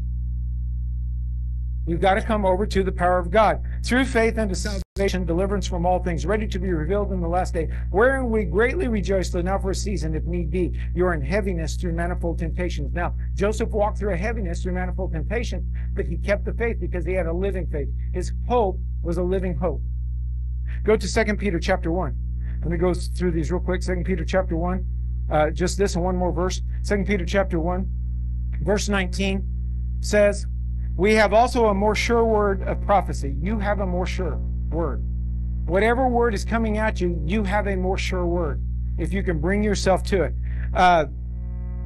You've 1.89 2.03
got 2.03 2.15
to 2.15 2.23
come 2.23 2.45
over 2.45 2.67
to 2.67 2.83
the 2.83 2.93
power 2.93 3.19
of 3.19 3.31
God. 3.31 3.63
Through 3.83 4.05
faith 4.05 4.37
unto 4.37 4.55
salvation, 4.55 5.25
deliverance 5.25 5.67
from 5.67 5.87
all 5.87 6.03
things, 6.03 6.27
ready 6.27 6.47
to 6.47 6.59
be 6.59 6.71
revealed 6.71 7.13
in 7.13 7.23
the 7.23 7.29
last 7.29 7.55
day, 7.55 7.71
wherein 7.91 8.29
we 8.29 8.45
greatly 8.45 8.89
rejoice, 8.89 9.31
though 9.31 9.41
now 9.41 9.59
for 9.59 9.71
a 9.71 9.75
season, 9.75 10.15
if 10.15 10.25
need 10.25 10.51
be, 10.51 10.79
you 10.95 11.07
are 11.07 11.15
in 11.15 11.23
heaviness 11.23 11.77
through 11.77 11.93
manifold 11.93 12.39
temptations. 12.39 12.93
Now, 12.93 13.15
Joseph 13.35 13.71
walked 13.71 13.97
through 13.97 14.13
a 14.13 14.19
heaviness 14.19 14.63
through 14.63 14.75
manifold 14.75 15.13
temptation, 15.13 15.73
but 15.95 16.05
he 16.05 16.19
kept 16.19 16.45
the 16.45 16.53
faith 16.53 16.79
because 16.79 17.07
he 17.07 17.15
had 17.15 17.25
a 17.25 17.33
living 17.33 17.67
faith. 17.69 17.89
His 18.13 18.33
hope 18.47 18.79
was 19.03 19.17
a 19.17 19.23
living 19.23 19.57
hope. 19.57 19.81
Go 20.85 20.95
to 20.95 21.25
2 21.25 21.37
Peter 21.37 21.59
chapter 21.59 21.91
1. 21.91 22.15
Let 22.61 22.71
me 22.71 22.77
go 22.77 22.93
through 22.95 23.33
these 23.33 23.51
real 23.51 23.61
quick. 23.61 23.83
Second 23.83 24.05
Peter 24.05 24.25
chapter 24.25 24.57
1. 24.57 24.85
Uh, 25.31 25.51
just 25.51 25.77
this 25.77 25.95
and 25.95 26.05
one 26.05 26.17
more 26.17 26.33
verse. 26.33 26.63
Second 26.83 27.07
Peter 27.07 27.25
chapter 27.25 27.61
1, 27.61 27.87
verse 28.63 28.89
19 28.89 29.47
says, 30.01 30.47
We 30.97 31.15
have 31.15 31.33
also 31.33 31.67
a 31.67 31.75
more 31.75 31.95
sure 31.95 32.25
word 32.25 32.63
of 32.63 32.81
prophecy. 32.81 33.37
You 33.41 33.59
have 33.59 33.81
a 33.81 33.87
more 33.87 34.07
sure 34.07 34.39
word. 34.71 35.03
Whatever 35.67 36.09
word 36.09 36.33
is 36.35 36.45
coming 36.45 36.79
at 36.79 37.01
you, 37.01 37.21
you 37.27 37.45
have 37.45 37.67
a 37.67 37.77
more 37.77 37.99
sure 37.99 38.25
word 38.25 38.63
if 38.97 39.13
you 39.13 39.23
can 39.23 39.39
bring 39.39 39.63
yourself 39.63 40.03
to 40.05 40.23
it. 40.23 40.35
Uh, 40.75 41.07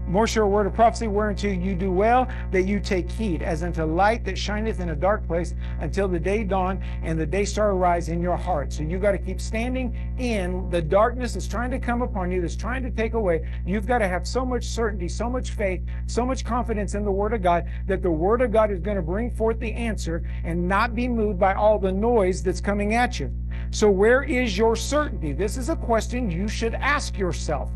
more 0.06 0.26
sure 0.26 0.46
word 0.46 0.66
of 0.66 0.74
prophecy, 0.74 1.06
whereunto 1.06 1.48
you 1.48 1.74
do 1.74 1.92
well 1.92 2.28
that 2.50 2.62
you 2.62 2.80
take 2.80 3.10
heed, 3.10 3.42
as 3.42 3.62
unto 3.62 3.84
light 3.84 4.24
that 4.24 4.36
shineth 4.36 4.80
in 4.80 4.90
a 4.90 4.96
dark 4.96 5.26
place 5.26 5.54
until 5.80 6.08
the 6.08 6.18
day 6.18 6.44
dawn 6.44 6.82
and 7.02 7.18
the 7.18 7.26
day 7.26 7.44
star 7.44 7.70
arise 7.70 8.08
in 8.08 8.20
your 8.20 8.36
heart. 8.36 8.72
So 8.72 8.82
you 8.82 8.98
got 8.98 9.12
to 9.12 9.18
keep 9.18 9.40
standing 9.40 9.96
in 10.18 10.68
the 10.70 10.82
darkness 10.82 11.34
that's 11.34 11.48
trying 11.48 11.70
to 11.70 11.78
come 11.78 12.02
upon 12.02 12.30
you, 12.30 12.40
that's 12.40 12.56
trying 12.56 12.82
to 12.82 12.90
take 12.90 13.14
away. 13.14 13.48
You've 13.64 13.86
got 13.86 13.98
to 13.98 14.08
have 14.08 14.26
so 14.26 14.44
much 14.44 14.64
certainty, 14.64 15.08
so 15.08 15.30
much 15.30 15.50
faith, 15.50 15.82
so 16.06 16.26
much 16.26 16.44
confidence 16.44 16.94
in 16.94 17.04
the 17.04 17.12
Word 17.12 17.32
of 17.32 17.42
God 17.42 17.68
that 17.86 18.02
the 18.02 18.10
Word 18.10 18.42
of 18.42 18.52
God 18.52 18.70
is 18.70 18.80
going 18.80 18.96
to 18.96 19.02
bring 19.02 19.30
forth 19.30 19.58
the 19.58 19.72
answer 19.72 20.22
and 20.44 20.68
not 20.68 20.94
be 20.94 21.08
moved 21.08 21.38
by 21.38 21.54
all 21.54 21.78
the 21.78 21.92
noise 21.92 22.42
that's 22.42 22.60
coming 22.60 22.94
at 22.94 23.18
you. 23.20 23.32
So, 23.70 23.90
where 23.90 24.22
is 24.22 24.58
your 24.58 24.76
certainty? 24.76 25.32
This 25.32 25.56
is 25.56 25.68
a 25.68 25.76
question 25.76 26.30
you 26.30 26.48
should 26.48 26.74
ask 26.74 27.16
yourself. 27.16 27.70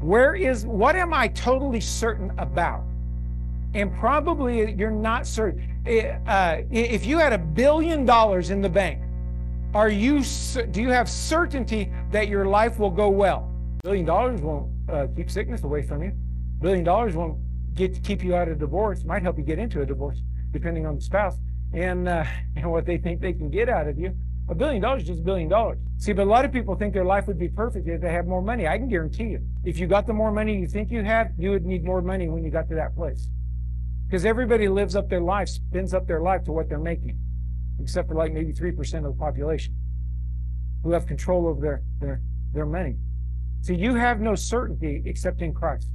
Where 0.00 0.34
is, 0.34 0.64
what 0.64 0.96
am 0.96 1.12
I 1.12 1.28
totally 1.28 1.80
certain 1.80 2.32
about? 2.38 2.84
And 3.74 3.94
probably 3.94 4.72
you're 4.74 4.90
not 4.90 5.26
certain. 5.26 5.60
Uh, 6.26 6.62
if 6.70 7.04
you 7.04 7.18
had 7.18 7.32
a 7.32 7.38
billion 7.38 8.04
dollars 8.04 8.50
in 8.50 8.60
the 8.60 8.68
bank, 8.68 9.02
are 9.74 9.88
you, 9.90 10.22
do 10.70 10.80
you 10.80 10.90
have 10.90 11.08
certainty 11.08 11.92
that 12.10 12.28
your 12.28 12.46
life 12.46 12.78
will 12.78 12.90
go 12.90 13.08
well? 13.08 13.50
A 13.80 13.88
billion 13.88 14.06
dollars 14.06 14.40
won't 14.40 14.70
uh, 14.88 15.06
keep 15.14 15.30
sickness 15.30 15.64
away 15.64 15.82
from 15.82 16.02
you. 16.02 16.08
A 16.10 16.62
billion 16.62 16.84
dollars 16.84 17.14
won't 17.14 17.38
get 17.74 18.02
keep 18.02 18.24
you 18.24 18.34
out 18.34 18.48
of 18.48 18.58
divorce. 18.58 19.04
Might 19.04 19.22
help 19.22 19.38
you 19.38 19.44
get 19.44 19.58
into 19.58 19.82
a 19.82 19.86
divorce, 19.86 20.20
depending 20.52 20.86
on 20.86 20.96
the 20.96 21.00
spouse 21.00 21.36
and 21.72 22.08
uh, 22.08 22.24
and 22.56 22.70
what 22.70 22.86
they 22.86 22.98
think 22.98 23.20
they 23.20 23.32
can 23.32 23.50
get 23.50 23.68
out 23.68 23.86
of 23.86 23.98
you. 23.98 24.14
A 24.50 24.54
billion 24.54 24.80
dollars 24.80 25.02
is 25.02 25.08
just 25.08 25.20
a 25.20 25.24
billion 25.24 25.48
dollars. 25.48 25.78
See, 25.98 26.12
but 26.12 26.22
a 26.26 26.30
lot 26.30 26.44
of 26.44 26.52
people 26.52 26.74
think 26.74 26.94
their 26.94 27.04
life 27.04 27.26
would 27.26 27.38
be 27.38 27.48
perfect 27.48 27.86
if 27.86 28.00
they 28.00 28.10
had 28.10 28.26
more 28.26 28.40
money. 28.40 28.66
I 28.66 28.78
can 28.78 28.88
guarantee 28.88 29.24
you, 29.24 29.42
if 29.64 29.78
you 29.78 29.86
got 29.86 30.06
the 30.06 30.14
more 30.14 30.32
money 30.32 30.58
you 30.58 30.66
think 30.66 30.90
you 30.90 31.02
have, 31.02 31.32
you 31.36 31.50
would 31.50 31.66
need 31.66 31.84
more 31.84 32.00
money 32.00 32.28
when 32.28 32.44
you 32.44 32.50
got 32.50 32.68
to 32.68 32.74
that 32.76 32.94
place. 32.94 33.28
Because 34.06 34.24
everybody 34.24 34.68
lives 34.68 34.96
up 34.96 35.10
their 35.10 35.20
life, 35.20 35.48
spends 35.50 35.92
up 35.92 36.06
their 36.06 36.20
life 36.22 36.44
to 36.44 36.52
what 36.52 36.68
they're 36.68 36.78
making, 36.78 37.18
except 37.78 38.08
for 38.08 38.14
like 38.14 38.32
maybe 38.32 38.52
3% 38.54 38.98
of 38.98 39.02
the 39.04 39.12
population 39.12 39.74
who 40.82 40.92
have 40.92 41.06
control 41.06 41.46
over 41.46 41.60
their, 41.60 41.82
their, 42.00 42.22
their 42.54 42.66
money. 42.66 42.96
See, 43.60 43.74
you 43.74 43.96
have 43.96 44.20
no 44.20 44.34
certainty 44.34 45.02
except 45.04 45.42
in 45.42 45.52
Christ. 45.52 45.90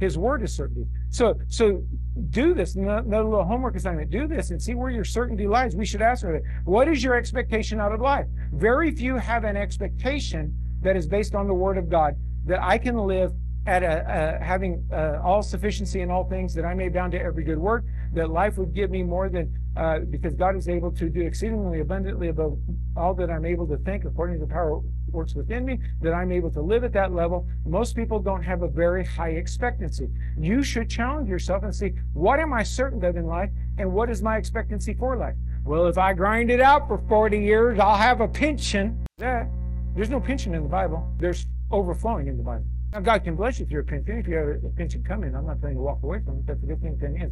His 0.00 0.16
word 0.16 0.42
is 0.42 0.54
certainty. 0.54 0.88
So, 1.10 1.38
so 1.48 1.82
do 2.30 2.54
this. 2.54 2.76
Another 2.76 3.24
little 3.24 3.44
homework 3.44 3.76
assignment. 3.76 4.10
Do 4.10 4.26
this 4.26 4.50
and 4.50 4.60
see 4.60 4.74
where 4.74 4.90
your 4.90 5.04
certainty 5.04 5.46
lies. 5.46 5.74
We 5.74 5.86
should 5.86 6.02
ask 6.02 6.22
her, 6.24 6.40
what 6.64 6.88
is 6.88 7.02
your 7.02 7.14
expectation 7.14 7.80
out 7.80 7.92
of 7.92 8.00
life? 8.00 8.26
Very 8.52 8.90
few 8.90 9.16
have 9.16 9.44
an 9.44 9.56
expectation 9.56 10.54
that 10.82 10.96
is 10.96 11.06
based 11.06 11.34
on 11.34 11.46
the 11.46 11.54
word 11.54 11.78
of 11.78 11.88
God 11.88 12.14
that 12.46 12.62
I 12.62 12.78
can 12.78 12.96
live 12.96 13.32
at 13.66 13.82
a, 13.82 14.38
a 14.40 14.44
having 14.44 14.86
uh, 14.92 15.20
all 15.24 15.42
sufficiency 15.42 16.02
in 16.02 16.10
all 16.10 16.28
things, 16.28 16.54
that 16.54 16.64
I 16.64 16.74
may 16.74 16.88
bound 16.88 17.12
to 17.12 17.20
every 17.20 17.44
good 17.44 17.58
work, 17.58 17.84
that 18.12 18.30
life 18.30 18.58
would 18.58 18.74
give 18.74 18.90
me 18.90 19.02
more 19.02 19.28
than 19.28 19.58
uh, 19.76 20.00
because 20.10 20.34
God 20.34 20.54
is 20.54 20.68
able 20.68 20.92
to 20.92 21.08
do 21.08 21.22
exceedingly 21.22 21.80
abundantly 21.80 22.28
above 22.28 22.58
all 22.96 23.14
that 23.14 23.30
I'm 23.30 23.44
able 23.44 23.66
to 23.68 23.78
think, 23.78 24.04
according 24.04 24.38
to 24.38 24.46
the 24.46 24.52
power 24.52 24.80
works 25.14 25.34
within 25.34 25.64
me, 25.64 25.78
that 26.02 26.12
I'm 26.12 26.30
able 26.32 26.50
to 26.50 26.60
live 26.60 26.84
at 26.84 26.92
that 26.92 27.14
level. 27.14 27.46
Most 27.64 27.96
people 27.96 28.18
don't 28.18 28.42
have 28.42 28.62
a 28.62 28.68
very 28.68 29.04
high 29.04 29.30
expectancy. 29.30 30.10
You 30.36 30.62
should 30.62 30.90
challenge 30.90 31.28
yourself 31.28 31.62
and 31.62 31.74
see 31.74 31.94
what 32.12 32.40
am 32.40 32.52
I 32.52 32.62
certain 32.62 33.02
of 33.04 33.16
in 33.16 33.26
life, 33.26 33.50
and 33.78 33.92
what 33.92 34.10
is 34.10 34.22
my 34.22 34.36
expectancy 34.36 34.94
for 34.94 35.16
life. 35.16 35.36
Well, 35.64 35.86
if 35.86 35.96
I 35.96 36.12
grind 36.12 36.50
it 36.50 36.60
out 36.60 36.86
for 36.86 36.98
40 37.08 37.38
years, 37.38 37.78
I'll 37.78 37.96
have 37.96 38.20
a 38.20 38.28
pension. 38.28 39.04
Yeah, 39.18 39.46
there's 39.94 40.10
no 40.10 40.20
pension 40.20 40.54
in 40.54 40.62
the 40.62 40.68
Bible. 40.68 41.08
There's 41.18 41.46
overflowing 41.70 42.26
in 42.26 42.36
the 42.36 42.42
Bible. 42.42 42.66
Now, 42.92 43.00
God 43.00 43.24
can 43.24 43.34
bless 43.34 43.58
you 43.58 43.66
through 43.66 43.80
a 43.80 43.84
pension. 43.84 44.18
If 44.18 44.28
you 44.28 44.36
have 44.36 44.48
a 44.64 44.68
pension 44.76 45.02
coming, 45.02 45.34
I'm 45.34 45.46
not 45.46 45.60
saying 45.60 45.76
to 45.76 45.80
walk 45.80 46.02
away 46.02 46.20
from 46.24 46.38
it. 46.38 46.46
That's 46.46 46.62
a 46.62 46.66
good 46.66 46.80
thing 46.80 46.98
to 46.98 47.18
have. 47.18 47.30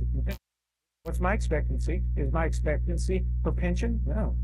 What's 1.04 1.20
my 1.20 1.34
expectancy? 1.34 2.02
Is 2.16 2.32
my 2.32 2.46
expectancy 2.46 3.24
for 3.42 3.52
pension? 3.52 4.00
No. 4.06 4.36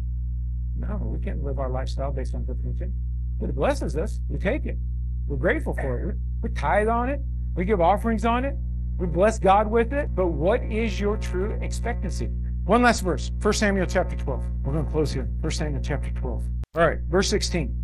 No, 0.77 0.97
we 1.03 1.19
can't 1.19 1.43
live 1.43 1.59
our 1.59 1.71
lifestyle 1.71 2.13
based 2.13 2.35
on 2.35 2.47
the 2.47 2.55
pension. 2.55 2.95
But 3.39 3.51
it 3.51 3.55
blesses 3.55 3.97
us. 3.97 4.21
We 4.29 4.39
take 4.39 4.67
it. 4.67 4.79
We're 5.27 5.37
grateful 5.37 5.75
for 5.75 6.11
it. 6.11 6.17
We 6.43 6.51
tithe 6.51 6.89
on 6.89 7.09
it. 7.09 7.21
We 7.55 7.65
give 7.65 7.81
offerings 7.81 8.25
on 8.25 8.45
it. 8.45 8.57
We 8.99 9.07
bless 9.07 9.39
God 9.39 9.71
with 9.71 9.93
it. 9.93 10.15
But 10.15 10.29
what 10.29 10.63
is 10.65 10.99
your 10.99 11.17
true 11.17 11.59
expectancy? 11.63 12.27
One 12.65 12.83
last 12.83 13.01
verse. 13.01 13.31
1 13.41 13.53
Samuel 13.55 13.87
chapter 13.87 14.17
12. 14.17 14.45
We're 14.65 14.73
going 14.73 14.85
to 14.85 14.91
close 14.91 15.13
here. 15.13 15.29
1 15.41 15.51
Samuel 15.51 15.83
chapter 15.83 16.11
12. 16.11 16.45
All 16.77 16.87
right, 16.87 16.99
verse 17.09 17.29
16. 17.31 17.75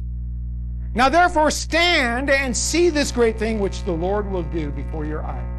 Now 0.95 1.09
therefore 1.09 1.51
stand 1.51 2.31
and 2.31 2.57
see 2.57 2.91
this 2.91 3.11
great 3.11 3.39
thing 3.39 3.59
which 3.59 3.83
the 3.85 3.93
Lord 3.93 4.31
will 4.31 4.45
do 4.45 4.71
before 4.71 5.05
your 5.05 5.25
eyes. 5.25 5.55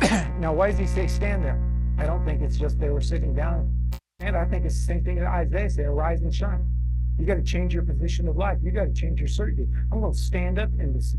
now, 0.40 0.52
why 0.52 0.70
does 0.70 0.78
he 0.78 0.86
say 0.86 1.06
stand 1.06 1.44
there? 1.44 1.60
I 1.98 2.06
don't 2.06 2.24
think 2.24 2.40
it's 2.40 2.56
just 2.56 2.80
they 2.80 2.88
were 2.88 3.02
sitting 3.02 3.34
down. 3.34 3.70
And 4.20 4.36
I 4.36 4.44
think 4.44 4.64
it's 4.64 4.74
the 4.74 4.84
same 4.84 5.04
thing 5.04 5.16
that 5.16 5.26
Isaiah 5.26 5.70
said, 5.70 5.84
arise 5.84 6.22
and 6.22 6.34
shine. 6.34 6.66
You 7.20 7.26
got 7.26 7.34
to 7.34 7.42
change 7.42 7.74
your 7.74 7.82
position 7.82 8.26
of 8.28 8.36
life. 8.36 8.56
You 8.62 8.70
got 8.70 8.84
to 8.86 8.92
change 8.94 9.20
your 9.20 9.28
certainty. 9.28 9.68
I'm 9.92 10.00
going 10.00 10.14
to 10.14 10.18
stand 10.18 10.58
up 10.58 10.70
in 10.78 10.94
this. 10.94 11.16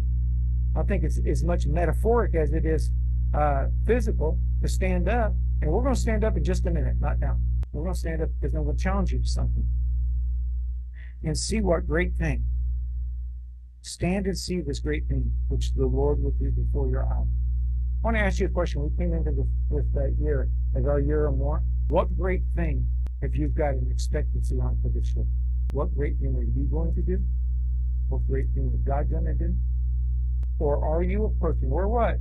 I 0.75 0.81
think 0.81 1.03
it's 1.03 1.19
as 1.27 1.43
much 1.43 1.67
metaphoric 1.67 2.33
as 2.33 2.53
it 2.53 2.65
is 2.65 2.89
uh, 3.35 3.67
physical 3.85 4.39
to 4.63 4.67
stand 4.67 5.07
up. 5.07 5.33
And 5.61 5.71
we're 5.71 5.83
going 5.83 5.93
to 5.93 5.99
stand 5.99 6.23
up 6.23 6.35
in 6.37 6.43
just 6.43 6.65
a 6.65 6.71
minute, 6.71 6.95
not 6.99 7.19
now. 7.19 7.37
We're 7.71 7.83
going 7.83 7.93
to 7.93 7.99
stand 7.99 8.23
up 8.23 8.29
because 8.39 8.55
I'm 8.55 8.63
going 8.63 8.77
to 8.77 8.83
challenge 8.83 9.11
you 9.11 9.19
to 9.19 9.27
something. 9.27 9.67
And 11.23 11.37
see 11.37 11.61
what 11.61 11.85
great 11.85 12.15
thing 12.15 12.45
stand 13.83 14.25
and 14.25 14.37
see 14.37 14.61
this 14.61 14.79
great 14.79 15.07
thing 15.07 15.31
which 15.49 15.73
the 15.73 15.85
Lord 15.85 16.21
will 16.21 16.31
do 16.31 16.51
before 16.51 16.87
your 16.89 17.03
eyes. 17.03 17.27
I 18.03 18.05
want 18.07 18.17
to 18.17 18.21
ask 18.21 18.39
you 18.39 18.47
a 18.47 18.49
question. 18.49 18.81
We 18.83 18.97
came 18.97 19.13
into 19.13 19.31
this, 19.31 19.47
this 19.69 19.85
uh, 19.95 20.07
year 20.19 20.49
as 20.75 20.85
our 20.85 20.99
year 20.99 21.25
or 21.25 21.31
more. 21.31 21.63
What 21.89 22.15
great 22.17 22.43
thing 22.55 22.87
have 23.21 23.35
you 23.35 23.47
got 23.49 23.73
an 23.73 23.87
expectancy 23.91 24.59
on 24.59 24.79
for 24.81 24.89
this 24.89 25.15
year? 25.15 25.25
What 25.72 25.93
great 25.95 26.17
thing 26.19 26.36
are 26.36 26.43
you 26.43 26.67
going 26.69 26.93
to 26.95 27.01
do? 27.01 27.19
What 28.09 28.28
great 28.28 28.47
thing 28.53 28.72
is 28.74 28.82
God 28.82 29.09
going 29.09 29.26
to 29.26 29.34
do? 29.34 29.55
Or 30.59 30.86
are 30.86 31.01
you 31.01 31.26
approaching, 31.26 31.72
or 31.72 31.88
what? 31.88 32.19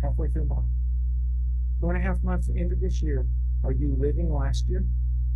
Halfway 0.00 0.28
through 0.28 0.46
March. 0.46 0.64
Two 1.80 1.88
and 1.90 1.98
a 1.98 2.00
half 2.00 2.22
months 2.22 2.48
into 2.48 2.76
this 2.76 3.02
year, 3.02 3.26
are 3.64 3.72
you 3.72 3.96
living 3.98 4.32
last 4.32 4.68
year? 4.68 4.84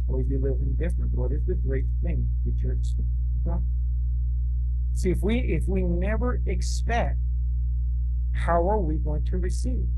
Or 0.07 0.18
are 0.18 0.23
you 0.23 0.39
living 0.41 0.75
different? 0.79 1.12
What 1.12 1.33
is 1.33 1.45
the 1.47 1.55
great 1.55 1.87
thing 2.03 2.29
that 2.45 2.57
you're 2.59 2.73
expecting? 2.73 3.07
See, 4.95 5.11
if 5.11 5.23
we 5.23 5.39
if 5.39 5.66
we 5.66 5.83
never 5.83 6.41
expect, 6.47 7.18
how 8.33 8.68
are 8.68 8.79
we 8.79 8.97
going 8.97 9.25
to 9.27 9.39
receive? 9.39 9.89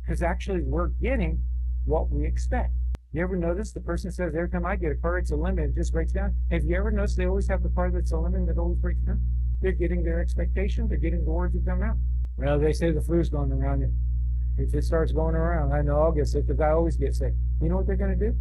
Because 0.00 0.22
actually 0.22 0.62
we're 0.62 0.88
getting 0.88 1.42
what 1.84 2.10
we 2.10 2.24
expect. 2.26 2.72
You 3.12 3.22
ever 3.22 3.36
notice 3.36 3.72
the 3.72 3.80
person 3.80 4.10
says 4.10 4.34
every 4.34 4.50
time 4.50 4.66
I 4.66 4.76
get 4.76 4.92
a 4.92 4.96
car, 4.96 5.18
it's 5.18 5.30
a 5.30 5.36
limit, 5.36 5.70
it 5.70 5.74
just 5.74 5.92
breaks 5.92 6.12
down? 6.12 6.34
Have 6.50 6.64
you 6.64 6.76
ever 6.76 6.90
noticed 6.90 7.16
they 7.16 7.26
always 7.26 7.48
have 7.48 7.62
the 7.62 7.70
car 7.70 7.90
that's 7.90 8.12
a 8.12 8.18
limit 8.18 8.46
that 8.46 8.58
always 8.58 8.78
breaks 8.78 9.00
down? 9.00 9.20
They're 9.62 9.72
getting 9.72 10.02
their 10.02 10.20
expectation, 10.20 10.86
they're 10.88 10.98
getting 10.98 11.24
the 11.24 11.30
words 11.30 11.54
that 11.54 11.64
come 11.64 11.82
out. 11.82 11.96
Well, 12.36 12.58
they 12.58 12.72
say 12.72 12.90
the 12.90 13.00
flu's 13.00 13.30
going 13.30 13.52
around. 13.52 13.90
If 14.58 14.74
it 14.74 14.84
starts 14.84 15.12
going 15.12 15.34
around, 15.34 15.72
I 15.72 15.82
know 15.82 16.00
I'll 16.00 16.12
get 16.12 16.28
sick 16.28 16.46
because 16.46 16.60
I 16.60 16.70
always 16.70 16.96
get 16.96 17.14
sick. 17.14 17.32
You 17.62 17.68
know 17.68 17.76
what 17.76 17.86
they're 17.86 17.96
going 17.96 18.18
to 18.18 18.30
do? 18.30 18.36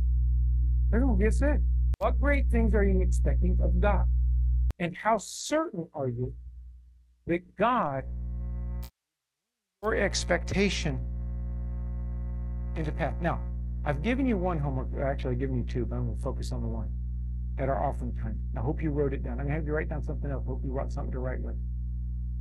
They're 0.89 0.99
going 0.99 1.18
to 1.18 1.24
get 1.24 1.34
sick. 1.34 1.59
What 1.99 2.20
great 2.20 2.49
things 2.49 2.74
are 2.74 2.84
you 2.84 3.01
expecting 3.01 3.57
of 3.61 3.80
God? 3.80 4.05
And 4.80 4.95
how 4.95 5.18
certain 5.18 5.88
are 5.93 6.09
you 6.09 6.34
that 7.28 7.55
God, 7.55 8.03
your 9.82 9.95
expectation 9.95 10.99
into 12.76 12.91
path? 12.91 13.16
Now, 13.22 13.39
I've 13.88 14.02
given 14.02 14.26
you 14.26 14.36
one 14.36 14.58
homework, 14.58 14.88
actually, 15.00 15.34
I've 15.34 15.40
given 15.40 15.58
you 15.58 15.64
two, 15.64 15.86
but 15.86 15.98
I'm 15.98 16.06
going 16.06 16.18
to 16.18 16.24
focus 16.24 16.52
on 16.52 16.62
the 16.62 16.68
one 16.68 16.90
at 17.60 17.70
our 17.70 17.88
offering 17.88 18.16
time. 18.16 18.40
I 18.58 18.60
hope 18.60 18.82
you 18.82 18.90
wrote 18.90 19.14
it 19.14 19.24
down. 19.24 19.34
I'm 19.34 19.46
going 19.46 19.50
to 19.50 19.54
have 19.54 19.66
you 19.68 19.74
write 19.74 19.90
down 19.90 20.02
something 20.02 20.32
else. 20.32 20.44
I 20.48 20.50
hope 20.50 20.62
you 20.64 20.72
wrote 20.72 20.92
something 20.92 21.12
to 21.12 21.20
write 21.20 21.40
with. 21.40 21.56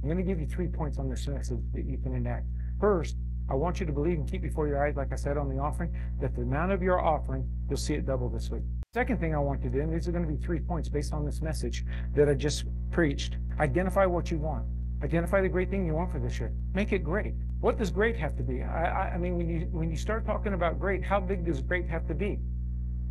I'm 0.03 0.09
going 0.09 0.17
to 0.17 0.25
give 0.25 0.41
you 0.41 0.47
three 0.47 0.69
points 0.69 0.99
on 0.99 1.11
this 1.11 1.29
message 1.29 1.61
that 1.75 1.85
you 1.85 1.99
can 1.99 2.15
enact. 2.15 2.47
First, 2.81 3.17
I 3.51 3.55
want 3.55 3.79
you 3.79 3.85
to 3.85 3.93
believe 3.93 4.19
and 4.19 4.31
keep 4.31 4.41
before 4.41 4.69
your 4.69 4.83
eyes, 4.83 4.97
like 4.97 5.13
I 5.13 5.17
said 5.17 5.37
on 5.37 5.51
the 5.51 5.59
offering, 5.59 5.95
that 6.19 6.35
the 6.35 6.43
amount 6.43 6.73
of 6.73 6.83
your 6.83 6.99
offering, 6.99 7.47
you'll 7.69 7.77
see 7.77 7.93
it 7.93 8.07
double 8.07 8.31
this 8.31 8.49
week. 8.49 8.63
Second 8.95 9.21
thing 9.21 9.35
I 9.35 9.39
want 9.39 9.63
you 9.63 9.69
to 9.69 9.77
do, 9.77 9.83
and 9.83 9.93
these 9.93 10.09
are 10.09 10.13
going 10.13 10.27
to 10.27 10.33
be 10.33 10.43
three 10.43 10.61
points 10.61 10.89
based 10.89 11.13
on 11.13 11.27
this 11.27 11.43
message 11.43 11.85
that 12.15 12.27
I 12.27 12.35
just 12.35 12.65
preached. 12.91 13.37
Identify 13.61 14.07
what 14.07 14.31
you 14.31 14.39
want. 14.39 14.65
Identify 15.03 15.43
the 15.43 15.49
great 15.49 15.71
thing 15.71 15.87
you 15.87 15.95
want 15.95 16.11
for 16.11 16.19
this 16.19 16.39
year. 16.39 16.53
Make 16.75 16.93
it 16.93 17.05
great. 17.05 17.35
What 17.61 17.79
does 17.79 17.91
great 17.91 18.17
have 18.17 18.37
to 18.37 18.43
be? 18.43 18.63
I, 18.63 18.85
I, 18.85 19.15
I 19.15 19.19
mean, 19.19 19.37
when 19.37 19.49
you 19.49 19.69
when 19.71 19.91
you 19.91 19.97
start 19.97 20.25
talking 20.25 20.55
about 20.55 20.79
great, 20.79 21.05
how 21.05 21.21
big 21.21 21.45
does 21.45 21.61
great 21.61 21.89
have 21.89 22.07
to 22.09 22.15
be? 22.15 22.39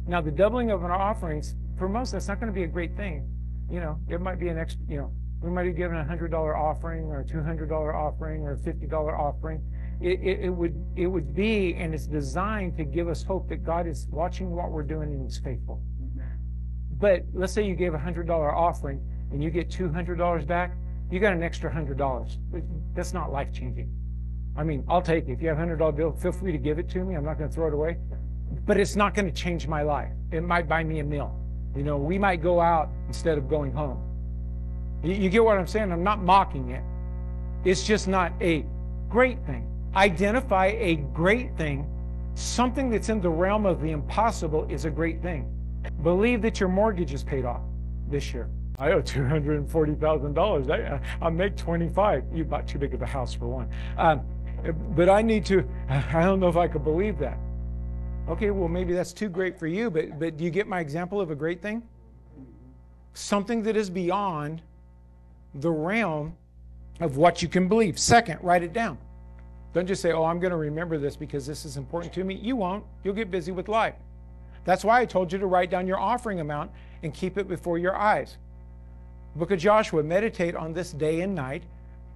Now, 0.08 0.22
the 0.22 0.32
doubling 0.32 0.72
of 0.72 0.84
an 0.84 0.92
offerings, 0.92 1.56
for 1.78 1.88
most, 1.88 2.12
that's 2.12 2.28
not 2.28 2.40
going 2.40 2.52
to 2.52 2.56
be 2.56 2.64
a 2.64 2.68
great 2.68 2.96
thing. 2.96 3.30
You 3.70 3.80
know, 3.80 4.00
it 4.10 4.22
might 4.22 4.40
be 4.40 4.50
an 4.50 4.58
extra, 4.58 4.82
you 4.88 4.98
know, 4.98 5.12
we 5.42 5.50
might 5.50 5.64
be 5.64 5.72
given 5.72 5.98
a 5.98 6.04
$100 6.04 6.34
offering 6.34 7.06
or 7.06 7.22
a 7.22 7.26
$200 7.26 7.72
offering 7.94 8.42
or 8.44 8.54
a 8.54 8.58
$50 8.58 8.92
offering 9.18 9.62
it, 10.04 10.20
it, 10.22 10.40
it, 10.42 10.50
would 10.50 10.76
it 10.96 11.08
would 11.08 11.34
be 11.34 11.76
and 11.76 11.94
it's 11.94 12.08
designed 12.08 12.76
to 12.78 12.84
give 12.84 13.08
us 13.08 13.24
hope 13.24 13.48
that 13.50 13.64
God 13.64 13.88
is 13.88 14.08
watching 14.12 14.52
what 14.52 14.72
we're 14.72 14.84
doing 14.84 15.14
and 15.14 15.24
He's 15.24 15.38
faithful. 15.38 15.82
But 17.00 17.24
let's 17.34 17.54
say 17.54 17.66
you 17.66 17.76
gave 17.76 17.94
a 17.94 18.00
hundred 18.00 18.28
dollar 18.28 18.54
offering 18.54 19.02
and 19.32 19.42
you 19.42 19.50
get 19.50 19.70
two 19.70 19.92
hundred 19.92 20.18
dollars 20.18 20.46
back, 20.46 20.76
you 21.14 21.20
got 21.20 21.34
an 21.34 21.44
extra 21.44 21.72
hundred 21.72 21.98
dollars. 21.98 22.40
That's 22.96 23.14
not 23.14 23.32
life 23.32 23.54
changing. 23.54 23.90
I 24.56 24.64
mean, 24.64 24.84
I'll 24.88 25.02
take 25.02 25.28
it. 25.28 25.32
If 25.32 25.42
you 25.42 25.48
have 25.50 25.58
a 25.58 25.60
hundred 25.60 25.78
dollar 25.78 25.92
bill, 25.92 26.12
feel 26.12 26.32
free 26.32 26.52
to 26.52 26.58
give 26.58 26.80
it 26.80 26.90
to 26.90 27.04
me. 27.04 27.16
I'm 27.16 27.26
not 27.26 27.38
going 27.38 27.50
to 27.50 27.56
throw 27.56 27.68
it 27.68 27.74
away. 27.74 27.98
But 28.66 28.80
it's 28.80 28.96
not 28.96 29.16
going 29.16 29.26
to 29.26 29.32
change 29.32 29.68
my 29.68 29.82
life. 29.82 30.12
It 30.32 30.42
might 30.42 30.68
buy 30.68 30.84
me 30.84 31.00
a 31.00 31.04
meal. 31.04 31.40
You 31.76 31.84
know, 31.84 31.98
we 31.98 32.20
might 32.20 32.42
go 32.42 32.60
out 32.60 32.90
instead 33.08 33.38
of 33.38 33.50
going 33.50 33.72
home. 33.72 34.00
You, 35.04 35.14
you 35.14 35.30
get 35.30 35.44
what 35.44 35.58
I'm 35.58 35.68
saying? 35.68 35.92
I'm 35.92 36.04
not 36.04 36.22
mocking 36.22 36.70
it. 36.70 36.84
It's 37.64 37.84
just 37.84 38.08
not 38.08 38.32
a 38.42 38.66
great 39.10 39.44
thing 39.46 39.74
identify 39.96 40.68
a 40.78 40.96
great 40.96 41.56
thing, 41.58 41.88
something 42.36 42.90
that's 42.90 43.10
in 43.10 43.22
the 43.22 43.30
realm 43.30 43.66
of 43.66 43.82
the 43.82 43.92
impossible 43.92 44.66
is 44.70 44.86
a 44.86 44.90
great 44.90 45.22
thing. 45.22 45.50
Believe 46.02 46.42
that 46.42 46.60
your 46.60 46.70
mortgage 46.70 47.14
is 47.14 47.24
paid 47.24 47.46
off 47.46 47.62
this 48.10 48.34
year. 48.34 48.50
I 48.80 48.92
owe 48.92 49.02
two 49.02 49.26
hundred 49.26 49.58
and 49.58 49.70
forty 49.70 49.94
thousand 49.94 50.34
dollars. 50.34 50.70
I 50.70 51.00
I 51.22 51.30
make 51.30 51.56
twenty 51.56 51.90
five. 51.90 52.24
You 52.34 52.44
bought 52.44 52.68
too 52.68 52.80
big 52.80 52.94
of 52.94 53.02
a 53.02 53.06
house 53.06 53.34
for 53.34 53.48
one. 53.48 53.70
Um, 53.98 54.22
but 54.96 55.10
I 55.10 55.22
need 55.22 55.46
to. 55.48 55.68
I 55.90 56.24
don't 56.24 56.40
know 56.40 56.48
if 56.48 56.58
I 56.58 56.68
could 56.68 56.84
believe 56.84 57.18
that. 57.20 57.38
Okay, 58.28 58.52
well 58.52 58.70
maybe 58.70 58.94
that's 58.94 59.14
too 59.14 59.30
great 59.30 59.60
for 59.60 59.68
you. 59.68 59.90
But 59.92 60.20
but 60.20 60.38
do 60.38 60.44
you 60.44 60.50
get 60.50 60.68
my 60.68 60.80
example 60.80 61.22
of 61.22 61.30
a 61.30 61.36
great 61.36 61.62
thing? 61.62 61.84
Something 63.14 63.62
that 63.64 63.78
is 63.78 63.90
beyond 63.90 64.62
the 65.56 65.70
realm 65.70 66.36
of 67.00 67.18
what 67.18 67.42
you 67.42 67.48
can 67.48 67.68
believe. 67.68 68.00
Second, 68.00 68.40
write 68.42 68.64
it 68.64 68.74
down. 68.74 68.98
Don't 69.74 69.88
just 69.88 70.02
say, 70.02 70.12
oh, 70.12 70.24
I'm 70.24 70.40
going 70.40 70.52
to 70.52 70.58
remember 70.58 70.98
this 70.98 71.16
because 71.16 71.46
this 71.48 71.66
is 71.66 71.78
important 71.78 72.14
to 72.14 72.24
me. 72.24 72.36
You 72.36 72.56
won't. 72.56 72.84
You'll 73.04 73.16
get 73.16 73.32
busy 73.32 73.52
with 73.52 73.68
life. 73.68 73.96
That's 74.66 74.86
why 74.86 75.02
I 75.02 75.06
told 75.06 75.32
you 75.32 75.40
to 75.40 75.48
write 75.48 75.70
down 75.70 75.88
your 75.88 76.00
offering 76.00 76.40
amount 76.40 76.72
and 77.02 77.14
keep 77.14 77.38
it 77.38 77.48
before 77.48 77.78
your 77.78 77.96
eyes. 77.96 78.38
Book 79.36 79.52
of 79.52 79.60
Joshua, 79.60 80.04
meditate 80.04 80.56
on 80.56 80.74
this 80.74 80.92
day 80.92 81.22
and 81.22 81.34
night 81.34 81.64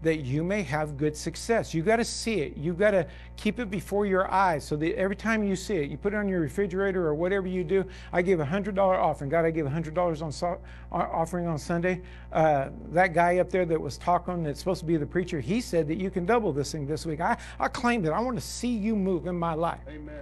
that 0.03 0.17
you 0.17 0.43
may 0.43 0.61
have 0.61 0.95
good 0.95 1.17
success. 1.17 1.73
You 1.73 1.81
got 1.81 1.95
to 1.95 2.05
see 2.05 2.41
it. 2.41 2.55
You 2.55 2.73
got 2.73 2.91
to 2.91 3.07
keep 3.35 3.59
it 3.59 3.71
before 3.71 4.05
your 4.05 4.31
eyes 4.31 4.63
so 4.63 4.75
that 4.75 4.95
every 4.95 5.15
time 5.15 5.43
you 5.43 5.55
see 5.55 5.77
it, 5.77 5.89
you 5.89 5.97
put 5.97 6.13
it 6.13 6.17
on 6.17 6.29
your 6.29 6.39
refrigerator 6.39 7.07
or 7.07 7.15
whatever 7.15 7.47
you 7.47 7.63
do. 7.63 7.83
I 8.13 8.21
give 8.21 8.39
a 8.39 8.45
hundred 8.45 8.75
dollar 8.75 8.95
offering. 8.95 9.31
God, 9.31 9.45
I 9.45 9.49
give 9.49 9.65
a 9.65 9.69
hundred 9.69 9.95
dollars 9.95 10.21
on 10.21 10.31
so- 10.31 10.59
offering 10.91 11.47
on 11.47 11.57
Sunday. 11.57 12.01
Uh, 12.31 12.69
that 12.91 13.15
guy 13.15 13.39
up 13.39 13.49
there 13.49 13.65
that 13.65 13.81
was 13.81 13.97
talking, 13.97 14.43
that's 14.43 14.59
supposed 14.59 14.81
to 14.81 14.85
be 14.85 14.97
the 14.97 15.05
preacher, 15.05 15.39
he 15.39 15.59
said 15.59 15.87
that 15.87 15.97
you 15.97 16.11
can 16.11 16.27
double 16.27 16.53
this 16.53 16.71
thing 16.71 16.85
this 16.85 17.05
week. 17.05 17.19
I 17.19 17.35
I 17.59 17.67
claim 17.67 18.03
that. 18.03 18.13
I 18.13 18.19
want 18.19 18.37
to 18.37 18.45
see 18.45 18.69
you 18.69 18.95
move 18.95 19.25
in 19.25 19.35
my 19.35 19.55
life. 19.55 19.81
Amen. 19.87 20.15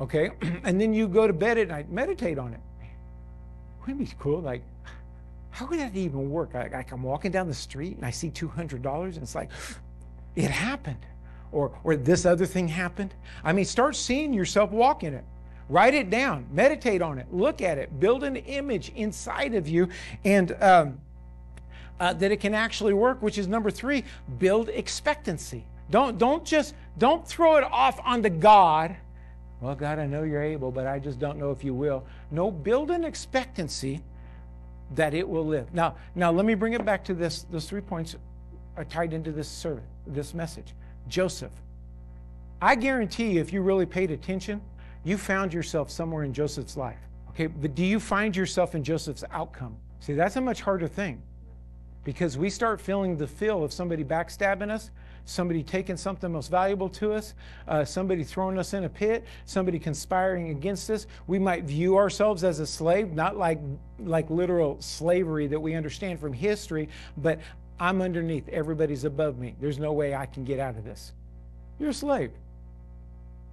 Okay, 0.00 0.30
and 0.64 0.80
then 0.80 0.94
you 0.94 1.08
go 1.08 1.26
to 1.26 1.34
bed 1.34 1.58
at 1.58 1.68
night, 1.68 1.90
meditate 1.90 2.38
on 2.38 2.54
it. 2.54 2.60
Wouldn't 3.82 4.00
it 4.00 4.10
be 4.10 4.16
cool? 4.18 4.40
Like 4.40 4.62
how 5.54 5.66
could 5.66 5.78
that 5.78 5.94
even 5.94 6.30
work? 6.30 6.52
Like 6.52 6.90
I'm 6.90 7.04
walking 7.04 7.30
down 7.30 7.46
the 7.46 7.54
street 7.54 7.96
and 7.96 8.04
I 8.04 8.10
see 8.10 8.28
$200 8.28 9.04
and 9.04 9.16
it's 9.18 9.36
like, 9.36 9.50
it 10.34 10.50
happened. 10.50 11.06
Or, 11.52 11.78
or 11.84 11.94
this 11.94 12.26
other 12.26 12.44
thing 12.44 12.66
happened. 12.66 13.14
I 13.44 13.52
mean, 13.52 13.64
start 13.64 13.94
seeing 13.94 14.34
yourself 14.34 14.72
walking 14.72 15.14
it. 15.14 15.24
Write 15.68 15.94
it 15.94 16.10
down, 16.10 16.48
meditate 16.50 17.02
on 17.02 17.20
it, 17.20 17.32
look 17.32 17.62
at 17.62 17.78
it, 17.78 18.00
build 18.00 18.24
an 18.24 18.34
image 18.34 18.90
inside 18.96 19.54
of 19.54 19.68
you, 19.68 19.88
and 20.24 20.60
um, 20.60 20.98
uh, 22.00 22.12
that 22.14 22.32
it 22.32 22.40
can 22.40 22.52
actually 22.52 22.92
work. 22.92 23.22
Which 23.22 23.38
is 23.38 23.46
number 23.46 23.70
three: 23.70 24.04
build 24.38 24.68
expectancy. 24.68 25.64
Don't 25.88 26.18
don't 26.18 26.44
just 26.44 26.74
don't 26.98 27.26
throw 27.26 27.56
it 27.56 27.64
off 27.64 27.98
onto 28.04 28.28
God. 28.28 28.94
Well, 29.62 29.74
God, 29.74 29.98
I 29.98 30.04
know 30.04 30.24
you're 30.24 30.42
able, 30.42 30.70
but 30.70 30.86
I 30.86 30.98
just 30.98 31.18
don't 31.18 31.38
know 31.38 31.50
if 31.50 31.64
you 31.64 31.72
will. 31.72 32.04
No, 32.30 32.50
build 32.50 32.90
an 32.90 33.04
expectancy 33.04 34.02
that 34.94 35.14
it 35.14 35.28
will 35.28 35.46
live. 35.46 35.72
Now, 35.74 35.96
now 36.14 36.30
let 36.30 36.44
me 36.44 36.54
bring 36.54 36.72
it 36.72 36.84
back 36.84 37.04
to 37.04 37.14
this. 37.14 37.42
Those 37.50 37.68
three 37.68 37.80
points 37.80 38.16
are 38.76 38.84
tied 38.84 39.12
into 39.12 39.32
this 39.32 39.48
sermon, 39.48 39.84
this 40.06 40.34
message. 40.34 40.74
Joseph. 41.08 41.52
I 42.62 42.74
guarantee 42.74 43.32
you, 43.32 43.40
if 43.40 43.52
you 43.52 43.62
really 43.62 43.86
paid 43.86 44.10
attention, 44.10 44.60
you 45.04 45.18
found 45.18 45.52
yourself 45.52 45.90
somewhere 45.90 46.24
in 46.24 46.32
Joseph's 46.32 46.76
life. 46.76 46.98
Okay, 47.30 47.46
but 47.46 47.74
do 47.74 47.84
you 47.84 48.00
find 48.00 48.34
yourself 48.34 48.74
in 48.74 48.82
Joseph's 48.82 49.24
outcome? 49.30 49.76
See, 50.00 50.14
that's 50.14 50.36
a 50.36 50.40
much 50.40 50.60
harder 50.60 50.88
thing 50.88 51.20
because 52.04 52.38
we 52.38 52.48
start 52.48 52.80
feeling 52.80 53.16
the 53.16 53.26
feel 53.26 53.64
of 53.64 53.72
somebody 53.72 54.04
backstabbing 54.04 54.70
us 54.70 54.90
somebody 55.24 55.62
taking 55.62 55.96
something 55.96 56.30
most 56.30 56.50
valuable 56.50 56.88
to 56.90 57.12
us, 57.12 57.34
uh, 57.68 57.84
somebody 57.84 58.24
throwing 58.24 58.58
us 58.58 58.74
in 58.74 58.84
a 58.84 58.88
pit, 58.88 59.24
somebody 59.46 59.78
conspiring 59.78 60.50
against 60.50 60.90
us. 60.90 61.06
We 61.26 61.38
might 61.38 61.64
view 61.64 61.96
ourselves 61.96 62.44
as 62.44 62.60
a 62.60 62.66
slave, 62.66 63.12
not 63.12 63.36
like, 63.36 63.60
like 63.98 64.28
literal 64.30 64.80
slavery 64.80 65.46
that 65.46 65.60
we 65.60 65.74
understand 65.74 66.20
from 66.20 66.32
history, 66.32 66.88
but 67.16 67.40
I'm 67.80 68.02
underneath, 68.02 68.48
everybody's 68.48 69.04
above 69.04 69.38
me. 69.38 69.56
There's 69.60 69.78
no 69.78 69.92
way 69.92 70.14
I 70.14 70.26
can 70.26 70.44
get 70.44 70.60
out 70.60 70.76
of 70.76 70.84
this. 70.84 71.12
You're 71.78 71.90
a 71.90 71.94
slave. 71.94 72.30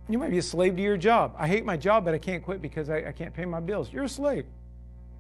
You 0.09 0.17
might 0.17 0.32
be 0.32 0.38
a 0.38 0.43
slave 0.43 0.76
to 0.76 0.82
your 0.82 0.97
job. 0.97 1.36
I 1.38 1.47
hate 1.47 1.65
my 1.65 1.78
job, 1.78 2.05
but 2.05 2.13
I 2.13 2.17
can't 2.17 2.43
quit 2.43 2.61
because 2.61 2.89
I, 2.89 2.97
I 3.07 3.11
can't 3.11 3.34
pay 3.34 3.45
my 3.45 3.59
bills. 3.59 3.91
You're 3.91 4.03
a 4.03 4.09
slave. 4.09 4.45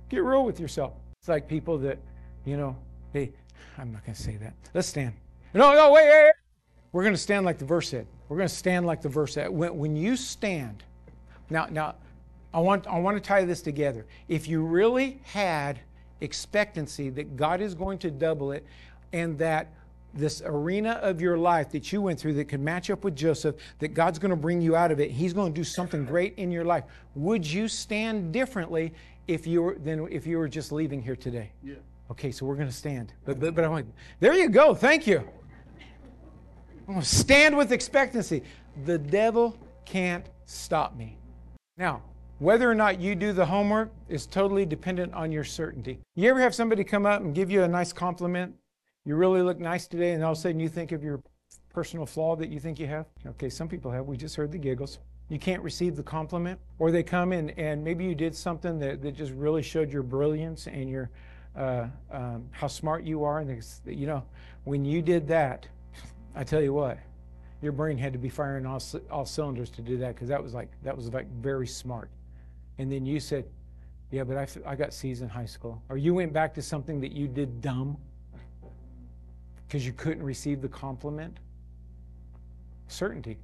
Get 0.09 0.23
real 0.23 0.43
with 0.43 0.59
yourself. 0.59 0.93
It's 1.21 1.29
like 1.29 1.47
people 1.47 1.77
that, 1.79 1.97
you 2.45 2.57
know, 2.57 2.75
they, 3.13 3.31
I'm 3.77 3.93
not 3.93 4.05
going 4.05 4.15
to 4.15 4.21
say 4.21 4.35
that. 4.37 4.53
Let's 4.73 4.87
stand. 4.87 5.13
No, 5.53 5.73
no, 5.73 5.91
wait, 5.91 6.05
wait, 6.05 6.23
wait. 6.23 6.33
We're 6.91 7.03
going 7.03 7.13
to 7.13 7.19
stand 7.21 7.45
like 7.45 7.57
the 7.57 7.65
verse 7.65 7.89
said. 7.89 8.07
We're 8.27 8.37
going 8.37 8.49
to 8.49 8.55
stand 8.55 8.85
like 8.85 9.01
the 9.01 9.09
verse 9.09 9.33
said. 9.33 9.49
When, 9.49 9.77
when 9.77 9.95
you 9.95 10.15
stand, 10.15 10.83
now, 11.49 11.67
now, 11.69 11.95
I 12.53 12.59
want, 12.59 12.87
I 12.87 12.99
want 12.99 13.17
to 13.17 13.21
tie 13.21 13.45
this 13.45 13.61
together. 13.61 14.05
If 14.27 14.47
you 14.47 14.61
really 14.63 15.21
had 15.23 15.79
expectancy 16.19 17.09
that 17.09 17.37
God 17.37 17.61
is 17.61 17.73
going 17.73 17.97
to 17.99 18.11
double 18.11 18.51
it 18.51 18.65
and 19.13 19.37
that 19.39 19.67
this 20.13 20.41
arena 20.45 20.91
of 21.01 21.21
your 21.21 21.37
life 21.37 21.69
that 21.71 21.91
you 21.93 22.01
went 22.01 22.19
through 22.19 22.33
that 22.33 22.45
could 22.45 22.59
match 22.59 22.89
up 22.89 23.03
with 23.03 23.15
Joseph, 23.15 23.55
that 23.79 23.93
God's 23.93 24.19
going 24.19 24.31
to 24.31 24.35
bring 24.35 24.61
you 24.61 24.75
out 24.75 24.91
of 24.91 24.99
it. 24.99 25.11
He's 25.11 25.33
going 25.33 25.53
to 25.53 25.57
do 25.57 25.63
something 25.63 26.05
great 26.05 26.37
in 26.37 26.51
your 26.51 26.65
life. 26.65 26.83
Would 27.15 27.45
you 27.45 27.69
stand 27.69 28.33
differently 28.33 28.93
if 29.27 29.47
you 29.47 29.61
were 29.61 29.75
than 29.75 30.07
if 30.11 30.27
you 30.27 30.37
were 30.37 30.49
just 30.49 30.71
leaving 30.73 31.01
here 31.01 31.15
today? 31.15 31.51
Yeah. 31.63 31.75
Okay, 32.09 32.31
so 32.31 32.45
we're 32.45 32.55
going 32.55 32.67
to 32.67 32.73
stand. 32.73 33.13
But 33.23 33.39
but, 33.39 33.55
but 33.55 33.63
I'm 33.63 33.71
like, 33.71 33.85
there 34.19 34.33
you 34.33 34.49
go. 34.49 34.75
Thank 34.75 35.07
you. 35.07 35.27
Stand 37.01 37.55
with 37.55 37.71
expectancy. 37.71 38.43
The 38.85 38.97
devil 38.97 39.57
can't 39.85 40.25
stop 40.45 40.95
me. 40.95 41.17
Now, 41.77 42.01
whether 42.39 42.69
or 42.69 42.75
not 42.75 42.99
you 42.99 43.15
do 43.15 43.33
the 43.33 43.45
homework 43.45 43.91
is 44.09 44.25
totally 44.25 44.65
dependent 44.65 45.13
on 45.13 45.31
your 45.31 45.43
certainty. 45.43 45.99
You 46.15 46.29
ever 46.29 46.39
have 46.41 46.55
somebody 46.55 46.83
come 46.83 47.05
up 47.05 47.21
and 47.21 47.35
give 47.35 47.51
you 47.51 47.63
a 47.63 47.67
nice 47.67 47.93
compliment 47.93 48.55
you 49.03 49.15
really 49.15 49.41
look 49.41 49.59
nice 49.59 49.87
today, 49.87 50.11
and 50.11 50.23
all 50.23 50.33
of 50.33 50.37
a 50.37 50.41
sudden 50.41 50.59
you 50.59 50.69
think 50.69 50.91
of 50.91 51.03
your 51.03 51.21
personal 51.73 52.05
flaw 52.05 52.35
that 52.35 52.49
you 52.49 52.59
think 52.59 52.79
you 52.79 52.85
have. 52.87 53.07
Okay, 53.25 53.49
some 53.49 53.67
people 53.67 53.89
have. 53.89 54.05
We 54.05 54.15
just 54.15 54.35
heard 54.35 54.51
the 54.51 54.59
giggles. 54.59 54.99
You 55.29 55.39
can't 55.39 55.63
receive 55.63 55.95
the 55.95 56.03
compliment, 56.03 56.59
or 56.77 56.91
they 56.91 57.01
come 57.01 57.33
in 57.33 57.49
and 57.51 57.83
maybe 57.83 58.05
you 58.05 58.13
did 58.13 58.35
something 58.35 58.77
that, 58.79 59.01
that 59.01 59.15
just 59.15 59.31
really 59.31 59.63
showed 59.63 59.91
your 59.91 60.03
brilliance 60.03 60.67
and 60.67 60.89
your 60.89 61.09
uh, 61.55 61.87
um, 62.11 62.47
how 62.51 62.67
smart 62.67 63.03
you 63.03 63.23
are. 63.23 63.39
And 63.39 63.49
they, 63.49 63.93
you 63.93 64.05
know, 64.05 64.23
when 64.65 64.85
you 64.85 65.01
did 65.01 65.27
that, 65.29 65.67
I 66.35 66.43
tell 66.43 66.61
you 66.61 66.73
what, 66.73 66.97
your 67.61 67.71
brain 67.71 67.97
had 67.97 68.13
to 68.13 68.19
be 68.19 68.29
firing 68.29 68.65
all, 68.65 68.81
all 69.09 69.25
cylinders 69.25 69.69
to 69.71 69.81
do 69.81 69.97
that 69.97 70.15
because 70.15 70.29
that 70.29 70.41
was 70.41 70.53
like 70.53 70.69
that 70.83 70.95
was 70.95 71.13
like 71.13 71.27
very 71.41 71.67
smart. 71.67 72.09
And 72.77 72.91
then 72.91 73.05
you 73.05 73.19
said, 73.19 73.45
"Yeah, 74.11 74.23
but 74.23 74.37
I, 74.37 74.47
I 74.71 74.75
got 74.75 74.93
C's 74.93 75.21
in 75.21 75.29
high 75.29 75.45
school," 75.45 75.81
or 75.89 75.97
you 75.97 76.13
went 76.13 76.33
back 76.33 76.53
to 76.55 76.61
something 76.61 77.01
that 77.01 77.11
you 77.11 77.27
did 77.27 77.61
dumb 77.61 77.97
because 79.71 79.85
you 79.85 79.93
couldn't 79.93 80.23
receive 80.23 80.61
the 80.61 80.67
compliment? 80.67 81.37
Certainty. 82.89 83.37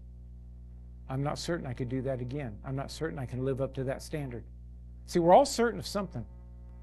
I'm 1.10 1.24
not 1.24 1.40
certain 1.40 1.66
I 1.66 1.72
could 1.72 1.88
do 1.88 2.02
that 2.02 2.20
again. 2.20 2.58
I'm 2.66 2.76
not 2.76 2.92
certain 2.92 3.18
I 3.18 3.26
can 3.26 3.46
live 3.46 3.62
up 3.62 3.74
to 3.76 3.86
that 3.86 4.04
standard. 4.04 4.44
See, 5.06 5.20
we're 5.20 5.34
all 5.34 5.46
certain 5.46 5.80
of 5.80 5.88
something. 5.88 6.26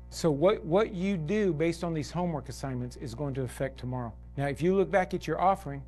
So, 0.09 0.30
what, 0.30 0.64
what 0.64 0.94
you 0.94 1.18
do 1.18 1.52
based 1.52 1.84
on 1.84 1.92
these 1.92 2.11
homework 2.11 2.48
assignments 2.48 2.96
is 2.96 3.14
going 3.14 3.34
to 3.34 3.42
affect 3.42 3.78
tomorrow. 3.78 4.14
Now, 4.38 4.46
if 4.46 4.62
you 4.62 4.74
look 4.74 4.90
back 4.90 5.12
at 5.12 5.26
your 5.26 5.38
offering, 5.38 5.82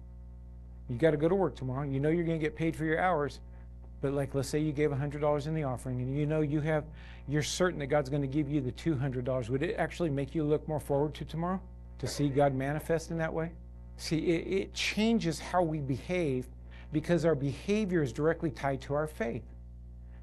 you 0.88 0.96
got 0.96 1.12
to 1.12 1.16
go 1.16 1.28
to 1.28 1.34
work 1.34 1.56
tomorrow. 1.56 1.88
You 1.88 2.00
know 2.00 2.08
you're 2.08 2.24
going 2.24 2.38
to 2.38 2.44
get 2.44 2.56
paid 2.56 2.76
for 2.76 2.84
your 2.84 3.00
hours. 3.00 3.40
But, 4.02 4.12
like, 4.12 4.34
let's 4.34 4.48
say 4.48 4.58
you 4.58 4.72
gave 4.72 4.90
$100 4.90 5.46
in 5.46 5.54
the 5.54 5.64
offering 5.64 6.00
and 6.00 6.16
you 6.16 6.26
know 6.26 6.42
you 6.42 6.60
have, 6.60 6.84
you're 7.26 7.42
certain 7.42 7.78
that 7.78 7.86
God's 7.86 8.10
going 8.10 8.22
to 8.22 8.28
give 8.28 8.48
you 8.48 8.60
the 8.60 8.72
$200. 8.72 9.48
Would 9.48 9.62
it 9.62 9.74
actually 9.78 10.10
make 10.10 10.34
you 10.34 10.44
look 10.44 10.68
more 10.68 10.78
forward 10.78 11.14
to 11.14 11.24
tomorrow? 11.24 11.60
to 11.98 12.06
see 12.06 12.28
God 12.28 12.54
manifest 12.54 13.10
in 13.10 13.18
that 13.18 13.32
way? 13.32 13.52
See, 13.96 14.18
it, 14.18 14.46
it 14.46 14.74
changes 14.74 15.38
how 15.38 15.62
we 15.62 15.78
behave 15.78 16.46
because 16.92 17.24
our 17.24 17.34
behavior 17.34 18.02
is 18.02 18.12
directly 18.12 18.50
tied 18.50 18.80
to 18.82 18.94
our 18.94 19.06
faith. 19.06 19.44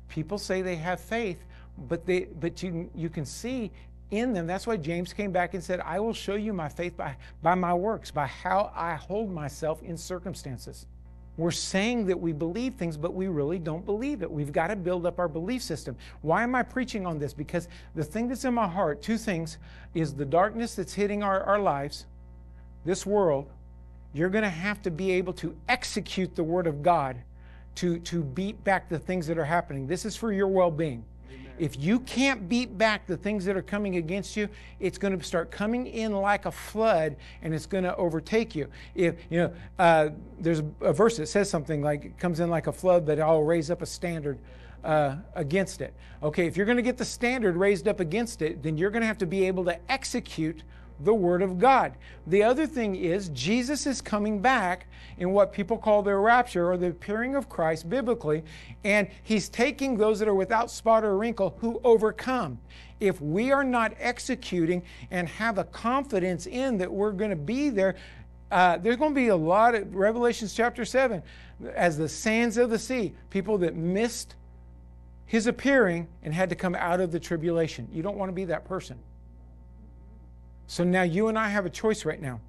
People 0.10 0.38
say 0.38 0.62
they 0.62 0.76
have 0.76 1.00
faith, 1.00 1.44
but 1.90 2.06
they 2.06 2.26
but 2.40 2.62
you 2.62 2.90
you 2.94 3.10
can 3.10 3.26
see 3.26 3.72
in 4.12 4.34
them. 4.34 4.48
That's 4.48 4.68
why 4.68 4.78
James 4.78 5.14
came 5.14 5.32
back 5.32 5.54
and 5.54 5.64
said, 5.64 5.80
I 5.82 6.00
will 6.00 6.14
show 6.14 6.36
you 6.36 6.54
my 6.54 6.70
faith 6.70 6.96
by, 6.96 7.16
by 7.42 7.56
my 7.56 7.74
works, 7.74 8.12
by 8.12 8.28
how 8.28 8.72
I 8.76 8.96
hold 8.96 9.32
myself 9.32 9.82
in 9.84 9.98
circumstances. 9.98 10.86
We're 11.36 11.52
saying 11.52 12.06
that 12.08 12.20
we 12.20 12.32
believe 12.32 12.76
things, 12.76 12.96
but 12.96 13.16
we 13.16 13.28
really 13.28 13.58
don't 13.58 13.86
believe 13.86 14.22
it. 14.22 14.30
We've 14.30 14.52
got 14.52 14.68
to 14.68 14.76
build 14.76 15.08
up 15.08 15.18
our 15.18 15.28
belief 15.28 15.64
system. 15.64 15.96
Why 16.22 16.44
am 16.44 16.54
I 16.54 16.62
preaching 16.62 17.08
on 17.08 17.18
this? 17.18 17.34
Because 17.34 17.68
the 17.96 18.04
thing 18.04 18.28
that's 18.28 18.46
in 18.46 18.54
my 18.54 18.68
heart, 18.68 19.02
two 19.02 19.18
things, 19.18 19.58
is 19.96 20.14
the 20.14 20.26
darkness 20.26 20.76
that's 20.76 20.94
hitting 20.94 21.24
our, 21.24 21.42
our 21.44 21.60
lives, 21.60 22.06
this 22.86 23.06
world. 23.06 23.50
You're 24.14 24.30
going 24.30 24.44
to 24.44 24.50
have 24.50 24.84
to 24.84 24.92
be 24.92 25.10
able 25.12 25.34
to 25.34 25.56
execute 25.68 26.36
the 26.36 26.44
Word 26.44 26.68
of 26.68 26.84
God 26.84 27.18
to, 27.76 27.98
to 28.00 28.24
beat 28.24 28.64
back 28.64 28.88
the 28.88 29.00
things 29.00 29.26
that 29.26 29.40
are 29.40 29.46
happening. 29.46 29.88
This 29.88 30.06
is 30.06 30.16
for 30.16 30.32
your 30.32 30.48
well 30.48 30.70
being. 30.70 31.04
If 31.60 31.80
you 31.80 32.00
can't 32.00 32.50
beat 32.50 32.78
back 32.78 33.06
the 33.06 33.18
things 33.18 33.46
that 33.46 33.56
are 33.56 33.62
coming 33.62 33.98
against 33.98 34.36
you, 34.36 34.50
it's 34.80 34.98
going 34.98 35.18
to 35.18 35.24
start 35.24 35.52
coming 35.52 35.88
in 35.88 36.12
like 36.14 36.46
a 36.46 36.52
flood 36.52 37.16
and 37.42 37.54
it's 37.54 37.66
going 37.66 37.84
to 37.84 37.96
overtake 37.96 38.56
you. 38.56 38.68
If, 38.96 39.16
you 39.30 39.40
know, 39.40 39.54
uh, 39.78 40.10
there's 40.40 40.64
a 40.82 40.94
verse 40.94 41.18
that 41.18 41.28
says 41.28 41.50
something 41.50 41.82
like, 41.82 42.06
it 42.06 42.18
comes 42.18 42.40
in 42.40 42.50
like 42.50 42.68
a 42.68 42.74
flood, 42.74 43.06
but 43.06 43.20
I'll 43.20 43.44
raise 43.44 43.70
up 43.70 43.82
a 43.82 43.86
standard 43.86 44.40
uh, 44.84 45.18
against 45.36 45.82
it. 45.82 45.94
Okay, 46.22 46.48
if 46.48 46.58
you're 46.58 46.66
going 46.66 46.78
to 46.78 46.84
get 46.84 46.98
the 46.98 47.06
standard 47.06 47.56
raised 47.56 47.88
up 47.88 48.00
against 48.00 48.42
it, 48.42 48.64
then 48.64 48.78
you're 48.78 48.90
going 48.90 49.02
to 49.02 49.08
have 49.08 49.18
to 49.20 49.26
be 49.26 49.46
able 49.46 49.64
to 49.66 49.78
execute 49.92 50.64
the 51.04 51.14
Word 51.14 51.42
of 51.42 51.60
God. 51.60 51.94
The 52.28 52.44
other 52.44 52.66
thing 52.66 52.96
is, 52.96 53.30
Jesus 53.30 53.86
is 53.86 54.02
coming 54.02 54.40
back 54.40 54.88
in 55.18 55.32
what 55.32 55.54
people 55.54 55.78
call 55.78 56.02
the 56.02 56.16
rapture 56.16 56.70
or 56.70 56.78
the 56.78 56.90
appearing 56.90 57.36
of 57.36 57.50
Christ 57.50 57.90
biblically, 57.90 58.44
and 58.84 59.08
He's 59.24 59.50
taking 59.50 59.98
those 59.98 60.20
that 60.20 60.28
are 60.28 60.36
without 60.36 60.72
spot 60.72 61.04
or 61.04 61.18
wrinkle 61.18 61.56
who 61.60 61.80
overcome. 61.84 62.60
If 63.00 63.22
we 63.22 63.52
are 63.52 63.64
not 63.64 63.94
executing 64.00 64.84
and 65.12 65.28
have 65.28 65.58
a 65.58 65.66
confidence 65.66 66.48
in 66.48 66.78
that 66.78 66.92
we're 66.92 67.12
going 67.12 67.32
to 67.32 67.36
be 67.36 67.70
there, 67.70 67.96
uh, 68.52 68.78
there's 68.78 68.98
going 68.98 69.12
to 69.12 69.16
be 69.16 69.28
a 69.28 69.36
lot 69.36 69.76
of 69.76 69.96
Revelations 69.96 70.54
chapter 70.54 70.86
7 70.86 71.22
as 71.74 71.98
the 71.98 72.08
sands 72.08 72.58
of 72.58 72.70
the 72.70 72.80
sea, 72.80 73.14
people 73.30 73.58
that 73.60 73.76
missed 73.76 74.36
his 75.26 75.48
appearing 75.48 76.08
and 76.22 76.34
had 76.34 76.50
to 76.50 76.56
come 76.56 76.76
out 76.76 77.00
of 77.00 77.12
the 77.12 77.20
tribulation. 77.20 77.88
You 77.92 78.04
don't 78.04 78.18
want 78.18 78.30
to 78.30 78.34
be 78.34 78.46
that 78.46 78.66
person. 78.66 79.00
So 80.74 80.84
now 80.84 81.04
you 81.04 81.28
and 81.28 81.38
I 81.38 81.50
have 81.50 81.68
a 81.68 81.70
choice 81.70 82.04
right 82.04 82.20
now. 82.20 82.40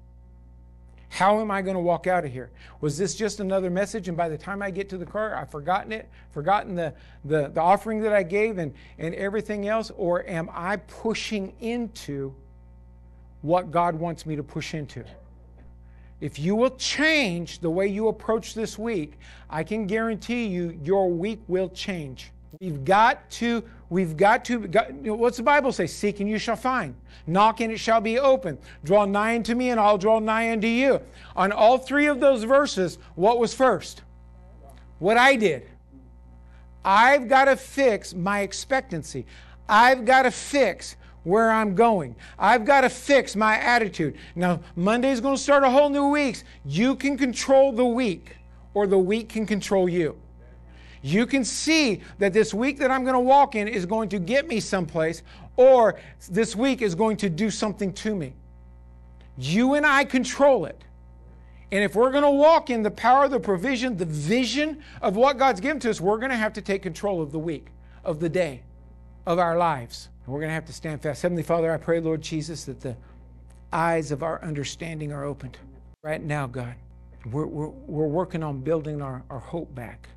How 1.09 1.41
am 1.41 1.51
I 1.51 1.61
going 1.61 1.75
to 1.75 1.79
walk 1.79 2.07
out 2.07 2.25
of 2.25 2.31
here? 2.31 2.49
Was 2.81 2.97
this 2.97 3.13
just 3.13 3.39
another 3.39 3.69
message, 3.69 4.07
and 4.07 4.17
by 4.17 4.29
the 4.29 4.37
time 4.37 4.63
I 4.63 4.71
get 4.71 4.89
to 4.89 4.97
the 4.97 5.05
car, 5.05 5.35
I've 5.35 5.51
forgotten 5.51 5.91
it, 5.91 6.09
forgotten 6.31 6.73
the, 6.73 6.95
the, 7.23 7.49
the 7.49 7.61
offering 7.61 8.01
that 8.01 8.13
I 8.13 8.23
gave 8.23 8.57
and, 8.57 8.73
and 8.97 9.13
everything 9.13 9.67
else? 9.67 9.91
Or 9.95 10.27
am 10.27 10.49
I 10.51 10.77
pushing 10.77 11.53
into 11.59 12.33
what 13.43 13.69
God 13.69 13.93
wants 13.93 14.25
me 14.25 14.35
to 14.37 14.43
push 14.43 14.73
into? 14.73 15.03
If 16.19 16.39
you 16.39 16.55
will 16.55 16.75
change 16.77 17.59
the 17.59 17.69
way 17.69 17.85
you 17.85 18.07
approach 18.07 18.55
this 18.55 18.79
week, 18.79 19.19
I 19.51 19.63
can 19.63 19.85
guarantee 19.85 20.47
you 20.47 20.79
your 20.83 21.11
week 21.11 21.41
will 21.47 21.69
change. 21.69 22.31
We've 22.59 22.85
got 22.85 23.29
to, 23.31 23.63
we've 23.89 24.15
got 24.15 24.45
to, 24.45 24.59
got, 24.67 24.93
you 24.93 25.01
know, 25.11 25.15
what's 25.15 25.37
the 25.37 25.43
Bible 25.43 25.71
say? 25.71 25.87
Seek 25.87 26.19
and 26.19 26.29
you 26.29 26.37
shall 26.37 26.55
find. 26.55 26.95
Knock 27.27 27.59
and 27.61 27.71
it 27.71 27.79
shall 27.79 28.01
be 28.01 28.19
open. 28.19 28.57
Draw 28.83 29.05
nigh 29.05 29.35
unto 29.35 29.55
me 29.55 29.71
and 29.71 29.79
I'll 29.79 29.97
draw 29.97 30.19
nigh 30.19 30.51
unto 30.51 30.67
you. 30.67 31.01
On 31.35 31.51
all 31.51 31.77
three 31.77 32.05
of 32.05 32.19
those 32.19 32.43
verses, 32.43 32.97
what 33.15 33.39
was 33.39 33.53
first? 33.53 34.03
What 34.99 35.17
I 35.17 35.35
did. 35.35 35.67
I've 36.83 37.27
got 37.27 37.45
to 37.45 37.55
fix 37.55 38.13
my 38.13 38.41
expectancy. 38.41 39.25
I've 39.67 40.05
got 40.05 40.23
to 40.23 40.31
fix 40.31 40.95
where 41.23 41.49
I'm 41.49 41.73
going. 41.73 42.15
I've 42.37 42.63
got 42.63 42.81
to 42.81 42.89
fix 42.89 43.35
my 43.35 43.57
attitude. 43.57 44.15
Now, 44.35 44.61
Monday's 44.75 45.19
going 45.19 45.35
to 45.35 45.41
start 45.41 45.63
a 45.63 45.69
whole 45.69 45.89
new 45.89 46.09
week. 46.09 46.43
You 46.63 46.95
can 46.95 47.17
control 47.17 47.71
the 47.71 47.85
week, 47.85 48.37
or 48.75 48.85
the 48.85 48.99
week 48.99 49.29
can 49.29 49.47
control 49.47 49.89
you. 49.89 50.15
You 51.05 51.27
can 51.27 51.43
see 51.43 52.01
that 52.17 52.33
this 52.33 52.51
week 52.51 52.79
that 52.79 52.89
I'm 52.89 53.03
going 53.03 53.13
to 53.13 53.19
walk 53.19 53.53
in 53.53 53.67
is 53.67 53.85
going 53.85 54.09
to 54.09 54.17
get 54.17 54.47
me 54.47 54.59
someplace, 54.59 55.21
or 55.55 55.99
this 56.31 56.55
week 56.55 56.81
is 56.81 56.95
going 56.95 57.17
to 57.17 57.29
do 57.29 57.51
something 57.51 57.93
to 57.93 58.15
me. 58.15 58.33
You 59.37 59.75
and 59.75 59.85
I 59.85 60.03
control 60.03 60.65
it. 60.65 60.83
And 61.71 61.83
if 61.83 61.93
we're 61.93 62.09
going 62.09 62.23
to 62.23 62.31
walk 62.31 62.71
in 62.71 62.81
the 62.81 62.89
power, 62.89 63.27
the 63.27 63.39
provision, 63.39 63.97
the 63.97 64.05
vision 64.05 64.81
of 64.99 65.15
what 65.15 65.37
God's 65.37 65.59
given 65.59 65.79
to 65.81 65.91
us, 65.91 66.01
we're 66.01 66.17
going 66.17 66.31
to 66.31 66.37
have 66.37 66.53
to 66.53 66.61
take 66.61 66.81
control 66.81 67.21
of 67.21 67.31
the 67.31 67.37
week, 67.37 67.67
of 68.03 68.19
the 68.19 68.29
day, 68.29 68.63
of 69.27 69.37
our 69.37 69.59
lives. 69.59 70.09
And 70.25 70.33
we're 70.33 70.39
going 70.39 70.49
to 70.49 70.55
have 70.55 70.65
to 70.65 70.73
stand 70.73 71.03
fast. 71.03 71.21
Heavenly 71.21 71.43
Father, 71.43 71.71
I 71.71 71.77
pray, 71.77 71.99
Lord 71.99 72.23
Jesus, 72.23 72.65
that 72.65 72.81
the 72.81 72.97
eyes 73.71 74.11
of 74.11 74.23
our 74.23 74.43
understanding 74.43 75.11
are 75.11 75.23
opened. 75.23 75.59
Right 76.03 76.23
now, 76.23 76.47
God, 76.47 76.73
we're, 77.31 77.45
we're, 77.45 77.67
we're 77.67 78.07
working 78.07 78.41
on 78.41 78.61
building 78.61 79.03
our, 79.03 79.21
our 79.29 79.37
hope 79.37 79.75
back 79.75 80.09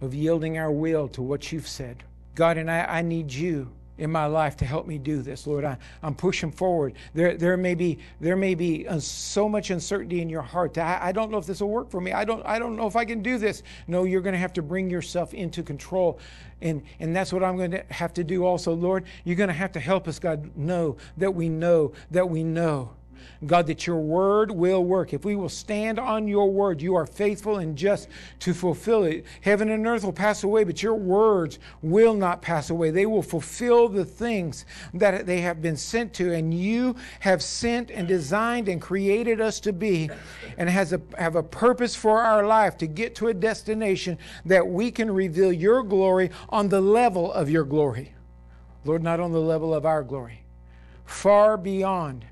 of 0.00 0.14
yielding 0.14 0.58
our 0.58 0.70
will 0.70 1.08
to 1.08 1.22
what 1.22 1.52
you've 1.52 1.68
said. 1.68 2.02
God, 2.34 2.58
and 2.58 2.70
I, 2.70 2.84
I 2.84 3.02
need 3.02 3.32
you 3.32 3.70
in 3.98 4.10
my 4.10 4.26
life 4.26 4.56
to 4.58 4.64
help 4.64 4.86
me 4.86 4.98
do 4.98 5.22
this, 5.22 5.46
Lord. 5.46 5.64
I, 5.64 5.78
I'm 6.02 6.14
pushing 6.14 6.52
forward. 6.52 6.94
There, 7.14 7.34
there 7.36 7.56
may 7.56 7.74
be, 7.74 7.98
there 8.20 8.36
may 8.36 8.54
be 8.54 8.86
uh, 8.86 8.98
so 8.98 9.48
much 9.48 9.70
uncertainty 9.70 10.20
in 10.20 10.28
your 10.28 10.42
heart. 10.42 10.76
I, 10.76 10.98
I 11.00 11.12
don't 11.12 11.30
know 11.30 11.38
if 11.38 11.46
this 11.46 11.60
will 11.60 11.70
work 11.70 11.90
for 11.90 12.00
me. 12.00 12.12
I 12.12 12.24
don't, 12.24 12.44
I 12.44 12.58
don't 12.58 12.76
know 12.76 12.86
if 12.86 12.96
I 12.96 13.04
can 13.04 13.22
do 13.22 13.38
this. 13.38 13.62
No, 13.86 14.04
you're 14.04 14.20
going 14.20 14.34
to 14.34 14.38
have 14.38 14.52
to 14.54 14.62
bring 14.62 14.90
yourself 14.90 15.32
into 15.32 15.62
control. 15.62 16.18
And, 16.60 16.82
and 17.00 17.16
that's 17.16 17.32
what 17.32 17.42
I'm 17.42 17.56
going 17.56 17.70
to 17.70 17.84
have 17.90 18.12
to 18.14 18.24
do 18.24 18.44
also, 18.44 18.74
Lord. 18.74 19.04
You're 19.24 19.36
going 19.36 19.48
to 19.48 19.54
have 19.54 19.72
to 19.72 19.80
help 19.80 20.08
us, 20.08 20.18
God, 20.18 20.54
know 20.56 20.98
that 21.16 21.34
we 21.34 21.48
know 21.48 21.92
that 22.10 22.28
we 22.28 22.44
know 22.44 22.90
God, 23.44 23.66
that 23.66 23.86
your 23.86 24.00
word 24.00 24.50
will 24.50 24.84
work. 24.84 25.12
If 25.12 25.24
we 25.24 25.36
will 25.36 25.48
stand 25.48 25.98
on 25.98 26.26
your 26.26 26.50
word, 26.50 26.80
you 26.80 26.94
are 26.94 27.06
faithful 27.06 27.58
and 27.58 27.76
just 27.76 28.08
to 28.40 28.54
fulfill 28.54 29.04
it. 29.04 29.24
Heaven 29.40 29.70
and 29.70 29.86
earth 29.86 30.04
will 30.04 30.12
pass 30.12 30.42
away, 30.42 30.64
but 30.64 30.82
your 30.82 30.94
words 30.94 31.58
will 31.82 32.14
not 32.14 32.42
pass 32.42 32.70
away. 32.70 32.90
They 32.90 33.06
will 33.06 33.22
fulfill 33.22 33.88
the 33.88 34.04
things 34.04 34.64
that 34.94 35.26
they 35.26 35.40
have 35.40 35.60
been 35.60 35.76
sent 35.76 36.14
to, 36.14 36.32
and 36.32 36.52
you 36.52 36.96
have 37.20 37.42
sent 37.42 37.90
and 37.90 38.08
designed 38.08 38.68
and 38.68 38.80
created 38.80 39.40
us 39.40 39.60
to 39.60 39.72
be, 39.72 40.10
and 40.56 40.68
has 40.68 40.92
a, 40.92 41.00
have 41.18 41.36
a 41.36 41.42
purpose 41.42 41.94
for 41.94 42.22
our 42.22 42.46
life 42.46 42.76
to 42.78 42.86
get 42.86 43.14
to 43.16 43.28
a 43.28 43.34
destination 43.34 44.18
that 44.44 44.66
we 44.66 44.90
can 44.90 45.10
reveal 45.10 45.52
your 45.52 45.82
glory 45.82 46.30
on 46.48 46.68
the 46.68 46.80
level 46.80 47.32
of 47.32 47.50
your 47.50 47.64
glory. 47.64 48.12
Lord, 48.84 49.02
not 49.02 49.20
on 49.20 49.32
the 49.32 49.40
level 49.40 49.74
of 49.74 49.84
our 49.84 50.02
glory, 50.02 50.44
far 51.04 51.56
beyond 51.56 52.24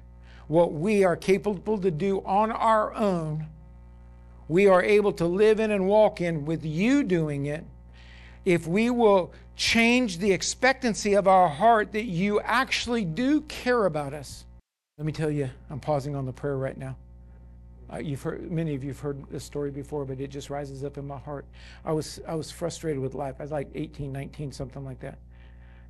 what 0.49 0.73
we 0.73 1.05
are 1.05 1.17
capable 1.17 1.79
to 1.79 1.91
do 1.91 2.23
on 2.25 2.53
our 2.53 2.95
own, 2.95 3.47
we 4.49 4.67
are 4.67 4.83
able 4.83 5.13
to 5.13 5.27
live 5.27 5.61
in 5.61 5.71
and 5.71 5.87
walk 5.87 6.21
in 6.21 6.45
with 6.45 6.65
you 6.65 7.03
doing 7.03 7.47
it. 7.47 7.65
If 8.45 8.67
we 8.67 8.91
will 8.91 9.33
change 9.57 10.19
the 10.19 10.33
expectancy 10.33 11.15
of 11.15 11.29
our 11.29 11.49
heart 11.49 11.93
that 11.93 12.05
you 12.05 12.41
actually 12.41 13.05
do 13.05 13.41
care 13.43 13.87
about 13.87 14.13
us. 14.13 14.45
Let 14.99 15.07
me 15.07 15.13
tell 15.13 15.31
you, 15.31 15.51
I'm 15.71 15.81
pausing 15.81 16.15
on 16.15 16.27
the 16.27 16.33
prayer 16.33 16.57
right 16.57 16.77
now. 16.77 16.97
Uh, 17.93 17.99
you've 17.99 18.23
heard 18.23 18.51
many 18.51 18.75
of 18.75 18.83
you 18.83 18.91
have 18.91 19.01
heard 19.01 19.23
this 19.31 19.45
story 19.45 19.71
before, 19.71 20.05
but 20.05 20.21
it 20.21 20.29
just 20.29 20.51
rises 20.51 20.83
up 20.85 20.97
in 20.99 21.07
my 21.07 21.19
heart. 21.19 21.45
I 21.85 21.93
was 21.93 22.21
I 22.27 22.35
was 22.35 22.51
frustrated 22.51 23.01
with 23.01 23.15
life. 23.15 23.37
I 23.39 23.43
was 23.43 23.53
like 23.53 23.69
18, 23.75 24.11
19, 24.11 24.53
something 24.53 24.85
like 24.85 25.01
that. 25.01 25.19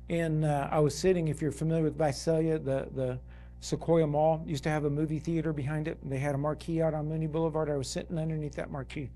And 0.09 0.45
uh, 0.45 0.67
I 0.71 0.79
was 0.79 0.95
sitting, 0.95 1.29
if 1.29 1.41
you're 1.41 1.51
familiar 1.51 1.83
with 1.83 1.97
Visalia, 1.97 2.59
the 2.59 2.87
the 2.93 3.19
Sequoia 3.65 4.05
Mall 4.05 4.43
used 4.45 4.63
to 4.65 4.69
have 4.69 4.85
a 4.85 4.89
movie 4.89 5.17
theater 5.17 5.51
behind 5.51 5.87
it. 5.87 5.97
And 6.03 6.11
they 6.11 6.19
had 6.19 6.35
a 6.35 6.37
marquee 6.37 6.83
out 6.83 6.93
on 6.93 7.09
Mooney 7.09 7.25
Boulevard. 7.25 7.67
I 7.67 7.77
was 7.77 7.89
sitting 7.89 8.19
underneath 8.19 8.53
that 8.55 8.69
marquee 8.69 9.09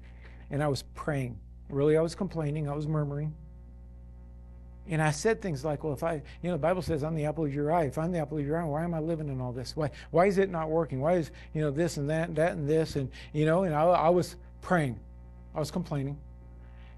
and 0.50 0.64
I 0.64 0.68
was 0.68 0.82
praying. 0.96 1.38
Really, 1.70 1.96
I 1.96 2.02
was 2.02 2.16
complaining, 2.16 2.68
I 2.68 2.74
was 2.74 2.88
murmuring. 2.88 3.32
And 4.88 5.04
I 5.04 5.12
said 5.12 5.40
things 5.40 5.64
like, 5.64 5.84
well, 5.84 5.94
if 5.94 6.02
I, 6.02 6.16
you 6.16 6.50
know, 6.50 6.54
the 6.54 6.58
Bible 6.58 6.82
says 6.82 7.04
I'm 7.04 7.14
the 7.14 7.26
apple 7.26 7.46
of 7.46 7.54
your 7.54 7.72
eye. 7.72 7.84
If 7.84 8.00
I'm 8.00 8.12
the 8.12 8.18
apple 8.18 8.40
of 8.40 8.46
your 8.46 8.58
eye, 8.58 8.64
why 8.64 8.84
am 8.84 8.96
I 8.96 9.00
living 9.00 9.30
in 9.30 9.40
all 9.40 9.52
this? 9.52 9.76
Why, 9.76 9.92
why 10.10 10.26
is 10.26 10.40
it 10.40 10.50
not 10.50 10.72
working? 10.72 11.00
Why 11.00 11.14
is, 11.14 11.30
you 11.54 11.62
know, 11.62 11.70
this 11.70 11.98
and 11.98 12.10
that, 12.10 12.30
and 12.30 12.36
that 12.38 12.54
and 12.54 12.68
this? 12.68 12.96
And, 12.96 13.12
you 13.34 13.46
know, 13.46 13.64
and 13.66 13.76
I, 13.76 13.84
I 13.84 14.10
was 14.10 14.36
praying. 14.64 15.00
I 15.54 15.60
was 15.60 15.70
complaining. 15.70 16.18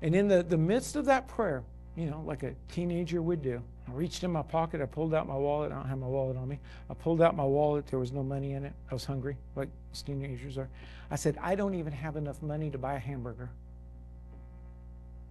And 0.01 0.15
in 0.15 0.29
the, 0.29 0.41
the 0.41 0.57
midst 0.57 0.95
of 0.95 1.03
that 1.05 1.27
prayer, 1.27 1.63
you 1.97 2.09
know, 2.09 2.23
like 2.25 2.43
a 2.43 2.55
teenager 2.71 3.21
would 3.21 3.41
do, 3.41 3.61
I 3.91 3.97
reached 3.97 4.23
in 4.23 4.31
my 4.31 4.41
pocket. 4.41 4.81
I 4.81 4.85
pulled 4.85 5.13
out 5.13 5.27
my 5.27 5.35
wallet. 5.35 5.71
I 5.71 5.75
don't 5.75 5.87
have 5.87 5.97
my 5.97 6.07
wallet 6.07 6.37
on 6.37 6.47
me. 6.47 6.59
I 6.89 6.93
pulled 6.93 7.21
out 7.21 7.35
my 7.35 7.43
wallet. 7.43 7.87
There 7.87 7.99
was 7.99 8.11
no 8.11 8.23
money 8.23 8.53
in 8.53 8.63
it. 8.63 8.73
I 8.89 8.93
was 8.93 9.03
hungry, 9.03 9.35
like 9.55 9.69
teenagers 10.05 10.57
are. 10.57 10.69
I 11.09 11.15
said, 11.15 11.37
I 11.41 11.55
don't 11.55 11.75
even 11.75 11.91
have 11.91 12.15
enough 12.15 12.41
money 12.41 12.69
to 12.69 12.77
buy 12.77 12.93
a 12.93 12.99
hamburger. 12.99 13.49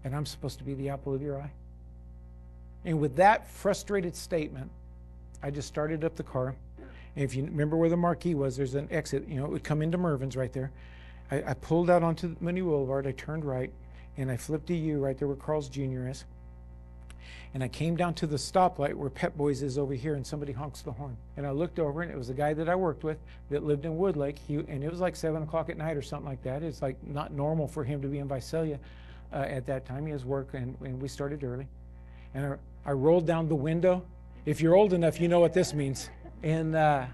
And 0.04 0.14
I'm 0.14 0.26
supposed 0.26 0.58
to 0.58 0.64
be 0.64 0.74
the 0.74 0.90
apple 0.90 1.14
of 1.14 1.22
your 1.22 1.40
eye. 1.40 1.50
And 2.84 3.00
with 3.00 3.16
that 3.16 3.50
frustrated 3.50 4.14
statement, 4.14 4.70
I 5.42 5.50
just 5.50 5.68
started 5.68 6.04
up 6.04 6.16
the 6.16 6.22
car. 6.22 6.54
And 7.16 7.24
if 7.24 7.34
you 7.34 7.44
remember 7.44 7.76
where 7.76 7.88
the 7.88 7.96
marquee 7.96 8.34
was, 8.34 8.56
there's 8.56 8.74
an 8.74 8.88
exit. 8.90 9.26
You 9.26 9.36
know, 9.36 9.46
it 9.46 9.50
would 9.50 9.64
come 9.64 9.80
into 9.80 9.96
Mervyn's 9.96 10.36
right 10.36 10.52
there. 10.52 10.70
I, 11.30 11.42
I 11.46 11.54
pulled 11.54 11.88
out 11.88 12.02
onto 12.02 12.36
Mooney 12.40 12.61
Boulevard. 12.61 13.06
I 13.06 13.12
turned 13.12 13.44
right, 13.44 13.72
and 14.18 14.30
I 14.30 14.36
flipped 14.36 14.66
to 14.66 14.74
you 14.74 14.98
right 14.98 15.18
there 15.18 15.28
where 15.28 15.36
Carl's 15.36 15.68
Jr. 15.68 16.08
is. 16.08 16.24
And 17.53 17.64
I 17.64 17.68
came 17.68 17.96
down 17.96 18.14
to 18.14 18.26
the 18.28 18.36
stoplight 18.36 18.94
where 18.94 19.11
Pep 19.11 19.36
Boys 19.36 19.62
is 19.62 19.76
over 19.76 19.92
here, 19.92 20.14
and 20.14 20.24
somebody 20.24 20.53
honks 20.53 20.82
the 20.82 20.92
horn. 20.92 21.16
And 21.36 21.44
I 21.44 21.51
looked 21.51 21.80
over, 21.80 22.03
and 22.03 22.11
it 22.11 22.16
was 22.16 22.30
a 22.30 22.34
guy 22.34 22.55
that 22.55 22.68
I 22.68 22.76
worked 22.76 23.03
with 23.03 23.18
that 23.51 23.64
lived 23.64 23.84
in 23.84 23.98
Woodlake. 23.98 24.38
He, 24.38 24.55
and 24.55 24.84
it 24.84 24.90
was 24.90 25.01
like 25.01 25.16
7 25.16 25.42
o'clock 25.42 25.68
at 25.68 25.76
night 25.76 25.96
or 25.96 26.03
something 26.03 26.28
like 26.28 26.42
that. 26.44 26.62
It's 26.62 26.80
like 26.80 26.96
not 27.07 27.32
normal 27.32 27.66
for 27.66 27.82
him 27.82 28.01
to 28.03 28.09
be 28.09 28.18
in 28.18 28.28
Visalia 28.28 28.78
uh, 29.32 29.38
at 29.38 29.66
that 29.66 29.84
time. 29.84 30.07
He 30.07 30.12
has 30.12 30.24
work, 30.24 30.51
and, 30.55 30.76
and 30.80 31.03
we 31.03 31.09
started 31.09 31.42
early. 31.42 31.66
And 32.34 32.55
I, 32.86 32.90
I, 32.90 32.92
rolled 32.92 33.26
down 33.26 33.48
the 33.48 33.57
window. 33.57 34.05
If 34.46 34.61
you're 34.61 34.76
old 34.76 34.92
enough, 34.92 35.20
you 35.20 35.26
know 35.26 35.40
what 35.40 35.53
this 35.53 35.74
means. 35.74 36.09
And 36.44 36.76
uh, 36.76 37.07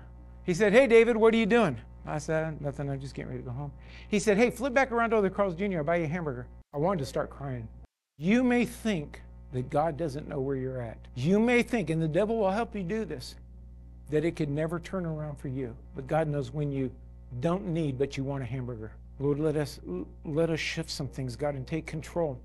he 0.45 0.53
said, 0.53 0.75
Hey, 0.75 0.87
David, 0.87 1.17
what 1.17 1.33
are 1.33 1.39
you 1.39 1.47
doing? 1.47 1.79
I 2.05 2.19
said, 2.19 2.61
Nothing, 2.61 2.91
I'm 2.91 3.01
just 3.01 3.15
getting 3.15 3.31
ready 3.31 3.43
to 3.43 3.49
go 3.49 3.53
home. 3.53 3.73
He 4.09 4.19
said, 4.19 4.37
Hey, 4.37 4.51
flip 4.51 4.75
back 4.75 4.93
around 4.93 5.11
to 5.11 5.23
the 5.23 5.31
Carl's 5.31 5.55
Jr., 5.55 5.79
I'll 5.79 5.85
buy 5.85 5.97
you 5.97 6.05
a 6.05 6.09
hamburger. 6.09 6.47
I 6.75 6.79
wanted 6.79 6.99
to 6.99 7.07
start 7.07 7.31
crying. 7.31 7.67
You 8.19 8.45
may 8.45 8.67
think 8.67 9.23
that 9.53 9.71
God 9.71 9.97
doesn't 9.97 10.29
know 10.29 10.41
where 10.41 10.57
you're 10.57 10.83
at. 10.83 10.99
You 11.15 11.39
may 11.39 11.63
think, 11.63 11.91
and 11.91 12.03
the 12.03 12.09
devil 12.09 12.39
will 12.39 12.51
help 12.51 12.75
you 12.75 12.83
do 12.83 13.05
this, 13.05 13.37
that 14.11 14.25
it 14.25 14.37
could 14.37 14.51
never 14.51 14.79
turn 14.79 15.07
around 15.07 15.39
for 15.39 15.49
you. 15.49 15.75
But 15.95 16.07
God 16.07 16.29
knows 16.29 16.53
when 16.53 16.71
you 16.71 16.91
don't 17.41 17.67
need, 17.69 17.99
but 17.99 18.17
you 18.17 18.25
want 18.25 18.43
a 18.43 18.47
hamburger. 18.47 18.93
Lord, 19.19 19.39
let 19.39 19.57
us 19.57 19.81
let 20.25 20.51
us 20.51 20.61
shift 20.61 20.91
some 20.91 21.09
things, 21.09 21.37
God, 21.37 21.55
and 21.55 21.67
take 21.67 21.87
control. 21.87 22.39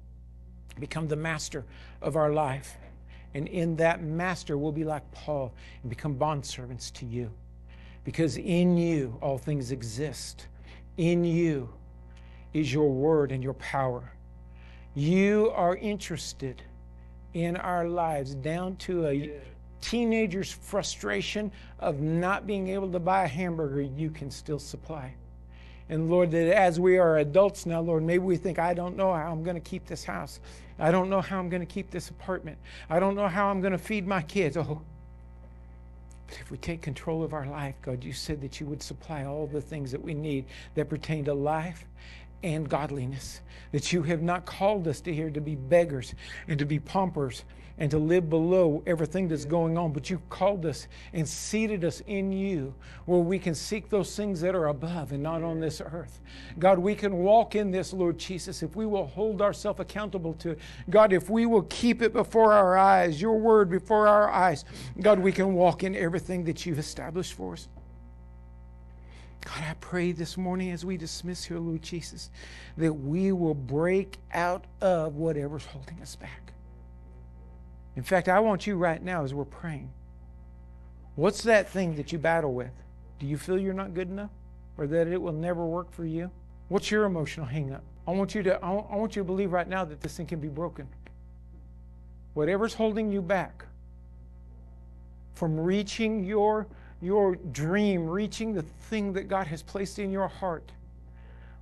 Become 0.79 1.07
the 1.07 1.17
master 1.17 1.65
of 2.01 2.15
our 2.15 2.31
life. 2.31 2.77
And 3.33 3.47
in 3.47 3.75
that 3.77 4.01
master, 4.03 4.57
we'll 4.57 4.71
be 4.71 4.83
like 4.83 5.09
Paul 5.11 5.53
and 5.81 5.89
become 5.89 6.15
bondservants 6.15 6.91
to 6.93 7.05
you. 7.05 7.31
Because 8.03 8.37
in 8.37 8.77
you, 8.77 9.17
all 9.21 9.37
things 9.37 9.71
exist. 9.71 10.47
In 10.97 11.23
you 11.23 11.69
is 12.53 12.73
your 12.73 12.89
word 12.89 13.31
and 13.31 13.43
your 13.43 13.53
power. 13.55 14.11
You 14.95 15.51
are 15.55 15.75
interested 15.77 16.61
in 17.33 17.55
our 17.57 17.87
lives 17.87 18.35
down 18.35 18.75
to 18.77 19.07
a 19.07 19.31
teenager's 19.81 20.51
frustration 20.51 21.51
of 21.79 21.99
not 21.99 22.45
being 22.45 22.67
able 22.69 22.91
to 22.91 22.99
buy 22.99 23.23
a 23.23 23.27
hamburger, 23.27 23.81
you 23.81 24.09
can 24.09 24.29
still 24.29 24.59
supply. 24.59 25.13
And 25.89 26.09
Lord, 26.09 26.31
that 26.31 26.55
as 26.55 26.79
we 26.79 26.97
are 26.97 27.17
adults 27.17 27.65
now, 27.65 27.81
Lord, 27.81 28.03
maybe 28.03 28.23
we 28.23 28.37
think, 28.37 28.59
I 28.59 28.73
don't 28.73 28.95
know 28.95 29.13
how 29.13 29.31
I'm 29.31 29.43
going 29.43 29.55
to 29.55 29.69
keep 29.69 29.85
this 29.87 30.05
house. 30.05 30.39
I 30.79 30.89
don't 30.89 31.09
know 31.09 31.19
how 31.19 31.37
I'm 31.37 31.49
going 31.49 31.61
to 31.61 31.65
keep 31.65 31.91
this 31.91 32.09
apartment. 32.09 32.57
I 32.89 32.99
don't 32.99 33.15
know 33.15 33.27
how 33.27 33.47
I'm 33.49 33.59
going 33.59 33.73
to 33.73 33.77
feed 33.77 34.07
my 34.07 34.21
kids. 34.21 34.55
Oh, 34.55 34.81
but 36.27 36.37
if 36.39 36.49
we 36.49 36.57
take 36.57 36.81
control 36.81 37.23
of 37.23 37.33
our 37.33 37.45
life, 37.45 37.75
God, 37.81 38.05
you 38.05 38.13
said 38.13 38.39
that 38.41 38.61
you 38.61 38.65
would 38.67 38.81
supply 38.81 39.25
all 39.25 39.47
the 39.47 39.59
things 39.59 39.91
that 39.91 40.01
we 40.01 40.13
need 40.13 40.45
that 40.75 40.87
pertain 40.87 41.25
to 41.25 41.33
life 41.33 41.85
and 42.43 42.69
godliness. 42.69 43.41
That 43.71 43.93
you 43.93 44.03
have 44.03 44.21
not 44.21 44.45
called 44.45 44.87
us 44.87 45.01
to 45.01 45.13
here 45.13 45.29
to 45.29 45.41
be 45.41 45.55
beggars 45.55 46.13
and 46.47 46.59
to 46.59 46.65
be 46.65 46.79
paupers 46.79 47.45
and 47.77 47.89
to 47.89 47.97
live 47.97 48.29
below 48.29 48.83
everything 48.85 49.27
that's 49.27 49.43
going 49.43 49.75
on, 49.75 49.91
but 49.91 50.07
you've 50.09 50.29
called 50.29 50.65
us 50.67 50.87
and 51.13 51.27
seated 51.27 51.83
us 51.83 52.01
in 52.05 52.31
you 52.31 52.75
where 53.05 53.21
we 53.21 53.39
can 53.39 53.55
seek 53.55 53.89
those 53.89 54.15
things 54.15 54.39
that 54.41 54.53
are 54.53 54.67
above 54.67 55.11
and 55.11 55.23
not 55.23 55.41
on 55.41 55.59
this 55.59 55.81
earth. 55.81 56.19
God, 56.59 56.77
we 56.77 56.93
can 56.93 57.17
walk 57.17 57.55
in 57.55 57.71
this, 57.71 57.91
Lord 57.91 58.19
Jesus, 58.19 58.61
if 58.61 58.75
we 58.75 58.85
will 58.85 59.07
hold 59.07 59.41
ourselves 59.41 59.79
accountable 59.79 60.33
to 60.35 60.51
it. 60.51 60.59
God, 60.91 61.11
if 61.11 61.29
we 61.29 61.47
will 61.47 61.63
keep 61.63 62.03
it 62.03 62.13
before 62.13 62.53
our 62.53 62.77
eyes, 62.77 63.19
your 63.19 63.39
word 63.39 63.69
before 63.69 64.07
our 64.07 64.29
eyes, 64.29 64.63
God, 64.99 65.17
we 65.17 65.31
can 65.31 65.53
walk 65.53 65.83
in 65.83 65.95
everything 65.95 66.43
that 66.43 66.65
you've 66.65 66.77
established 66.79 67.33
for 67.33 67.53
us. 67.53 67.67
God, 69.45 69.63
I 69.67 69.73
pray 69.79 70.11
this 70.11 70.37
morning 70.37 70.71
as 70.71 70.85
we 70.85 70.97
dismiss 70.97 71.45
here, 71.45 71.57
Lord 71.57 71.81
Jesus, 71.81 72.29
that 72.77 72.93
we 72.93 73.31
will 73.31 73.55
break 73.55 74.17
out 74.33 74.65
of 74.81 75.15
whatever's 75.15 75.65
holding 75.65 75.99
us 76.01 76.15
back. 76.15 76.53
In 77.95 78.03
fact, 78.03 78.29
I 78.29 78.39
want 78.39 78.67
you 78.67 78.77
right 78.77 79.01
now 79.01 79.23
as 79.23 79.33
we're 79.33 79.45
praying. 79.45 79.91
What's 81.15 81.43
that 81.43 81.69
thing 81.69 81.95
that 81.95 82.11
you 82.11 82.19
battle 82.19 82.53
with? 82.53 82.71
Do 83.19 83.25
you 83.25 83.37
feel 83.37 83.59
you're 83.59 83.73
not 83.73 83.93
good 83.93 84.09
enough 84.09 84.31
or 84.77 84.87
that 84.87 85.07
it 85.07 85.21
will 85.21 85.33
never 85.33 85.65
work 85.65 85.91
for 85.91 86.05
you? 86.05 86.31
What's 86.69 86.89
your 86.89 87.05
emotional 87.05 87.45
hangup? 87.45 87.81
I 88.07 88.11
want 88.11 88.33
you 88.33 88.43
to 88.43 88.63
I 88.63 88.95
want 88.95 89.15
you 89.15 89.21
to 89.21 89.25
believe 89.25 89.51
right 89.51 89.67
now 89.67 89.85
that 89.85 90.01
this 90.01 90.17
thing 90.17 90.25
can 90.25 90.39
be 90.39 90.47
broken. 90.47 90.87
Whatever's 92.33 92.73
holding 92.73 93.11
you 93.11 93.21
back 93.21 93.65
from 95.33 95.59
reaching 95.59 96.23
your 96.23 96.67
your 97.01 97.35
dream, 97.35 98.07
reaching 98.07 98.53
the 98.53 98.61
thing 98.61 99.13
that 99.13 99.27
God 99.27 99.47
has 99.47 99.61
placed 99.61 99.99
in 99.99 100.11
your 100.11 100.27
heart. 100.27 100.71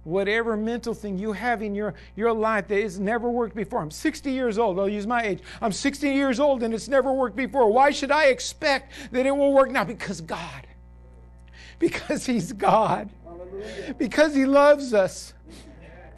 Whatever 0.04 0.58
mental 0.58 0.94
thing 0.94 1.18
you 1.18 1.34
have 1.34 1.62
in 1.62 1.76
your, 1.76 1.94
your 2.16 2.34
life 2.34 2.68
that 2.68 2.82
has 2.82 3.00
never 3.00 3.30
worked 3.30 3.56
before. 3.56 3.82
I'm 3.82 3.92
60 3.92 4.32
years 4.32 4.58
old. 4.58 4.80
I'll 4.80 4.90
use 4.90 5.08
my 5.08 5.24
age. 5.24 5.40
I'm 5.62 5.72
60 5.72 6.10
years 6.10 6.40
old 6.40 6.64
and 6.64 6.74
it's 6.74 6.88
never 6.88 7.14
worked 7.14 7.36
before. 7.36 7.72
Why 7.72 7.92
should 7.92 8.12
I 8.12 8.26
expect 8.26 8.94
that 9.12 9.26
it 9.26 9.32
will 9.32 9.54
work 9.54 9.72
now? 9.72 9.84
Because 9.84 10.22
God. 10.22 10.68
Because 11.80 12.26
He's 12.26 12.54
God. 12.54 13.10
Because 13.98 14.34
He 14.34 14.46
loves 14.46 14.94
us 14.94 15.34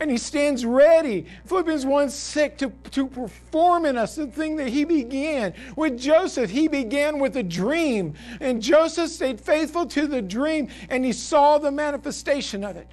and 0.02 0.10
he 0.10 0.18
stands 0.18 0.66
ready. 0.66 1.28
Philippians 1.45 1.86
1 1.86 2.10
6 2.10 2.60
to, 2.60 2.70
to 2.89 3.08
perform 3.08 3.86
in 3.86 3.97
us 3.97 4.16
the 4.16 4.26
thing 4.26 4.56
that 4.56 4.70
he 4.70 4.84
began. 4.84 5.54
With 5.76 5.99
Joseph, 5.99 6.49
he 6.49 6.68
began 6.68 7.20
with 7.20 7.38
a 7.38 7.43
dream, 7.43 8.16
and 8.39 8.64
Joseph 8.64 9.12
stayed 9.12 9.39
faithful 9.39 9.86
to 9.86 10.08
the 10.08 10.20
dream, 10.20 10.70
and 10.89 11.06
he 11.06 11.14
saw 11.14 11.60
the 11.60 11.70
manifestation 11.70 12.64
of 12.64 12.78
it. 12.78 12.88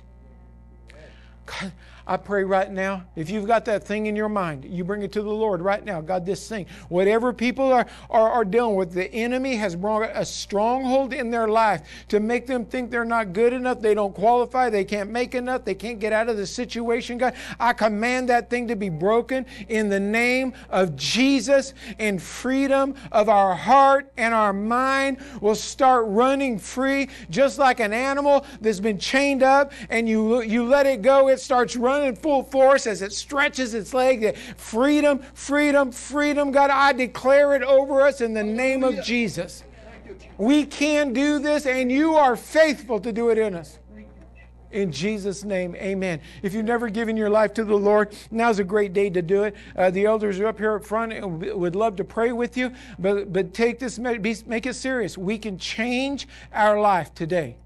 God, 1.46 1.72
I 2.08 2.16
pray 2.16 2.42
right 2.42 2.72
now, 2.72 3.04
if 3.16 3.28
you've 3.28 3.46
got 3.46 3.66
that 3.66 3.84
thing 3.84 4.06
in 4.06 4.16
your 4.16 4.30
mind, 4.30 4.64
you 4.64 4.82
bring 4.82 5.02
it 5.02 5.12
to 5.12 5.20
the 5.20 5.28
Lord 5.28 5.60
right 5.60 5.84
now. 5.84 6.00
God, 6.00 6.24
this 6.24 6.48
thing, 6.48 6.64
whatever 6.88 7.34
people 7.34 7.70
are, 7.70 7.86
are, 8.08 8.30
are 8.30 8.46
dealing 8.46 8.76
with, 8.76 8.92
the 8.92 9.12
enemy 9.12 9.56
has 9.56 9.76
brought 9.76 10.10
a 10.14 10.24
stronghold 10.24 11.12
in 11.12 11.30
their 11.30 11.48
life 11.48 11.82
to 12.08 12.18
make 12.18 12.46
them 12.46 12.64
think 12.64 12.90
they're 12.90 13.04
not 13.04 13.34
good 13.34 13.52
enough, 13.52 13.82
they 13.82 13.92
don't 13.92 14.14
qualify, 14.14 14.70
they 14.70 14.86
can't 14.86 15.10
make 15.10 15.34
enough, 15.34 15.66
they 15.66 15.74
can't 15.74 16.00
get 16.00 16.14
out 16.14 16.30
of 16.30 16.38
the 16.38 16.46
situation, 16.46 17.18
God. 17.18 17.34
I 17.60 17.74
command 17.74 18.30
that 18.30 18.48
thing 18.48 18.68
to 18.68 18.76
be 18.76 18.88
broken 18.88 19.44
in 19.68 19.90
the 19.90 20.00
name 20.00 20.54
of 20.70 20.96
Jesus, 20.96 21.74
and 21.98 22.22
freedom 22.22 22.94
of 23.12 23.28
our 23.28 23.54
heart 23.54 24.10
and 24.16 24.32
our 24.32 24.54
mind 24.54 25.18
will 25.42 25.54
start 25.54 26.06
running 26.08 26.58
free, 26.58 27.10
just 27.28 27.58
like 27.58 27.80
an 27.80 27.92
animal 27.92 28.46
that's 28.62 28.80
been 28.80 28.98
chained 28.98 29.42
up 29.42 29.72
and 29.90 30.08
you, 30.08 30.40
you 30.40 30.64
let 30.64 30.86
it 30.86 31.02
go, 31.02 31.28
it 31.28 31.38
starts 31.38 31.76
running 31.76 31.97
full 32.14 32.42
force 32.42 32.86
as 32.86 33.02
it 33.02 33.12
stretches 33.12 33.74
its 33.74 33.94
leg. 33.94 34.36
Freedom, 34.56 35.20
freedom, 35.34 35.92
freedom. 35.92 36.50
God, 36.50 36.70
I 36.70 36.92
declare 36.92 37.54
it 37.54 37.62
over 37.62 38.02
us 38.02 38.20
in 38.20 38.34
the 38.34 38.44
name 38.44 38.84
of 38.84 39.02
Jesus. 39.02 39.64
We 40.36 40.64
can 40.64 41.12
do 41.12 41.38
this, 41.38 41.66
and 41.66 41.90
you 41.90 42.14
are 42.14 42.36
faithful 42.36 43.00
to 43.00 43.12
do 43.12 43.30
it 43.30 43.38
in 43.38 43.54
us. 43.54 43.78
In 44.70 44.92
Jesus' 44.92 45.44
name, 45.44 45.74
amen. 45.76 46.20
If 46.42 46.52
you've 46.52 46.64
never 46.64 46.90
given 46.90 47.16
your 47.16 47.30
life 47.30 47.54
to 47.54 47.64
the 47.64 47.74
Lord, 47.74 48.14
now's 48.30 48.58
a 48.58 48.64
great 48.64 48.92
day 48.92 49.08
to 49.10 49.22
do 49.22 49.44
it. 49.44 49.56
Uh, 49.74 49.90
the 49.90 50.04
elders 50.04 50.38
are 50.40 50.46
up 50.46 50.58
here 50.58 50.76
up 50.76 50.84
front 50.84 51.12
and 51.12 51.40
would 51.40 51.74
love 51.74 51.96
to 51.96 52.04
pray 52.04 52.32
with 52.32 52.56
you, 52.56 52.72
but, 52.98 53.32
but 53.32 53.54
take 53.54 53.78
this, 53.78 53.98
make 53.98 54.66
it 54.66 54.74
serious. 54.74 55.16
We 55.16 55.38
can 55.38 55.58
change 55.58 56.28
our 56.52 56.78
life 56.80 57.14
today. 57.14 57.58